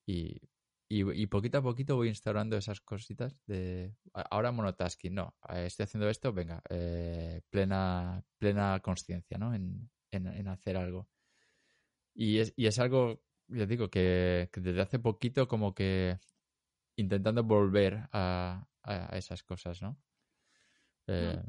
Y, 0.06 0.40
y, 0.88 1.22
y 1.22 1.26
poquito 1.26 1.58
a 1.58 1.62
poquito 1.62 1.96
voy 1.96 2.08
instaurando 2.08 2.56
esas 2.56 2.80
cositas 2.80 3.36
de 3.46 3.96
ahora 4.12 4.52
monotasking, 4.52 5.14
no, 5.14 5.36
eh, 5.48 5.66
estoy 5.66 5.84
haciendo 5.84 6.08
esto, 6.08 6.32
venga, 6.32 6.62
eh, 6.70 7.40
plena, 7.50 8.24
plena 8.38 8.80
conciencia, 8.80 9.38
¿no? 9.38 9.54
En, 9.54 9.90
en, 10.10 10.26
en 10.26 10.48
hacer 10.48 10.76
algo. 10.76 11.08
Y 12.14 12.38
es, 12.38 12.52
y 12.56 12.66
es 12.66 12.78
algo, 12.78 13.22
ya 13.48 13.66
digo, 13.66 13.90
que, 13.90 14.48
que 14.52 14.60
desde 14.60 14.82
hace 14.82 14.98
poquito 14.98 15.48
como 15.48 15.74
que 15.74 16.18
intentando 16.96 17.42
volver 17.42 18.08
a, 18.12 18.68
a 18.82 19.16
esas 19.18 19.42
cosas, 19.42 19.82
¿no? 19.82 19.98
Eh, 21.06 21.42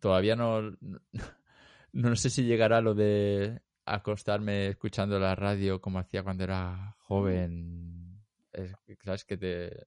Todavía 0.00 0.36
no, 0.36 0.76
no, 1.92 2.16
sé 2.16 2.30
si 2.30 2.44
llegará 2.44 2.80
lo 2.80 2.94
de 2.94 3.60
acostarme 3.84 4.68
escuchando 4.68 5.18
la 5.18 5.34
radio 5.34 5.80
como 5.80 5.98
hacía 5.98 6.22
cuando 6.22 6.44
era 6.44 6.94
joven. 6.98 8.22
Es- 8.52 8.74
¿Sabes? 9.04 9.24
Que 9.24 9.36
te, 9.36 9.86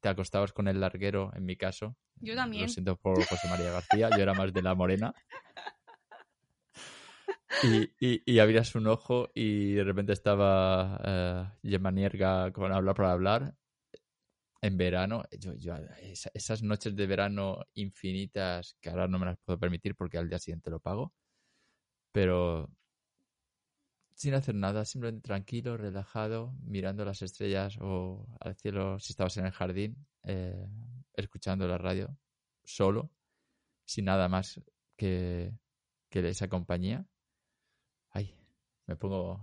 te 0.00 0.08
acostabas 0.08 0.52
con 0.52 0.68
el 0.68 0.80
larguero, 0.80 1.30
en 1.34 1.44
mi 1.44 1.56
caso. 1.56 1.96
Yo 2.20 2.34
también. 2.34 2.62
Lo 2.64 2.68
siento 2.68 2.96
por 2.96 3.16
José 3.24 3.48
María 3.48 3.72
García, 3.72 4.10
yo 4.10 4.22
era 4.22 4.34
más 4.34 4.52
de 4.52 4.62
la 4.62 4.74
morena. 4.74 5.14
Y, 7.62 7.90
y, 8.00 8.22
y 8.24 8.38
abrías 8.38 8.74
un 8.74 8.86
ojo 8.86 9.28
y 9.34 9.72
de 9.72 9.84
repente 9.84 10.12
estaba 10.12 10.98
eh, 11.04 11.68
Gemma 11.68 11.90
Nierga 11.90 12.52
con 12.52 12.72
hablar 12.72 12.94
para 12.94 13.12
hablar 13.12 13.54
en 14.62 14.76
verano. 14.76 15.24
Yo, 15.38 15.54
yo, 15.54 15.76
esa- 16.02 16.30
esas 16.34 16.62
noches 16.62 16.94
de 16.96 17.06
verano 17.06 17.60
infinitas 17.74 18.76
que 18.80 18.90
ahora 18.90 19.08
no 19.08 19.18
me 19.18 19.26
las 19.26 19.38
puedo 19.44 19.58
permitir 19.58 19.94
porque 19.96 20.18
al 20.18 20.28
día 20.28 20.38
siguiente 20.38 20.70
lo 20.70 20.80
pago. 20.80 21.12
Pero 22.12 22.68
sin 24.14 24.34
hacer 24.34 24.54
nada, 24.54 24.84
simplemente 24.84 25.22
tranquilo, 25.26 25.76
relajado, 25.76 26.54
mirando 26.62 27.04
las 27.04 27.22
estrellas 27.22 27.78
o 27.80 28.26
al 28.40 28.54
cielo 28.56 28.98
si 28.98 29.12
estabas 29.12 29.36
en 29.38 29.46
el 29.46 29.52
jardín, 29.52 30.06
eh, 30.24 30.68
escuchando 31.14 31.66
la 31.66 31.78
radio, 31.78 32.16
solo, 32.64 33.10
sin 33.86 34.06
nada 34.06 34.28
más 34.28 34.60
que, 34.96 35.52
que 36.10 36.28
esa 36.28 36.48
compañía. 36.48 37.06
Ay, 38.10 38.34
me 38.86 38.96
pongo... 38.96 39.40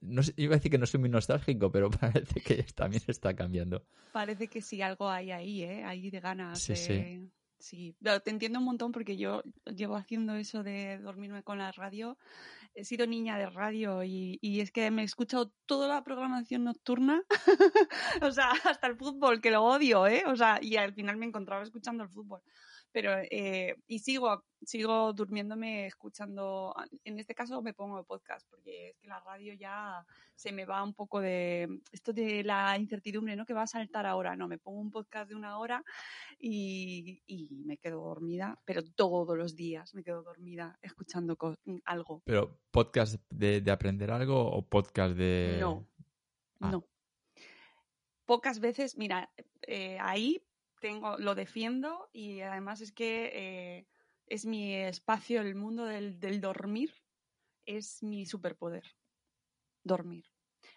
no 0.00 0.22
sé, 0.22 0.32
iba 0.36 0.54
a 0.54 0.58
decir 0.58 0.70
que 0.70 0.78
no 0.78 0.86
soy 0.86 1.00
muy 1.00 1.08
nostálgico, 1.08 1.70
pero 1.70 1.90
parece 2.24 2.40
que 2.40 2.62
también 2.74 3.02
está 3.06 3.34
cambiando. 3.34 3.84
Parece 4.12 4.48
que 4.48 4.60
sí, 4.62 4.82
algo 4.82 5.08
hay 5.08 5.30
ahí, 5.30 5.62
¿eh? 5.62 5.84
Ahí 5.84 6.10
de 6.10 6.20
ganas. 6.20 6.60
Sí, 6.60 6.72
de- 6.72 6.76
sí. 6.76 7.30
Sí, 7.60 7.94
te 8.00 8.30
entiendo 8.30 8.58
un 8.58 8.64
montón 8.64 8.90
porque 8.90 9.18
yo 9.18 9.42
llevo 9.66 9.94
haciendo 9.96 10.34
eso 10.34 10.62
de 10.62 10.96
dormirme 10.98 11.42
con 11.42 11.58
la 11.58 11.70
radio. 11.72 12.16
He 12.74 12.86
sido 12.86 13.06
niña 13.06 13.36
de 13.36 13.50
radio 13.50 14.02
y, 14.02 14.38
y 14.40 14.60
es 14.60 14.72
que 14.72 14.90
me 14.90 15.02
he 15.02 15.04
escuchado 15.04 15.52
toda 15.66 15.86
la 15.86 16.02
programación 16.02 16.64
nocturna. 16.64 17.22
o 18.22 18.30
sea, 18.32 18.52
hasta 18.64 18.86
el 18.86 18.96
fútbol, 18.96 19.42
que 19.42 19.50
lo 19.50 19.62
odio, 19.62 20.06
¿eh? 20.06 20.22
O 20.26 20.36
sea, 20.36 20.58
y 20.62 20.76
al 20.76 20.94
final 20.94 21.18
me 21.18 21.26
encontraba 21.26 21.62
escuchando 21.62 22.02
el 22.02 22.08
fútbol. 22.08 22.40
Pero, 22.92 23.12
eh, 23.30 23.76
y 23.86 24.00
sigo, 24.00 24.44
sigo 24.62 25.12
durmiéndome 25.12 25.86
escuchando, 25.86 26.74
en 27.04 27.18
este 27.20 27.34
caso 27.36 27.62
me 27.62 27.72
pongo 27.72 28.02
podcast, 28.04 28.46
porque 28.50 28.90
es 28.90 28.96
que 28.98 29.06
la 29.06 29.20
radio 29.20 29.54
ya 29.54 30.04
se 30.34 30.50
me 30.50 30.64
va 30.64 30.82
un 30.82 30.94
poco 30.94 31.20
de 31.20 31.68
esto 31.92 32.12
de 32.12 32.42
la 32.42 32.76
incertidumbre, 32.76 33.36
¿no? 33.36 33.46
Que 33.46 33.54
va 33.54 33.62
a 33.62 33.66
saltar 33.68 34.06
ahora, 34.06 34.34
no, 34.34 34.48
me 34.48 34.58
pongo 34.58 34.80
un 34.80 34.90
podcast 34.90 35.28
de 35.28 35.36
una 35.36 35.58
hora 35.58 35.84
y, 36.38 37.22
y 37.26 37.48
me 37.64 37.76
quedo 37.78 38.00
dormida, 38.02 38.58
pero 38.64 38.82
todos 38.82 39.38
los 39.38 39.54
días 39.54 39.94
me 39.94 40.02
quedo 40.02 40.22
dormida 40.24 40.76
escuchando 40.82 41.36
co- 41.36 41.58
algo. 41.84 42.22
Pero, 42.24 42.58
¿podcast 42.72 43.22
de, 43.30 43.60
de 43.60 43.70
aprender 43.70 44.10
algo 44.10 44.50
o 44.50 44.62
podcast 44.66 45.14
de...? 45.16 45.58
No, 45.60 45.86
Ah. 46.62 46.70
no. 46.72 46.84
Pocas 48.26 48.60
veces, 48.60 48.96
mira, 48.96 49.30
eh, 49.62 49.98
ahí 50.00 50.42
tengo, 50.80 51.16
lo 51.18 51.34
defiendo 51.34 52.08
y 52.12 52.40
además 52.40 52.80
es 52.80 52.90
que 52.92 53.30
eh, 53.34 53.86
es 54.26 54.44
mi 54.46 54.74
espacio, 54.74 55.40
el 55.40 55.54
mundo 55.54 55.84
del, 55.84 56.18
del 56.18 56.40
dormir, 56.40 56.92
es 57.66 58.02
mi 58.02 58.26
superpoder. 58.26 58.84
Dormir. 59.84 60.24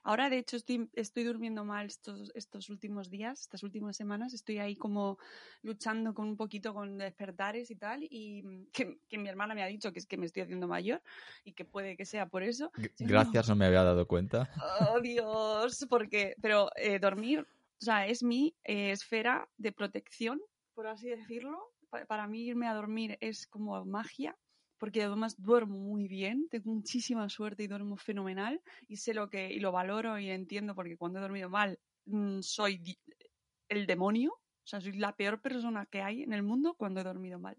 Ahora, 0.03 0.29
de 0.29 0.37
hecho, 0.37 0.55
estoy, 0.55 0.89
estoy 0.93 1.23
durmiendo 1.23 1.65
mal 1.65 1.87
estos, 1.87 2.31
estos 2.35 2.69
últimos 2.69 3.09
días, 3.09 3.41
estas 3.41 3.63
últimas 3.63 3.97
semanas. 3.97 4.33
Estoy 4.33 4.59
ahí 4.59 4.75
como 4.77 5.17
luchando 5.61 6.13
con 6.13 6.27
un 6.27 6.37
poquito 6.37 6.73
con 6.73 6.97
despertares 6.97 7.69
y 7.69 7.75
tal. 7.75 8.03
Y 8.09 8.43
mm, 8.43 8.67
que, 8.71 8.97
que 9.09 9.17
mi 9.17 9.27
hermana 9.27 9.55
me 9.55 9.63
ha 9.63 9.67
dicho 9.67 9.91
que 9.91 9.99
es 9.99 10.05
que 10.05 10.17
me 10.17 10.25
estoy 10.25 10.43
haciendo 10.43 10.67
mayor 10.67 11.01
y 11.43 11.51
que 11.53 11.65
puede 11.65 11.97
que 11.97 12.05
sea 12.05 12.27
por 12.27 12.43
eso. 12.43 12.71
G- 12.73 12.91
Sí, 12.95 13.03
no. 13.03 13.09
Gracias, 13.09 13.49
no 13.49 13.55
me 13.55 13.65
había 13.65 13.83
dado 13.83 14.07
cuenta. 14.07 14.49
Oh, 14.79 15.01
Dios, 15.01 15.85
porque, 15.89 16.35
pero 16.41 16.69
eh, 16.77 16.99
dormir, 16.99 17.45
o 17.83 17.85
sea, 17.85 18.07
es 18.07 18.23
mi 18.23 18.55
eh, 18.63 18.91
esfera 18.91 19.49
de 19.57 19.71
protección, 19.73 20.41
por 20.73 20.87
así 20.87 21.09
decirlo. 21.09 21.59
Pa- 21.89 22.05
para 22.05 22.27
mí 22.27 22.41
irme 22.47 22.67
a 22.67 22.73
dormir 22.73 23.17
es 23.21 23.45
como 23.47 23.83
magia, 23.85 24.39
porque 24.77 25.03
además 25.03 25.35
duermo 25.41 25.77
muy 25.79 26.07
bien, 26.07 26.47
tengo 26.49 26.71
muchísima 26.73 27.29
suerte 27.29 27.63
y 27.63 27.67
duermo 27.67 27.97
fenomenal 27.97 28.61
y 28.87 28.97
sé 28.97 29.13
lo 29.13 29.29
que 29.29 29.51
y 29.53 29.59
lo 29.59 29.71
valoro 29.73 30.17
y 30.19 30.29
entiendo 30.29 30.75
porque 30.75 30.97
cuando 30.97 31.19
he 31.19 31.21
dormido 31.21 31.49
mal 31.49 31.79
mm, 32.05 32.39
soy 32.41 32.81
el 33.69 33.85
demonio, 33.87 34.31
o 34.33 34.67
sea, 34.67 34.81
soy 34.81 34.93
la 34.93 35.15
peor 35.15 35.41
persona 35.41 35.85
que 35.85 36.01
hay 36.01 36.23
en 36.23 36.33
el 36.33 36.43
mundo 36.43 36.75
cuando 36.75 37.01
he 37.01 37.03
dormido 37.03 37.39
mal. 37.39 37.57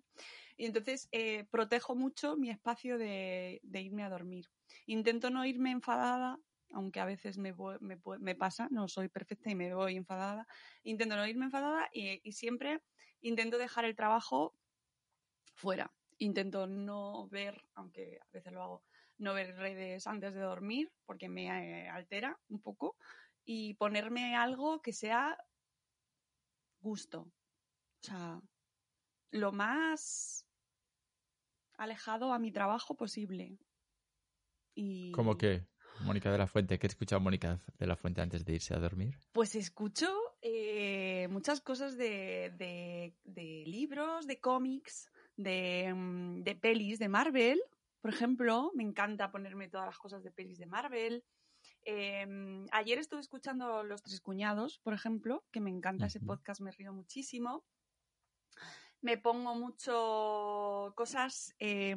Y 0.57 0.67
entonces 0.67 1.09
eh, 1.13 1.45
protejo 1.51 1.97
mucho 1.97 2.37
mi 2.37 2.51
espacio 2.51 2.99
de, 2.99 3.61
de 3.63 3.83
irme 3.83 4.05
a 4.05 4.11
dormir. 4.11 4.47
Intento 4.87 5.31
no 5.31 5.45
irme 5.47 5.71
enfadada, 5.73 6.39
aunque 6.75 7.01
a 7.01 7.05
veces 7.05 7.39
me, 7.39 7.55
me, 7.81 7.99
me 8.19 8.35
pasa, 8.35 8.69
no 8.71 8.89
soy 8.89 9.09
perfecta 9.09 9.51
y 9.51 9.55
me 9.55 9.73
voy 9.75 9.97
enfadada. 9.97 10.47
Intento 10.83 11.17
no 11.17 11.27
irme 11.27 11.47
enfadada 11.47 11.89
y, 11.93 12.21
siempre 12.33 12.83
intento 13.21 13.59
dejar 13.59 13.85
el 13.85 13.95
trabajo 13.95 14.55
fuera. 15.55 15.93
Intento 16.19 16.67
no 16.67 17.29
ver, 17.29 17.65
aunque 17.75 18.19
a 18.21 18.27
veces 18.33 18.53
lo 18.53 18.63
hago, 18.63 18.83
no 19.19 19.35
ver 19.35 19.57
redes 19.57 20.07
antes 20.07 20.35
de 20.35 20.41
dormir 20.41 20.93
porque 21.07 21.29
me 21.29 21.47
eh, 21.47 21.89
altera 21.89 22.39
un 22.49 22.61
poco 22.61 22.97
y 23.45 23.75
ponerme 23.75 24.37
algo 24.37 24.83
que 24.83 24.93
sea 24.93 25.39
gusto. 26.81 27.21
O 27.21 28.07
sea, 28.07 28.41
lo 29.31 29.53
más 29.53 30.47
alejado 31.77 32.33
a 32.33 32.39
mi 32.39 32.53
trabajo 32.53 32.97
posible. 32.97 33.59
¿Cómo 35.13 35.37
que? 35.37 35.67
Mónica 36.01 36.31
de 36.31 36.39
la 36.39 36.47
Fuente, 36.47 36.79
¿qué 36.79 36.87
escucha 36.87 37.19
Mónica 37.19 37.61
de 37.79 37.87
la 37.87 37.97
Fuente 37.97 38.21
antes 38.21 38.45
de 38.45 38.55
irse 38.55 38.75
a 38.75 38.79
dormir? 38.79 39.19
Pues 39.33 39.55
escucho 39.55 40.13
eh, 40.43 41.29
muchas 41.31 41.61
cosas 41.61 41.97
de, 41.97 42.53
de- 42.57 43.15
de 43.25 43.65
libros, 43.67 44.27
de 44.27 44.41
cómics, 44.41 45.11
de, 45.37 45.93
mm, 45.95 46.43
de 46.43 46.55
pelis 46.57 46.99
de 46.99 47.09
Marvel. 47.09 47.61
Por 48.01 48.13
ejemplo, 48.13 48.71
me 48.75 48.83
encanta 48.83 49.31
ponerme 49.31 49.69
todas 49.69 49.87
las 49.87 49.99
cosas 49.99 50.23
de 50.23 50.31
pelis 50.31 50.59
de 50.59 50.67
Marvel. 50.67 51.25
Eh, 51.87 52.27
ayer 52.73 52.99
estuve 52.99 53.21
escuchando 53.21 53.83
Los 53.83 54.03
Tres 54.03 54.21
Cuñados, 54.21 54.79
por 54.81 54.93
ejemplo, 54.95 55.45
que 55.51 55.61
me 55.61 55.71
encanta 55.71 56.07
ese 56.07 56.21
podcast, 56.21 56.61
me 56.61 56.71
río 56.73 56.93
muchísimo. 56.93 57.65
Me 59.01 59.17
pongo 59.19 59.55
mucho 59.55 60.93
cosas, 60.97 61.55
eh, 61.59 61.95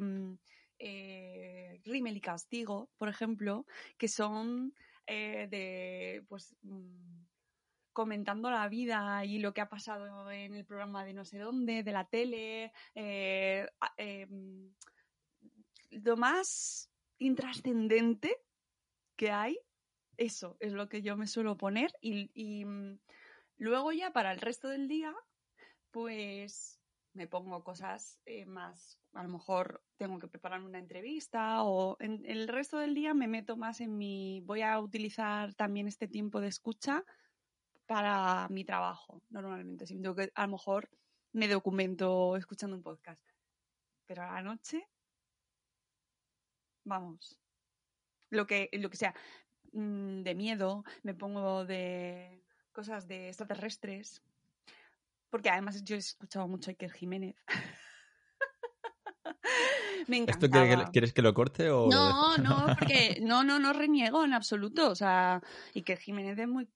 eh, 0.78 1.80
y 1.84 2.20
Castigo, 2.20 2.90
por 2.96 3.08
ejemplo, 3.08 3.66
que 3.96 4.08
son 4.08 4.74
eh, 5.06 5.48
de, 5.50 6.24
pues, 6.28 6.54
mm, 6.62 7.22
comentando 7.94 8.50
la 8.50 8.68
vida 8.68 9.24
y 9.24 9.38
lo 9.38 9.54
que 9.54 9.62
ha 9.62 9.68
pasado 9.68 10.30
en 10.30 10.54
el 10.54 10.66
programa 10.66 11.04
de 11.04 11.14
no 11.14 11.24
sé 11.24 11.38
dónde, 11.38 11.82
de 11.82 11.92
la 11.92 12.04
tele, 12.04 12.72
eh, 12.94 13.66
eh, 13.96 14.26
mm, 14.26 14.68
lo 16.04 16.16
más 16.18 16.90
intrascendente 17.18 18.36
que 19.16 19.30
hay, 19.30 19.58
eso 20.18 20.56
es 20.60 20.74
lo 20.74 20.88
que 20.88 21.00
yo 21.00 21.16
me 21.16 21.26
suelo 21.26 21.56
poner 21.56 21.92
y, 22.02 22.64
mm, 22.64 22.98
luego 23.56 23.92
ya 23.92 24.12
para 24.12 24.30
el 24.32 24.40
resto 24.40 24.68
del 24.68 24.88
día, 24.88 25.14
pues 25.90 26.80
me 27.14 27.26
pongo 27.26 27.64
cosas 27.64 28.20
más, 28.46 29.00
a 29.14 29.22
lo 29.22 29.30
mejor 29.30 29.82
tengo 29.98 30.18
que 30.18 30.28
prepararme 30.28 30.66
una 30.66 30.78
entrevista 30.78 31.62
o 31.64 31.96
en 32.00 32.24
el 32.24 32.48
resto 32.48 32.78
del 32.78 32.94
día 32.94 33.12
me 33.14 33.26
meto 33.26 33.56
más 33.56 33.80
en 33.80 33.98
mi, 33.98 34.40
voy 34.46 34.62
a 34.62 34.78
utilizar 34.78 35.54
también 35.54 35.88
este 35.88 36.08
tiempo 36.08 36.40
de 36.40 36.48
escucha 36.48 37.04
para 37.86 38.48
mi 38.48 38.64
trabajo, 38.64 39.22
normalmente. 39.28 39.86
Si 39.86 40.00
que, 40.00 40.30
a 40.34 40.46
lo 40.46 40.52
mejor 40.52 40.88
me 41.32 41.48
documento 41.48 42.36
escuchando 42.36 42.76
un 42.76 42.82
podcast. 42.82 43.20
Pero 44.06 44.22
a 44.22 44.32
la 44.32 44.42
noche, 44.42 44.86
vamos, 46.84 47.38
lo 48.30 48.46
que, 48.46 48.70
lo 48.72 48.90
que 48.90 48.96
sea, 48.96 49.14
mm, 49.72 50.22
de 50.22 50.34
miedo, 50.34 50.84
me 51.02 51.14
pongo 51.14 51.64
de 51.64 52.42
cosas 52.72 53.08
de 53.08 53.28
extraterrestres, 53.28 54.22
porque 55.30 55.50
además 55.50 55.82
yo 55.82 55.96
he 55.96 55.98
escuchado 55.98 56.46
mucho 56.46 56.70
a 56.70 56.72
Iker 56.72 56.92
Jiménez. 56.92 57.36
me 60.08 60.24
¿Esto 60.26 60.48
que- 60.50 60.84
quieres 60.92 61.12
que 61.12 61.22
lo 61.22 61.34
corte 61.34 61.70
o 61.70 61.88
No, 61.88 62.36
no, 62.38 62.66
porque 62.78 63.18
no, 63.22 63.44
no, 63.44 63.58
no 63.58 63.72
reniego 63.72 64.24
en 64.24 64.32
absoluto. 64.32 64.90
O 64.90 64.94
sea, 64.94 65.40
Iker 65.74 65.98
Jiménez 65.98 66.38
es 66.38 66.48
muy. 66.48 66.68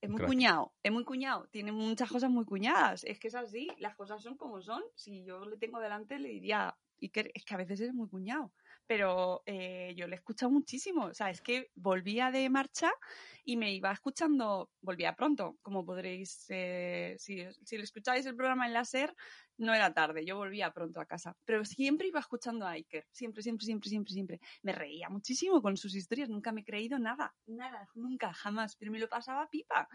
Es 0.00 0.10
muy 0.10 0.18
Crack. 0.18 0.28
cuñado, 0.28 0.74
es 0.82 0.92
muy 0.92 1.04
cuñado, 1.04 1.48
tiene 1.50 1.72
muchas 1.72 2.10
cosas 2.10 2.30
muy 2.30 2.44
cuñadas. 2.44 3.02
Es 3.04 3.18
que 3.18 3.28
es 3.28 3.34
así, 3.34 3.68
las 3.78 3.96
cosas 3.96 4.22
son 4.22 4.36
como 4.36 4.60
son. 4.60 4.82
Si 4.94 5.24
yo 5.24 5.44
le 5.46 5.56
tengo 5.56 5.80
delante, 5.80 6.18
le 6.18 6.28
diría, 6.28 6.76
Iker, 7.00 7.30
es 7.34 7.44
que 7.44 7.54
a 7.54 7.58
veces 7.58 7.80
es 7.80 7.94
muy 7.94 8.06
cuñado. 8.08 8.52
Pero 8.86 9.42
eh, 9.46 9.94
yo 9.96 10.06
le 10.06 10.14
he 10.14 10.18
escuchado 10.18 10.52
muchísimo. 10.52 11.06
O 11.06 11.14
sea, 11.14 11.30
es 11.30 11.40
que 11.40 11.70
volvía 11.74 12.30
de 12.30 12.48
marcha 12.50 12.92
y 13.42 13.56
me 13.56 13.72
iba 13.74 13.90
escuchando, 13.90 14.70
volvía 14.80 15.16
pronto, 15.16 15.56
como 15.62 15.84
podréis, 15.84 16.44
eh, 16.50 17.16
si, 17.18 17.42
si 17.64 17.76
le 17.78 17.82
escucháis 17.84 18.26
el 18.26 18.36
programa 18.36 18.66
en 18.66 18.74
la 18.74 18.84
SER, 18.84 19.12
no 19.58 19.74
era 19.74 19.92
tarde, 19.92 20.24
yo 20.24 20.36
volvía 20.36 20.72
pronto 20.72 21.00
a 21.00 21.06
casa. 21.06 21.36
Pero 21.44 21.64
siempre 21.64 22.08
iba 22.08 22.20
escuchando 22.20 22.66
a 22.66 22.72
Iker, 22.72 23.06
siempre, 23.10 23.42
siempre, 23.42 23.64
siempre, 23.64 23.88
siempre, 23.88 24.12
siempre. 24.12 24.40
Me 24.62 24.72
reía 24.72 25.08
muchísimo 25.08 25.62
con 25.62 25.76
sus 25.76 25.94
historias, 25.94 26.28
nunca 26.28 26.52
me 26.52 26.60
he 26.60 26.64
creído 26.64 26.98
nada, 26.98 27.34
nada, 27.46 27.88
nunca, 27.94 28.32
jamás. 28.32 28.76
Pero 28.76 28.92
me 28.92 28.98
lo 28.98 29.08
pasaba 29.08 29.48
pipa, 29.48 29.88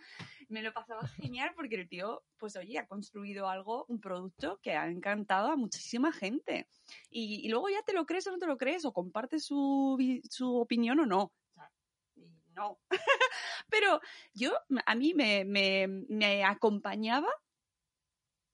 me 0.49 0.61
lo 0.61 0.73
pasaba 0.73 1.07
genial 1.07 1.51
porque 1.55 1.75
el 1.75 1.87
tío, 1.87 2.23
pues 2.37 2.55
oye, 2.55 2.79
ha 2.79 2.87
construido 2.87 3.49
algo, 3.49 3.85
un 3.87 3.99
producto 3.99 4.59
que 4.61 4.75
ha 4.75 4.87
encantado 4.87 5.51
a 5.51 5.55
muchísima 5.55 6.11
gente. 6.11 6.67
Y, 7.09 7.49
luego 7.49 7.69
ya 7.69 7.81
te 7.83 7.93
lo 7.93 8.05
crees 8.05 8.27
o 8.27 8.31
no 8.31 8.37
te 8.37 8.47
lo 8.47 8.57
crees, 8.57 8.85
o 8.85 8.93
compartes 8.93 9.45
su, 9.45 9.97
su 10.29 10.55
opinión 10.57 10.99
o 10.99 11.05
no. 11.05 11.31
No. 12.53 12.79
Pero 13.69 14.01
yo, 14.33 14.53
a 14.85 14.95
mí 14.95 15.13
me, 15.13 15.45
me, 15.45 15.87
me 15.87 16.43
acompañaba 16.43 17.29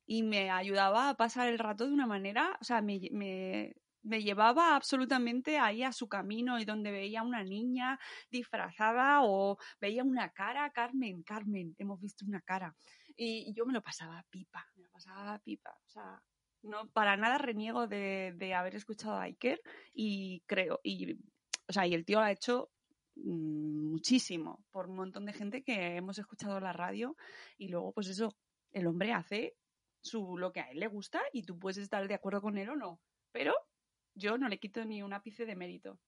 y 0.08 0.24
me 0.24 0.49
ayudaba 0.49 1.10
a 1.10 1.18
pasar 1.18 1.49
el 1.49 1.60
rato 1.60 1.86
de 1.86 1.93
una 1.93 2.08
manera, 2.08 2.58
o 2.62 2.64
sea, 2.64 2.82
me, 2.82 2.99
me, 3.12 3.76
me 4.03 4.24
llevaba 4.24 4.76
absolutamente 4.76 5.60
ahí 5.60 5.84
a 5.84 5.91
su 5.91 6.08
camino 6.08 6.58
y 6.60 6.66
donde 6.66 6.91
veía 6.91 7.24
una 7.24 7.43
niña 7.43 7.99
disfrazada 8.32 9.20
o 9.24 9.58
veía 9.82 10.03
una 10.03 10.30
cara, 10.30 10.70
Carmen, 10.72 11.24
Carmen, 11.24 11.76
hemos 11.78 11.99
visto 11.99 12.26
una 12.26 12.41
cara. 12.41 12.76
Y 13.18 13.53
yo 13.53 13.66
me 13.66 13.74
lo 13.74 13.82
pasaba 13.82 14.24
pipa, 14.30 14.66
me 14.76 14.84
lo 14.84 14.89
pasaba 14.89 15.39
pipa. 15.39 15.78
O 15.86 15.89
sea, 15.89 16.24
no, 16.64 16.88
para 16.91 17.18
nada 17.18 17.38
reniego 17.38 17.88
de, 17.88 18.34
de 18.38 18.53
haber 18.53 18.76
escuchado 18.76 19.16
a 19.16 19.24
Iker 19.24 19.62
y 19.93 20.41
creo, 20.45 20.80
y, 20.84 21.16
o 21.68 21.74
sea, 21.74 21.86
y 21.86 21.93
el 21.93 22.05
tío 22.05 22.20
lo 22.20 22.26
ha 22.26 22.32
hecho 22.32 22.70
mm, 23.16 23.91
muchísimo 23.91 24.64
por 24.72 24.88
un 24.88 24.95
montón 24.95 25.26
de 25.26 25.34
gente 25.34 25.64
que 25.64 25.97
hemos 25.97 26.18
escuchado 26.18 26.60
la 26.62 26.72
radio 26.72 27.18
y 27.58 27.68
luego, 27.68 27.91
pues 27.91 28.08
eso, 28.08 28.38
el 28.72 28.88
hombre 28.88 29.12
hace 29.12 29.58
su, 30.08 30.38
lo 30.38 30.51
que 30.51 30.62
a 30.62 30.70
él 30.72 30.80
le 30.80 30.88
gusta 30.88 31.22
y 31.32 31.43
tú 31.43 31.60
puedes 31.60 31.78
estar 31.78 32.08
de 32.08 32.14
acuerdo 32.16 32.41
con 32.41 32.58
él 32.58 32.70
o 32.70 32.76
no. 32.76 32.99
Pero 33.32 33.53
yo 34.16 34.38
no 34.38 34.49
le 34.49 34.60
quito 34.60 34.84
ni 34.86 35.03
un 35.03 35.14
ápice 35.14 35.45
de 35.45 35.55
mérito. 35.55 35.99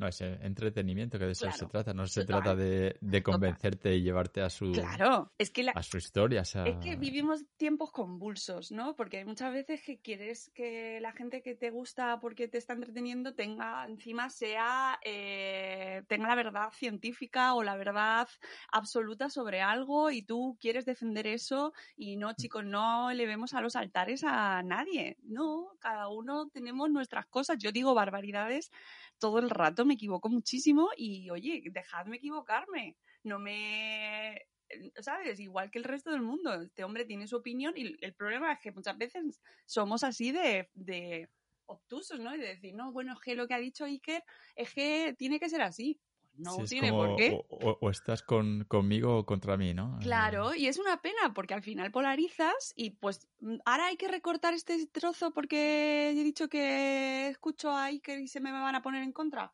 No, 0.00 0.08
es 0.08 0.18
entretenimiento, 0.22 1.18
que 1.18 1.26
de 1.26 1.32
eso 1.32 1.44
Claro, 1.44 1.58
se 1.58 1.66
trata. 1.66 1.92
No 1.92 2.06
se 2.06 2.22
total. 2.22 2.42
trata 2.42 2.56
de, 2.56 2.96
de 3.02 3.22
convencerte 3.22 3.94
y 3.94 4.02
llevarte 4.02 4.40
a 4.40 4.48
su, 4.48 4.72
Claro, 4.72 5.30
es 5.36 5.50
que 5.50 5.62
la, 5.62 5.72
a 5.72 5.82
su 5.82 5.98
historia. 5.98 6.40
o 6.40 6.44
sea, 6.46 6.64
Es 6.64 6.76
que 6.78 6.96
vivimos 6.96 7.44
tiempos 7.58 7.90
convulsos, 7.92 8.72
¿no? 8.72 8.96
Porque 8.96 9.18
hay 9.18 9.24
muchas 9.26 9.52
veces 9.52 9.82
que 9.82 10.00
quieres 10.00 10.50
que 10.54 11.00
la 11.02 11.12
gente 11.12 11.42
que 11.42 11.54
te 11.54 11.68
gusta 11.68 12.18
porque 12.18 12.48
te 12.48 12.56
está 12.56 12.72
entreteniendo 12.72 13.34
tenga, 13.34 13.84
encima 13.86 14.30
sea, 14.30 14.98
eh, 15.04 16.02
tenga 16.08 16.28
la 16.28 16.34
verdad 16.34 16.70
científica 16.72 17.52
o 17.54 17.62
la 17.62 17.76
verdad 17.76 18.26
absoluta 18.72 19.28
sobre 19.28 19.60
algo 19.60 20.10
y 20.10 20.22
tú 20.22 20.56
quieres 20.62 20.86
defender 20.86 21.26
eso 21.26 21.74
y 21.94 22.16
no, 22.16 22.32
chicos, 22.32 22.64
no 22.64 23.12
le 23.12 23.26
vemos 23.26 23.52
a 23.52 23.60
los 23.60 23.76
altares 23.76 24.24
a 24.24 24.62
nadie. 24.62 25.18
No, 25.24 25.72
cada 25.78 26.08
uno 26.08 26.48
tenemos 26.48 26.88
nuestras 26.90 27.26
cosas. 27.26 27.58
Yo 27.58 27.70
digo 27.70 27.92
barbaridades 27.94 28.70
todo 29.20 29.38
el 29.38 29.50
rato, 29.50 29.84
me 29.84 29.94
equivoco 29.94 30.28
muchísimo 30.28 30.90
y, 30.96 31.30
oye, 31.30 31.62
dejadme 31.70 32.16
equivocarme. 32.16 32.96
No 33.22 33.38
me 33.38 34.46
¿sabes? 35.00 35.40
Igual 35.40 35.70
que 35.70 35.78
el 35.78 35.84
resto 35.84 36.10
del 36.10 36.22
mundo. 36.22 36.54
Este 36.54 36.84
hombre 36.84 37.04
tiene 37.04 37.26
su 37.26 37.36
opinión 37.36 37.74
y 37.76 37.96
el 38.00 38.14
problema 38.14 38.52
es 38.52 38.60
que 38.60 38.72
muchas 38.72 38.96
veces 38.96 39.40
somos 39.66 40.04
así 40.04 40.32
de, 40.32 40.68
de 40.74 41.28
obtusos, 41.66 42.20
¿no? 42.20 42.34
Y 42.34 42.38
de 42.38 42.48
decir, 42.48 42.74
no, 42.74 42.92
bueno, 42.92 43.12
es 43.14 43.20
que 43.20 43.34
lo 43.34 43.46
que 43.46 43.54
ha 43.54 43.58
dicho 43.58 43.84
Iker 43.84 44.22
es 44.56 44.74
que 44.74 45.14
tiene 45.18 45.40
que 45.40 45.48
ser 45.48 45.62
así. 45.62 46.00
No 46.36 46.52
Sí, 46.56 46.62
tiene 46.68 46.90
como, 46.90 47.06
por 47.08 47.16
qué. 47.16 47.30
O, 47.48 47.70
o- 47.70 47.78
o 47.80 47.90
estás 47.90 48.22
con, 48.22 48.64
conmigo 48.64 49.18
o 49.18 49.26
contra 49.26 49.56
mí, 49.56 49.74
¿no? 49.74 49.96
Eh, 49.98 50.02
Claro, 50.04 50.54
y 50.54 50.66
es 50.66 50.78
una 50.78 51.00
pena 51.02 51.34
porque 51.34 51.54
al 51.54 51.62
final 51.62 51.90
polarizas 51.90 52.72
y 52.76 52.90
pues 52.90 53.28
mm, 53.40 53.56
ahora 53.64 53.86
hay 53.86 53.96
que 53.96 54.08
recortar 54.08 54.54
este 54.54 54.86
trozo 54.86 55.32
porque 55.32 56.10
he 56.10 56.24
dicho 56.24 56.48
que 56.48 57.28
escucho 57.28 57.70
a 57.70 57.84
Iker 57.84 58.20
y 58.20 58.28
se 58.28 58.40
me 58.40 58.50
van 58.52 58.74
a 58.74 58.82
poner 58.82 59.02
en 59.02 59.12
contra. 59.12 59.52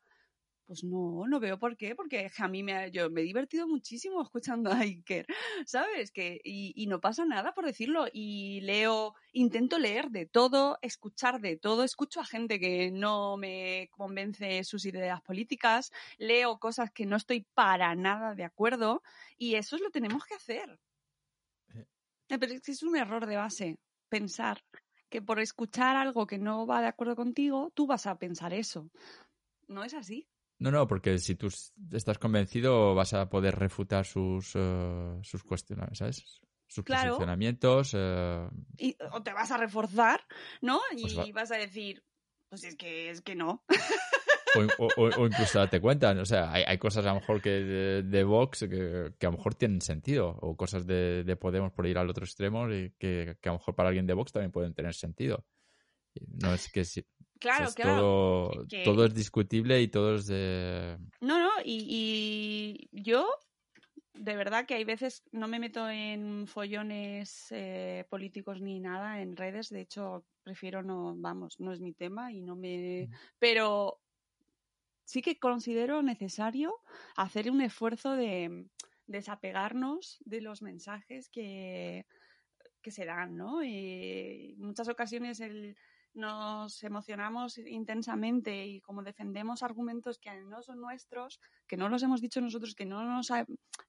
Pues 0.66 0.82
no, 0.82 1.24
no 1.28 1.38
veo 1.38 1.58
por 1.60 1.76
qué, 1.76 1.94
porque 1.94 2.28
a 2.38 2.48
mí 2.48 2.62
me, 2.64 2.72
ha- 2.74 2.88
yo 2.88 3.08
me 3.08 3.20
he 3.20 3.24
divertido 3.24 3.68
muchísimo 3.68 4.20
escuchando 4.22 4.70
a 4.72 4.80
Iker, 4.80 5.24
¿sabes? 5.64 6.10
Que, 6.10 6.40
y, 6.42 6.72
y 6.74 6.88
no 6.88 7.00
pasa 7.00 7.24
nada 7.24 7.54
por 7.54 7.64
decirlo. 7.66 8.06
Y 8.12 8.60
leo, 8.62 9.14
intento 9.32 9.78
leer 9.78 10.10
de 10.10 10.26
todo, 10.26 10.78
escuchar 10.82 11.40
de 11.40 11.56
todo, 11.56 11.84
escucho 11.84 12.20
a 12.20 12.24
gente 12.24 12.58
que 12.58 12.90
no 12.90 13.36
me 13.36 13.88
convence 13.92 14.64
sus 14.64 14.84
ideas 14.86 15.22
políticas, 15.22 15.92
leo 16.18 16.58
cosas 16.58 16.90
que 16.90 17.06
no 17.06 17.14
estoy 17.16 17.42
para 17.54 17.94
nada 17.94 18.34
de 18.34 18.44
acuerdo 18.44 19.02
y 19.38 19.54
eso 19.54 19.76
es 19.76 19.82
lo 19.82 19.90
que 19.90 20.00
tenemos 20.00 20.24
que 20.26 20.34
hacer. 20.34 20.80
Eh, 22.28 22.38
Pero 22.38 22.52
es 22.52 22.60
que 22.62 22.72
es 22.72 22.82
un 22.82 22.96
error 22.96 23.26
de 23.26 23.36
base 23.36 23.78
pensar 24.08 24.62
que 25.08 25.22
por 25.22 25.38
escuchar 25.40 25.96
algo 25.96 26.26
que 26.26 26.38
no 26.38 26.66
va 26.66 26.80
de 26.80 26.88
acuerdo 26.88 27.16
contigo, 27.16 27.70
tú 27.74 27.86
vas 27.86 28.06
a 28.06 28.18
pensar 28.18 28.52
eso. 28.52 28.90
No 29.68 29.84
es 29.84 29.94
así. 29.94 30.28
No, 30.58 30.70
no, 30.70 30.86
porque 30.86 31.18
si 31.18 31.34
tú 31.34 31.48
estás 31.92 32.18
convencido 32.18 32.94
vas 32.94 33.12
a 33.12 33.28
poder 33.28 33.56
refutar 33.56 34.06
sus, 34.06 34.52
eh, 34.54 35.18
sus 35.22 35.42
cuestionamientos, 35.44 35.98
¿sabes? 35.98 36.40
Sus 36.66 36.84
Claro. 36.84 37.10
posicionamientos. 37.10 37.94
Y, 38.78 38.96
o 39.12 39.22
te 39.22 39.32
vas 39.32 39.50
a 39.50 39.56
reforzar, 39.58 40.24
¿no? 40.62 40.80
Y 40.96 41.02
Pues 41.02 41.18
va- 41.18 41.26
vas 41.34 41.50
a 41.52 41.56
decir, 41.56 42.02
pues 42.48 42.64
es 42.64 42.74
que 42.76 43.10
es 43.10 43.20
que 43.20 43.34
no. 43.34 43.64
o, 43.68 44.58
o- 44.78 44.92
o- 44.96 45.22
o 45.22 45.26
incluso 45.26 45.58
darte 45.58 45.80
cuenta. 45.80 46.12
O 46.12 46.24
sea, 46.24 46.50
hay, 46.52 46.64
hay 46.66 46.78
cosas 46.78 47.04
a 47.06 47.10
lo 47.10 47.20
mejor 47.20 47.40
que 47.42 47.50
de, 47.50 48.02
de 48.02 48.24
Vox 48.24 48.60
que, 48.60 49.12
que 49.18 49.26
a 49.26 49.30
lo 49.30 49.36
mejor 49.36 49.54
tienen 49.54 49.80
sentido. 49.82 50.30
O 50.40 50.56
cosas 50.56 50.86
de, 50.86 51.22
de 51.24 51.36
Podemos 51.36 51.72
por 51.72 51.86
ir 51.86 51.98
al 51.98 52.08
otro 52.10 52.24
extremo 52.24 52.68
y 52.72 52.92
que, 52.98 53.36
que 53.40 53.48
a 53.48 53.52
lo 53.52 53.58
mejor 53.58 53.74
para 53.74 53.90
alguien 53.90 54.06
de 54.06 54.14
Vox 54.14 54.32
también 54.32 54.52
pueden 54.52 54.72
tener 54.74 54.94
sentido. 54.94 55.44
No 56.28 56.54
es 56.54 56.72
que 56.72 56.84
si, 56.86 57.04
Claro, 57.38 57.68
claro. 57.74 58.00
todo, 58.00 58.66
que- 58.68 58.82
todo 58.84 59.04
es 59.04 59.14
discutible 59.14 59.80
y 59.82 59.88
todo 59.88 60.16
es 60.16 60.26
de... 60.26 60.98
No, 61.20 61.38
no, 61.38 61.50
y, 61.64 62.88
y 62.92 63.02
yo 63.02 63.28
de 64.14 64.34
verdad 64.36 64.64
que 64.66 64.74
hay 64.74 64.84
veces 64.84 65.22
no 65.32 65.46
me 65.46 65.58
meto 65.58 65.88
en 65.90 66.46
follones 66.46 67.48
eh, 67.50 68.06
políticos 68.08 68.60
ni 68.62 68.80
nada 68.80 69.20
en 69.20 69.36
redes, 69.36 69.68
de 69.68 69.82
hecho 69.82 70.24
prefiero 70.42 70.82
no, 70.82 71.14
vamos, 71.16 71.60
no 71.60 71.72
es 71.72 71.80
mi 71.80 71.92
tema 71.92 72.32
y 72.32 72.40
no 72.40 72.56
me... 72.56 73.10
Pero 73.38 74.00
sí 75.04 75.22
que 75.22 75.38
considero 75.38 76.02
necesario 76.02 76.74
hacer 77.16 77.50
un 77.50 77.60
esfuerzo 77.60 78.12
de 78.12 78.66
desapegarnos 79.06 80.18
de 80.24 80.40
los 80.40 80.62
mensajes 80.62 81.28
que, 81.28 82.06
que 82.82 82.90
se 82.90 83.04
dan, 83.04 83.36
¿no? 83.36 83.62
Y 83.62 84.54
en 84.58 84.66
muchas 84.66 84.88
ocasiones 84.88 85.40
el, 85.40 85.76
nos 86.16 86.82
emocionamos 86.82 87.58
intensamente 87.58 88.66
y 88.66 88.80
como 88.80 89.02
defendemos 89.02 89.62
argumentos 89.62 90.18
que 90.18 90.34
no 90.40 90.62
son 90.62 90.80
nuestros, 90.80 91.40
que 91.66 91.76
no 91.76 91.90
los 91.90 92.02
hemos 92.02 92.22
dicho 92.22 92.40
nosotros, 92.40 92.74
que 92.74 92.86
no 92.86 93.04
nos, 93.04 93.30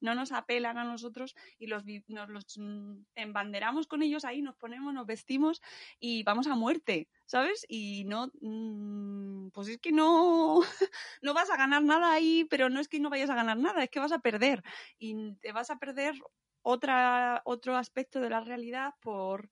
no 0.01 0.13
nos 0.13 0.31
apelan 0.33 0.77
a 0.77 0.83
nosotros 0.83 1.35
y 1.57 1.67
los, 1.67 1.83
nos 2.07 2.29
los 2.29 2.57
mm, 2.57 3.05
embanderamos 3.15 3.87
con 3.87 4.03
ellos 4.03 4.25
ahí, 4.25 4.41
nos 4.41 4.57
ponemos, 4.57 4.93
nos 4.93 5.05
vestimos 5.05 5.61
y 6.01 6.23
vamos 6.23 6.47
a 6.47 6.55
muerte, 6.55 7.07
¿sabes? 7.25 7.65
Y 7.69 8.03
no, 8.03 8.29
mm, 8.41 9.51
pues 9.51 9.69
es 9.69 9.77
que 9.79 9.93
no, 9.93 10.59
no 11.21 11.33
vas 11.33 11.49
a 11.49 11.57
ganar 11.57 11.83
nada 11.83 12.11
ahí, 12.11 12.45
pero 12.49 12.69
no 12.69 12.81
es 12.81 12.89
que 12.89 12.99
no 12.99 13.09
vayas 13.09 13.29
a 13.29 13.35
ganar 13.35 13.57
nada, 13.57 13.83
es 13.83 13.89
que 13.89 13.99
vas 13.99 14.11
a 14.11 14.19
perder 14.19 14.63
y 14.99 15.33
te 15.35 15.53
vas 15.53 15.69
a 15.69 15.79
perder 15.79 16.15
otra, 16.61 17.41
otro 17.45 17.77
aspecto 17.77 18.19
de 18.19 18.29
la 18.29 18.41
realidad 18.41 18.95
por, 18.99 19.49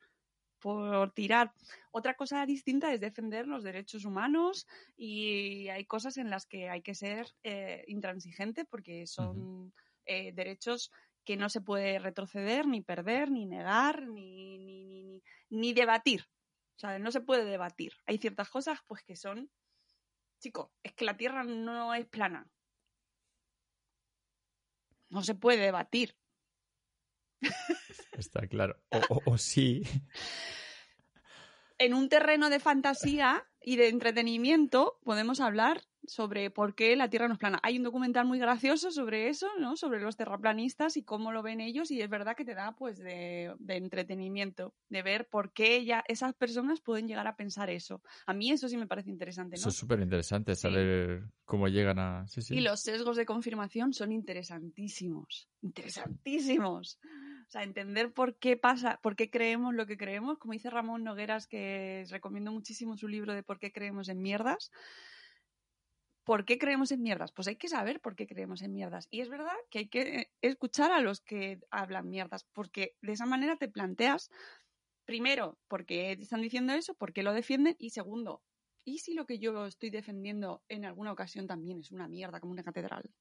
por 0.59 1.11
tirar. 1.13 1.53
Otra 1.91 2.15
cosa 2.15 2.45
distinta 2.45 2.93
es 2.93 2.99
defender 2.99 3.47
los 3.47 3.63
derechos 3.63 4.05
humanos 4.05 4.67
y 4.95 5.67
hay 5.69 5.85
cosas 5.85 6.17
en 6.17 6.29
las 6.29 6.45
que 6.45 6.69
hay 6.69 6.81
que 6.81 6.95
ser 6.95 7.27
eh, 7.43 7.83
intransigente 7.87 8.65
porque 8.65 9.07
son 9.07 9.73
eh, 10.05 10.31
derechos 10.33 10.91
que 11.23 11.37
no 11.37 11.49
se 11.49 11.61
puede 11.61 11.99
retroceder, 11.99 12.67
ni 12.67 12.81
perder, 12.81 13.31
ni 13.31 13.45
negar, 13.45 14.07
ni, 14.07 14.57
ni, 14.57 14.57
ni, 14.59 14.85
ni, 14.85 15.23
ni 15.49 15.73
debatir. 15.73 16.25
O 16.75 16.79
sea, 16.79 16.99
no 16.99 17.11
se 17.11 17.21
puede 17.21 17.45
debatir. 17.45 17.93
Hay 18.05 18.17
ciertas 18.17 18.49
cosas 18.49 18.79
pues 18.85 19.03
que 19.03 19.15
son... 19.15 19.49
Chico, 20.39 20.71
es 20.83 20.93
que 20.93 21.05
la 21.05 21.17
Tierra 21.17 21.43
no 21.43 21.93
es 21.93 22.05
plana. 22.05 22.47
No 25.09 25.23
se 25.23 25.33
puede 25.35 25.59
debatir. 25.59 26.15
Está 28.17 28.47
claro. 28.47 28.77
O, 28.89 28.99
o- 29.09 29.21
o 29.33 29.37
sí. 29.37 29.83
en 31.77 31.93
un 31.93 32.07
terreno 32.09 32.49
de 32.49 32.59
fantasía 32.59 33.45
y 33.61 33.75
de 33.75 33.89
entretenimiento 33.89 34.99
podemos 35.03 35.41
hablar 35.41 35.81
sobre 36.07 36.51
por 36.51 36.75
qué 36.75 36.95
la 36.95 37.09
Tierra 37.09 37.27
no 37.27 37.33
es 37.33 37.39
plana. 37.39 37.59
Hay 37.63 37.77
un 37.77 37.83
documental 37.83 38.27
muy 38.27 38.37
gracioso 38.37 38.91
sobre 38.91 39.27
eso, 39.27 39.47
¿no? 39.59 39.75
Sobre 39.75 39.99
los 39.99 40.15
terraplanistas 40.15 40.97
y 40.97 41.03
cómo 41.03 41.31
lo 41.31 41.41
ven 41.41 41.61
ellos 41.61 41.89
y 41.89 41.99
es 41.99 42.07
verdad 42.11 42.35
que 42.37 42.45
te 42.45 42.53
da 42.53 42.75
pues 42.75 42.99
de, 42.99 43.55
de 43.57 43.75
entretenimiento, 43.77 44.75
de 44.89 45.01
ver 45.01 45.27
por 45.27 45.51
qué 45.51 45.83
ya 45.83 46.03
esas 46.07 46.35
personas 46.35 46.79
pueden 46.79 47.07
llegar 47.07 47.25
a 47.25 47.35
pensar 47.35 47.71
eso. 47.71 48.03
A 48.27 48.33
mí 48.33 48.51
eso 48.51 48.69
sí 48.69 48.77
me 48.77 48.85
parece 48.85 49.09
interesante, 49.09 49.55
Eso 49.55 49.69
es 49.69 49.75
súper 49.75 49.99
interesante, 49.99 50.53
Sí. 50.55 50.61
saber 50.61 51.23
cómo 51.43 51.67
llegan 51.67 51.97
a... 51.97 52.27
Sí, 52.27 52.43
sí. 52.43 52.55
Y 52.55 52.61
los 52.61 52.81
sesgos 52.81 53.17
de 53.17 53.25
confirmación 53.25 53.91
son 53.91 54.11
interesantísimos, 54.11 55.49
interesantísimos. 55.63 56.99
O 57.47 57.51
sea, 57.51 57.63
entender 57.63 58.11
por 58.11 58.37
qué 58.37 58.57
pasa, 58.57 58.99
por 59.03 59.15
qué 59.15 59.29
creemos 59.29 59.73
lo 59.73 59.85
que 59.85 59.97
creemos, 59.97 60.37
como 60.39 60.53
dice 60.53 60.69
Ramón 60.69 61.03
Nogueras, 61.03 61.47
que 61.47 62.05
recomiendo 62.09 62.51
muchísimo 62.51 62.97
su 62.97 63.07
libro 63.07 63.33
de 63.33 63.43
por 63.43 63.59
qué 63.59 63.71
creemos 63.71 64.09
en 64.09 64.21
mierdas. 64.21 64.71
¿Por 66.23 66.43
qué 66.43 66.57
creemos 66.57 66.91
en 66.91 67.03
mierdas? 67.03 67.31
Pues 67.31 67.47
hay 67.47 67.55
que 67.55 67.67
saber 67.67 68.01
por 68.01 68.15
qué 68.15 68.25
creemos 68.25 68.63
en 68.63 68.73
mierdas. 68.73 69.07
Y 69.11 69.21
es 69.21 69.29
verdad 69.29 69.53
que 69.69 69.79
hay 69.79 69.87
que 69.89 70.31
escuchar 70.41 70.91
a 70.91 70.99
los 70.99 71.21
que 71.21 71.59
hablan 71.69 72.09
mierdas, 72.09 72.45
porque 72.51 72.95
de 73.01 73.11
esa 73.11 73.27
manera 73.27 73.57
te 73.57 73.67
planteas, 73.69 74.31
primero, 75.05 75.59
por 75.67 75.85
qué 75.85 76.13
están 76.13 76.41
diciendo 76.41 76.73
eso, 76.73 76.95
por 76.95 77.13
qué 77.13 77.21
lo 77.21 77.31
defienden, 77.31 77.75
y 77.77 77.91
segundo, 77.91 78.41
¿y 78.83 78.99
si 78.99 79.13
lo 79.13 79.27
que 79.27 79.37
yo 79.37 79.67
estoy 79.67 79.91
defendiendo 79.91 80.63
en 80.67 80.83
alguna 80.85 81.11
ocasión 81.11 81.45
también 81.45 81.79
es 81.79 81.91
una 81.91 82.07
mierda 82.07 82.39
como 82.39 82.53
una 82.53 82.63
catedral? 82.63 83.11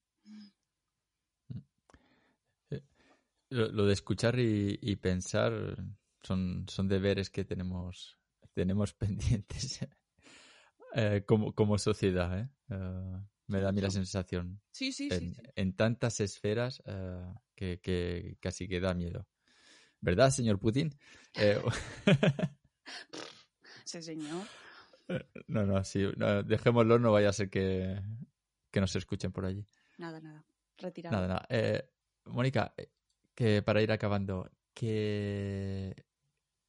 Lo, 3.54 3.68
lo 3.70 3.86
de 3.86 3.92
escuchar 3.92 4.38
y, 4.38 4.78
y 4.82 4.96
pensar 4.96 5.76
son, 6.22 6.66
son 6.68 6.88
deberes 6.88 7.30
que 7.30 7.44
tenemos, 7.44 8.18
tenemos 8.52 8.92
pendientes 8.98 9.86
eh, 10.94 11.22
como, 11.26 11.54
como 11.54 11.78
sociedad. 11.78 12.38
¿eh? 12.40 12.48
Eh, 12.70 13.20
me 13.46 13.60
da 13.60 13.68
a 13.68 13.72
mí 13.72 13.80
la 13.80 13.90
sensación 13.90 14.60
Sí, 14.72 14.90
sí, 14.92 15.08
sí. 15.10 15.16
en, 15.16 15.34
sí. 15.34 15.42
en 15.54 15.76
tantas 15.76 16.18
esferas 16.20 16.82
que, 17.54 17.78
que 17.80 18.38
casi 18.40 18.66
que 18.66 18.80
da 18.80 18.94
miedo. 18.94 19.28
¿Verdad, 20.00 20.30
señor 20.30 20.58
Putin? 20.58 20.92
Eh, 21.34 21.60
Sí, 23.84 24.02
señor. 24.02 24.46
no, 25.46 25.64
no, 25.64 25.84
sí, 25.84 26.04
no, 26.16 26.42
dejémoslo, 26.42 26.98
no 26.98 27.12
vaya 27.12 27.28
a 27.28 27.32
ser 27.32 27.50
que, 27.50 28.00
que 28.70 28.80
nos 28.80 28.96
escuchen 28.96 29.30
por 29.30 29.44
allí. 29.44 29.64
Nada, 29.98 30.20
nada. 30.20 30.44
Retirado. 30.78 31.14
Nada, 31.14 31.28
nada. 31.28 31.46
Eh, 31.48 31.88
Mónica, 32.24 32.74
que 33.34 33.62
para 33.62 33.82
ir 33.82 33.92
acabando, 33.92 34.50
que 34.74 36.04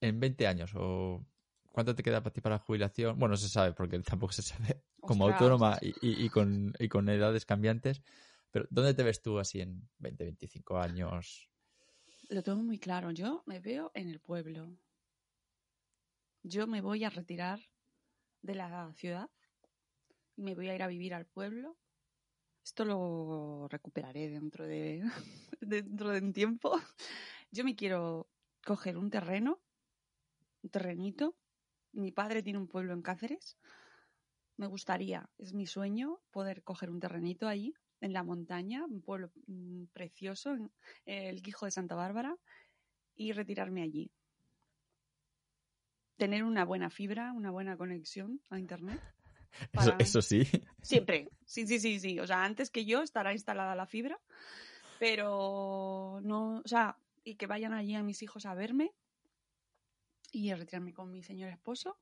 en 0.01 0.19
20 0.19 0.47
años 0.47 0.71
o 0.75 1.25
cuánto 1.71 1.95
te 1.95 2.03
queda 2.03 2.21
para 2.23 2.33
ti 2.33 2.41
para 2.41 2.55
la 2.57 2.59
jubilación, 2.63 3.19
bueno, 3.19 3.33
no 3.33 3.37
se 3.37 3.49
sabe 3.49 3.73
porque 3.73 3.99
tampoco 4.01 4.33
se 4.33 4.41
sabe 4.43 4.83
como 5.05 5.25
Ostras. 5.25 5.27
autónoma 5.27 5.77
y, 5.81 5.89
y- 6.01 6.25
y 6.25 6.29
con, 6.29 6.73
y 6.79 6.89
con 6.89 7.09
edades 7.09 7.45
cambiantes, 7.45 8.01
pero 8.51 8.67
¿dónde 8.69 8.93
te 8.93 9.03
ves 9.03 9.21
tú 9.21 9.39
así 9.39 9.61
en 9.61 9.89
20, 9.99 10.23
25 10.25 10.77
años? 10.79 11.49
Lo 12.29 12.43
tengo 12.43 12.61
muy 12.61 12.77
claro. 12.77 13.09
Yo 13.09 13.41
me 13.47 13.59
veo 13.59 13.89
en 13.95 14.09
el 14.09 14.19
pueblo. 14.19 14.77
Yo 16.43 16.65
me 16.65 16.79
voy 16.79 17.03
a 17.03 17.09
retirar 17.09 17.59
de 18.41 18.55
la 18.55 18.93
ciudad 18.95 19.29
y 20.37 20.43
me 20.43 20.55
voy 20.55 20.69
a 20.69 20.75
ir 20.75 20.83
a 20.83 20.87
vivir 20.87 21.13
al 21.13 21.25
pueblo. 21.25 21.77
Esto 22.65 22.83
lo 22.83 23.67
recuperaré 23.69 24.27
dentro 24.27 24.65
de 24.65 25.03
dentro 25.61 26.09
de 26.09 26.19
un 26.19 26.33
tiempo. 26.33 26.73
Yo 27.51 27.63
me 27.63 27.75
quiero 27.75 28.27
coger 28.65 28.97
un 28.97 29.11
terreno, 29.11 29.61
un 30.63 30.69
terrenito. 30.71 31.35
Mi 31.91 32.11
padre 32.11 32.41
tiene 32.41 32.57
un 32.57 32.67
pueblo 32.67 32.93
en 32.93 33.03
Cáceres. 33.03 33.59
Me 34.57 34.65
gustaría, 34.65 35.29
es 35.37 35.53
mi 35.53 35.67
sueño, 35.67 36.21
poder 36.31 36.63
coger 36.63 36.89
un 36.89 36.99
terrenito 36.99 37.47
allí, 37.47 37.75
en 38.01 38.13
la 38.13 38.23
montaña, 38.23 38.83
un 38.85 39.03
pueblo 39.03 39.31
mm, 39.45 39.85
precioso, 39.93 40.53
en- 40.55 40.71
el 41.05 41.43
Quijo 41.43 41.65
de 41.65 41.71
Santa 41.71 41.93
Bárbara, 41.93 42.35
y 43.15 43.31
retirarme 43.31 43.83
allí. 43.83 44.11
Tener 46.17 46.43
una 46.43 46.65
buena 46.65 46.89
fibra, 46.89 47.31
una 47.31 47.51
buena 47.51 47.77
conexión 47.77 48.41
a 48.49 48.57
Internet 48.57 49.01
Para- 49.73 49.97
eso 49.99 50.21
sí. 50.21 50.43
Siempre. 50.81 51.29
Sí, 51.45 51.65
sí, 51.67 51.79
sí, 51.79 51.99
sí. 51.99 52.19
O 52.19 52.27
sea, 52.27 52.43
antes 52.43 52.69
que 52.69 52.85
yo 52.85 53.01
estará 53.01 53.33
instalada 53.33 53.75
la 53.75 53.85
fibra, 53.87 54.19
pero 54.99 56.19
no, 56.23 56.57
o 56.63 56.67
sea, 56.67 56.97
y 57.23 57.35
que 57.35 57.47
vayan 57.47 57.73
allí 57.73 57.95
a 57.95 58.03
mis 58.03 58.21
hijos 58.21 58.45
a 58.45 58.53
verme 58.53 58.91
y 60.31 60.49
a 60.51 60.55
retirarme 60.55 60.93
con 60.93 61.11
mi 61.11 61.23
señor 61.23 61.49
esposo 61.49 61.97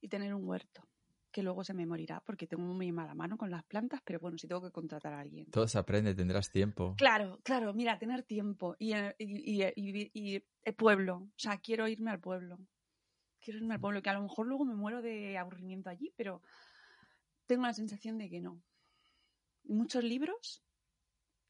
y 0.00 0.08
tener 0.08 0.34
un 0.34 0.46
huerto, 0.46 0.86
que 1.32 1.42
luego 1.42 1.64
se 1.64 1.74
me 1.74 1.86
morirá 1.86 2.20
porque 2.20 2.46
tengo 2.46 2.62
muy 2.62 2.92
mala 2.92 3.14
mano 3.14 3.36
con 3.36 3.50
las 3.50 3.64
plantas, 3.64 4.00
pero 4.04 4.20
bueno, 4.20 4.38
si 4.38 4.46
tengo 4.46 4.62
que 4.62 4.70
contratar 4.70 5.12
a 5.14 5.20
alguien. 5.20 5.46
Todo 5.50 5.66
se 5.66 5.78
aprende, 5.78 6.14
tendrás 6.14 6.50
tiempo. 6.50 6.94
Claro, 6.96 7.40
claro, 7.42 7.72
mira, 7.74 7.98
tener 7.98 8.22
tiempo 8.22 8.76
y, 8.78 8.92
eh, 8.92 9.14
y, 9.18 9.62
y- 9.64 9.72
y- 9.76 10.10
y 10.14 10.44
el 10.64 10.74
pueblo. 10.74 11.16
O 11.16 11.30
sea, 11.38 11.58
quiero 11.58 11.88
irme 11.88 12.10
al 12.10 12.20
pueblo. 12.20 12.58
Quiero 13.46 13.60
irme 13.60 13.74
al 13.74 13.80
pueblo, 13.80 14.02
que 14.02 14.10
a 14.10 14.14
lo 14.14 14.22
mejor 14.22 14.48
luego 14.48 14.64
me 14.64 14.74
muero 14.74 15.00
de 15.00 15.38
aburrimiento 15.38 15.88
allí, 15.88 16.12
pero 16.16 16.42
tengo 17.46 17.62
la 17.62 17.72
sensación 17.72 18.18
de 18.18 18.28
que 18.28 18.40
no. 18.40 18.60
Muchos 19.62 20.02
libros, 20.02 20.64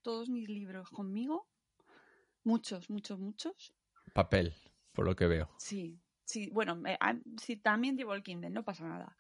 todos 0.03 0.28
mis 0.28 0.47
libros 0.47 0.90
conmigo, 0.90 1.49
muchos, 2.44 2.90
muchos, 2.90 3.18
muchos. 3.18 3.72
Papel, 4.12 4.55
por 4.92 5.07
lo 5.07 5.16
que 5.16 5.26
veo. 5.26 5.49
Sí, 5.57 5.99
sí, 6.22 6.51
bueno, 6.51 6.82
ah, 7.01 7.14
sí, 7.40 7.57
también 7.57 7.97
llevo 7.97 8.12
el 8.12 8.22
Kindle, 8.22 8.51
no 8.51 8.62
pasa 8.62 8.86
nada. 8.86 9.16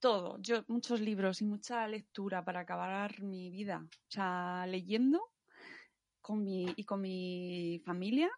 Todo, 0.00 0.38
yo 0.40 0.64
muchos 0.66 1.00
libros 1.00 1.40
y 1.40 1.44
mucha 1.44 1.86
lectura 1.86 2.44
para 2.44 2.58
acabar 2.58 3.22
mi 3.22 3.48
vida. 3.48 3.86
O 3.86 4.10
sea, 4.10 4.66
leyendo 4.66 5.22
con 6.20 6.42
mi, 6.42 6.66
y 6.74 6.82
con 6.82 7.00
mi 7.00 7.80
familia 7.84 8.28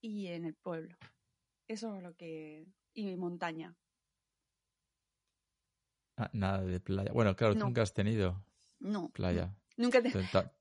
y 0.00 0.28
en 0.28 0.46
el 0.46 0.54
pueblo. 0.54 0.96
Eso 1.66 1.94
es 1.94 2.02
lo 2.02 2.14
que... 2.14 2.64
Y 2.98 3.14
montaña. 3.16 3.76
Ah, 6.16 6.30
nada 6.32 6.62
de 6.64 6.80
playa. 6.80 7.12
Bueno, 7.12 7.36
claro, 7.36 7.54
tú 7.54 7.60
No. 7.60 7.66
nunca 7.66 7.82
has 7.82 7.94
tenido 7.94 8.44
No. 8.80 9.10
playa. 9.10 9.54
Nunca 9.76 10.02
te... 10.02 10.10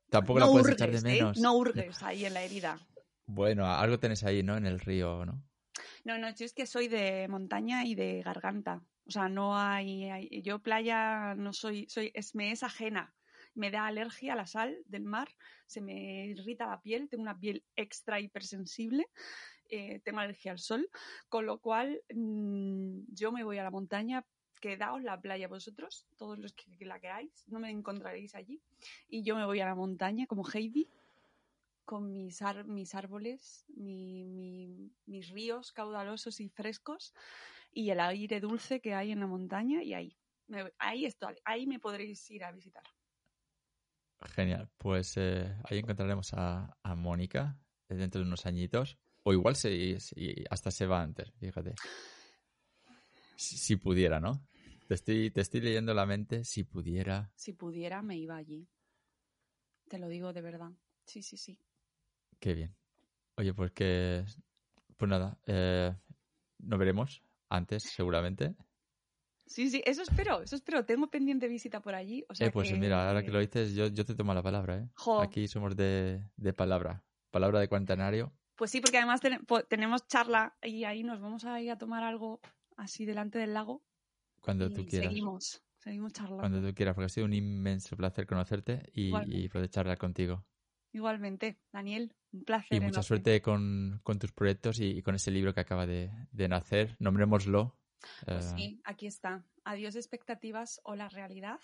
Tampoco 0.09 0.39
no 0.39 0.45
la 0.45 0.51
puedes 0.51 0.67
hurgues, 0.67 0.75
echar 0.75 0.91
de 0.91 0.97
¿eh? 0.99 1.13
menos. 1.13 1.39
No 1.39 1.53
hurgues 1.55 2.03
ahí 2.03 2.25
en 2.25 2.35
la 2.35 2.43
herida. 2.43 2.79
Bueno, 3.25 3.65
algo 3.65 3.97
tenés 3.99 4.23
ahí, 4.23 4.43
¿no? 4.43 4.55
En 4.55 4.67
el 4.67 4.79
río, 4.79 5.25
¿no? 5.25 5.43
No, 6.05 6.19
no, 6.19 6.29
yo 6.29 6.45
es 6.45 6.53
que 6.53 6.67
soy 6.67 6.87
de 6.87 7.27
montaña 7.27 7.83
y 7.85 7.95
de 7.95 8.21
garganta. 8.21 8.83
O 9.07 9.11
sea, 9.11 9.27
no 9.29 9.57
hay, 9.57 10.03
hay- 10.09 10.41
yo 10.43 10.59
playa 10.59 11.33
no 11.35 11.53
soy, 11.53 11.87
soy, 11.89 12.11
es, 12.13 12.35
me 12.35 12.51
es 12.51 12.61
ajena. 12.61 13.15
Me 13.55 13.71
da 13.71 13.87
alergia 13.87 14.33
a 14.33 14.35
la 14.35 14.45
sal 14.45 14.77
del 14.85 15.03
mar, 15.05 15.29
se 15.65 15.81
me 15.81 16.27
irrita 16.27 16.67
la 16.67 16.79
piel, 16.81 17.09
tengo 17.09 17.23
una 17.23 17.39
piel 17.39 17.65
extra 17.75 18.19
hipersensible, 18.19 19.07
eh, 19.69 19.99
tengo 20.03 20.19
alergia 20.19 20.51
al 20.51 20.59
sol, 20.59 20.89
con 21.29 21.45
lo 21.45 21.59
cual 21.59 22.01
mm, 22.13 22.99
yo 23.13 23.31
me 23.31 23.43
voy 23.43 23.57
a 23.57 23.63
la 23.63 23.71
montaña, 23.71 24.25
quedaos 24.59 25.03
la 25.03 25.19
playa 25.19 25.47
vosotros, 25.47 26.05
todos 26.17 26.39
los 26.39 26.53
que, 26.53 26.85
la 26.85 26.99
queráis, 26.99 27.43
no 27.47 27.59
me 27.59 27.69
encontraréis 27.69 28.33
allí, 28.35 28.61
y 29.07 29.23
yo 29.23 29.35
me 29.35 29.45
voy 29.45 29.59
a 29.59 29.65
la 29.65 29.75
montaña 29.75 30.25
como 30.27 30.43
Heidi, 30.47 30.89
con 31.85 32.11
mis, 32.11 32.41
mis 32.65 32.95
árboles, 32.95 33.65
mi- 33.75 34.25
mi- 34.25 34.91
mis 35.05 35.29
ríos 35.29 35.71
caudalosos 35.71 36.39
y 36.41 36.49
frescos 36.49 37.13
y 37.71 37.89
el 37.91 37.99
aire 38.01 38.41
dulce 38.41 38.81
que 38.81 38.93
hay 38.93 39.11
en 39.11 39.21
la 39.21 39.27
montaña 39.27 39.81
y 39.83 39.93
ahí. 39.93 40.17
Me- 40.47 40.73
ahí 40.79 41.05
estoy, 41.05 41.35
ahí 41.45 41.65
me 41.65 41.79
podréis 41.79 42.29
ir 42.31 42.43
a 42.43 42.51
visitar. 42.51 42.83
Genial. 44.35 44.69
Pues 44.77 45.15
eh, 45.17 45.55
ahí 45.65 45.79
encontraremos 45.79 46.33
a, 46.33 46.77
a 46.83 46.95
Mónica 46.95 47.57
eh, 47.89 47.95
dentro 47.95 48.19
de 48.21 48.27
unos 48.27 48.45
añitos. 48.45 48.97
O 49.29 49.33
igual 49.33 49.57
se, 49.57 49.99
se- 49.99 50.45
hasta 50.49 50.71
se 50.71 50.85
va 50.85 51.01
antes, 51.01 51.29
fíjate. 51.37 51.73
Si, 53.35 53.57
si 53.57 53.75
pudiera, 53.75 54.21
¿no? 54.21 54.47
Te 54.87 54.93
estoy, 54.93 55.31
te 55.31 55.41
estoy 55.41 55.59
leyendo 55.59 55.93
la 55.93 56.05
mente. 56.05 56.45
Si 56.45 56.63
pudiera. 56.63 57.29
Si 57.35 57.51
pudiera, 57.51 58.01
me 58.01 58.15
iba 58.17 58.37
allí. 58.37 58.69
Te 59.89 59.97
lo 59.99 60.07
digo 60.07 60.31
de 60.31 60.41
verdad. 60.41 60.71
Sí, 61.05 61.21
sí, 61.23 61.35
sí. 61.35 61.59
Qué 62.39 62.53
bien. 62.53 62.73
Oye, 63.35 63.53
pues 63.53 63.71
que. 63.71 64.23
Pues 64.95 65.09
nada. 65.09 65.37
Eh, 65.45 65.93
nos 66.59 66.79
veremos 66.79 67.21
antes, 67.49 67.83
seguramente. 67.83 68.55
Sí, 69.45 69.69
sí, 69.69 69.81
eso 69.85 70.03
espero, 70.03 70.41
eso 70.41 70.55
espero. 70.55 70.85
Tengo 70.85 71.07
pendiente 71.09 71.49
visita 71.49 71.81
por 71.81 71.95
allí. 71.95 72.23
O 72.29 72.35
sea 72.35 72.47
eh, 72.47 72.51
pues 72.51 72.69
que- 72.69 72.77
mira, 72.77 73.07
ahora 73.09 73.23
que 73.23 73.31
lo 73.31 73.39
dices, 73.39 73.73
yo, 73.73 73.87
yo 73.87 74.05
te 74.05 74.15
tomo 74.15 74.33
la 74.33 74.41
palabra, 74.43 74.77
¿eh? 74.77 74.89
Jo. 74.95 75.19
Aquí 75.21 75.47
somos 75.49 75.75
de, 75.75 76.23
de 76.37 76.53
palabra. 76.53 77.03
Palabra 77.29 77.59
de 77.59 77.67
cuarentanario. 77.67 78.33
Pues 78.57 78.71
sí, 78.71 78.81
porque 78.81 78.97
además 78.97 79.21
ten- 79.21 79.45
tenemos 79.69 80.07
charla 80.07 80.57
y 80.61 80.83
ahí 80.83 81.03
nos 81.03 81.21
vamos 81.21 81.45
a 81.45 81.61
ir 81.61 81.71
a 81.71 81.77
tomar 81.77 82.03
algo 82.03 82.41
así 82.75 83.05
delante 83.05 83.37
del 83.39 83.53
lago. 83.53 83.83
Cuando 84.41 84.65
y 84.65 84.73
tú 84.73 84.85
quieras. 84.85 85.09
Seguimos, 85.09 85.63
seguimos 85.77 86.11
charlando. 86.13 86.39
Cuando 86.41 86.67
tú 86.67 86.73
quieras, 86.73 86.95
porque 86.95 87.05
ha 87.05 87.09
sido 87.09 87.25
un 87.25 87.33
inmenso 87.33 87.95
placer 87.95 88.25
conocerte 88.25 88.83
y, 88.93 89.13
y 89.27 89.47
poder 89.49 89.69
charlar 89.69 89.97
contigo. 89.97 90.45
Igualmente, 90.91 91.59
Daniel, 91.71 92.15
un 92.31 92.43
placer. 92.43 92.67
Y 92.71 92.79
mucha 92.79 92.87
enorme. 92.87 93.03
suerte 93.03 93.41
con, 93.41 93.99
con 94.03 94.17
tus 94.17 94.31
proyectos 94.31 94.79
y, 94.79 94.85
y 94.97 95.01
con 95.03 95.13
ese 95.15 95.29
libro 95.31 95.53
que 95.53 95.59
acaba 95.59 95.85
de, 95.85 96.11
de 96.31 96.47
nacer. 96.47 96.95
Nombrémoslo. 96.99 97.77
Pues 98.25 98.45
eh, 98.45 98.53
sí, 98.55 98.81
aquí 98.85 99.05
está. 99.05 99.43
Adiós 99.65 99.95
expectativas 99.95 100.79
o 100.83 100.95
la 100.95 101.09
realidad. 101.09 101.59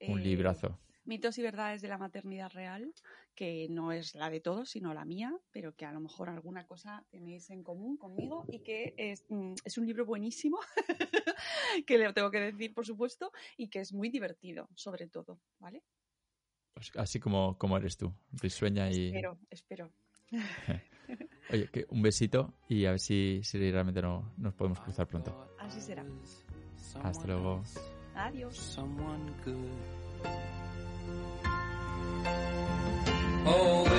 Un 0.00 0.20
Eh, 0.20 0.22
librazo. 0.24 0.78
Mitos 1.04 1.38
y 1.38 1.42
verdades 1.42 1.82
de 1.82 1.88
la 1.88 1.98
maternidad 1.98 2.50
real, 2.52 2.92
que 3.34 3.66
no 3.68 3.92
es 3.92 4.14
la 4.14 4.30
de 4.30 4.40
todos, 4.40 4.70
sino 4.70 4.94
la 4.94 5.04
mía, 5.04 5.34
pero 5.50 5.74
que 5.74 5.84
a 5.84 5.92
lo 5.92 6.00
mejor 6.00 6.30
alguna 6.30 6.66
cosa 6.66 7.04
tenéis 7.10 7.50
en 7.50 7.62
común 7.62 7.96
conmigo 7.96 8.44
y 8.48 8.60
que 8.60 8.94
es, 8.96 9.24
mm, 9.28 9.54
es 9.64 9.78
un 9.78 9.86
libro 9.86 10.06
buenísimo, 10.06 10.58
que 11.86 11.98
le 11.98 12.12
tengo 12.12 12.30
que 12.30 12.40
decir, 12.40 12.72
por 12.72 12.86
supuesto, 12.86 13.32
y 13.56 13.68
que 13.68 13.80
es 13.80 13.92
muy 13.92 14.08
divertido, 14.08 14.68
sobre 14.74 15.06
todo, 15.08 15.40
¿vale? 15.58 15.82
Pues 16.74 16.90
así 16.96 17.20
como, 17.20 17.56
como 17.56 17.76
eres 17.76 17.96
tú. 17.96 18.12
Risueña 18.32 18.90
y. 18.90 19.06
Espero, 19.06 19.38
espero. 19.50 19.92
Oye, 21.50 21.68
que 21.70 21.86
un 21.90 22.02
besito 22.02 22.54
y 22.68 22.86
a 22.86 22.90
ver 22.90 23.00
si, 23.00 23.40
si 23.44 23.58
realmente 23.58 24.02
no, 24.02 24.32
nos 24.38 24.54
podemos 24.54 24.80
cruzar 24.80 25.06
pronto. 25.06 25.54
Así 25.58 25.80
será. 25.80 26.04
Hasta 27.02 27.26
luego. 27.26 27.62
Adiós. 28.14 28.78
Oh. 33.46 33.93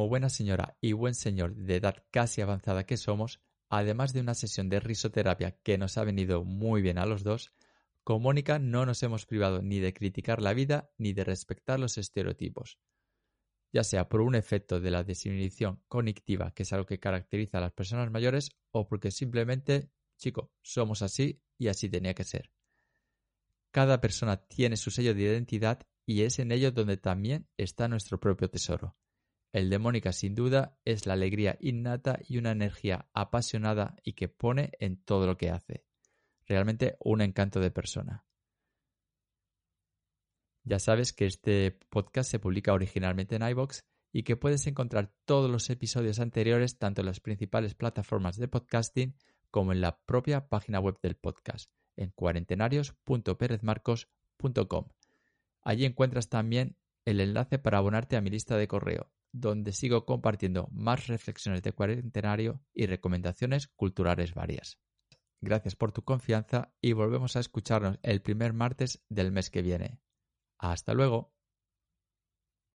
Como 0.00 0.08
buena 0.08 0.30
señora 0.30 0.78
y 0.80 0.94
buen 0.94 1.14
señor 1.14 1.54
de 1.54 1.76
edad 1.76 2.02
casi 2.10 2.40
avanzada 2.40 2.86
que 2.86 2.96
somos, 2.96 3.42
además 3.68 4.14
de 4.14 4.22
una 4.22 4.32
sesión 4.32 4.70
de 4.70 4.80
risoterapia 4.80 5.58
que 5.62 5.76
nos 5.76 5.98
ha 5.98 6.04
venido 6.04 6.42
muy 6.42 6.80
bien 6.80 6.96
a 6.96 7.04
los 7.04 7.22
dos, 7.22 7.52
con 8.02 8.22
Mónica 8.22 8.58
no 8.58 8.86
nos 8.86 9.02
hemos 9.02 9.26
privado 9.26 9.60
ni 9.60 9.78
de 9.78 9.92
criticar 9.92 10.40
la 10.40 10.54
vida 10.54 10.90
ni 10.96 11.12
de 11.12 11.24
respetar 11.24 11.78
los 11.78 11.98
estereotipos. 11.98 12.78
Ya 13.74 13.84
sea 13.84 14.08
por 14.08 14.22
un 14.22 14.36
efecto 14.36 14.80
de 14.80 14.90
la 14.90 15.04
desinhibición 15.04 15.82
cognitiva, 15.86 16.54
que 16.54 16.62
es 16.62 16.72
algo 16.72 16.86
que 16.86 16.98
caracteriza 16.98 17.58
a 17.58 17.60
las 17.60 17.72
personas 17.72 18.10
mayores, 18.10 18.52
o 18.70 18.88
porque 18.88 19.10
simplemente, 19.10 19.90
chico, 20.16 20.50
somos 20.62 21.02
así 21.02 21.42
y 21.58 21.68
así 21.68 21.90
tenía 21.90 22.14
que 22.14 22.24
ser. 22.24 22.50
Cada 23.70 24.00
persona 24.00 24.38
tiene 24.38 24.78
su 24.78 24.90
sello 24.90 25.12
de 25.12 25.24
identidad 25.24 25.86
y 26.06 26.22
es 26.22 26.38
en 26.38 26.52
ello 26.52 26.72
donde 26.72 26.96
también 26.96 27.50
está 27.58 27.86
nuestro 27.86 28.18
propio 28.18 28.48
tesoro. 28.48 28.96
El 29.52 29.68
de 29.68 29.78
Mónica, 29.78 30.12
sin 30.12 30.34
duda, 30.34 30.78
es 30.84 31.06
la 31.06 31.14
alegría 31.14 31.56
innata 31.60 32.18
y 32.26 32.38
una 32.38 32.52
energía 32.52 33.08
apasionada 33.14 33.96
y 34.04 34.12
que 34.12 34.28
pone 34.28 34.72
en 34.78 35.02
todo 35.02 35.26
lo 35.26 35.36
que 35.36 35.50
hace. 35.50 35.84
Realmente 36.46 36.96
un 37.00 37.20
encanto 37.20 37.60
de 37.60 37.70
persona. 37.70 38.24
Ya 40.62 40.78
sabes 40.78 41.12
que 41.12 41.26
este 41.26 41.78
podcast 41.88 42.30
se 42.30 42.38
publica 42.38 42.72
originalmente 42.72 43.36
en 43.36 43.42
iBox 43.42 43.84
y 44.12 44.22
que 44.22 44.36
puedes 44.36 44.66
encontrar 44.66 45.12
todos 45.24 45.50
los 45.50 45.68
episodios 45.70 46.20
anteriores 46.20 46.78
tanto 46.78 47.02
en 47.02 47.06
las 47.06 47.20
principales 47.20 47.74
plataformas 47.74 48.36
de 48.36 48.48
podcasting 48.48 49.16
como 49.50 49.72
en 49.72 49.80
la 49.80 50.00
propia 50.00 50.48
página 50.48 50.80
web 50.80 50.98
del 51.02 51.16
podcast 51.16 51.70
en 51.96 52.10
cuarentenarios.perezmarcos.com. 52.10 54.88
Allí 55.62 55.84
encuentras 55.84 56.28
también 56.28 56.76
el 57.04 57.20
enlace 57.20 57.58
para 57.58 57.78
abonarte 57.78 58.16
a 58.16 58.20
mi 58.20 58.30
lista 58.30 58.56
de 58.56 58.68
correo, 58.68 59.10
donde 59.32 59.72
sigo 59.72 60.04
compartiendo 60.04 60.68
más 60.72 61.06
reflexiones 61.06 61.62
de 61.62 61.72
cuarentenario 61.72 62.62
y 62.72 62.86
recomendaciones 62.86 63.68
culturales 63.68 64.34
varias. 64.34 64.78
Gracias 65.40 65.74
por 65.74 65.92
tu 65.92 66.02
confianza 66.02 66.74
y 66.80 66.92
volvemos 66.92 67.36
a 67.36 67.40
escucharnos 67.40 67.98
el 68.02 68.20
primer 68.20 68.52
martes 68.52 69.02
del 69.08 69.32
mes 69.32 69.50
que 69.50 69.62
viene. 69.62 70.00
Hasta 70.58 70.92
luego. 70.92 71.32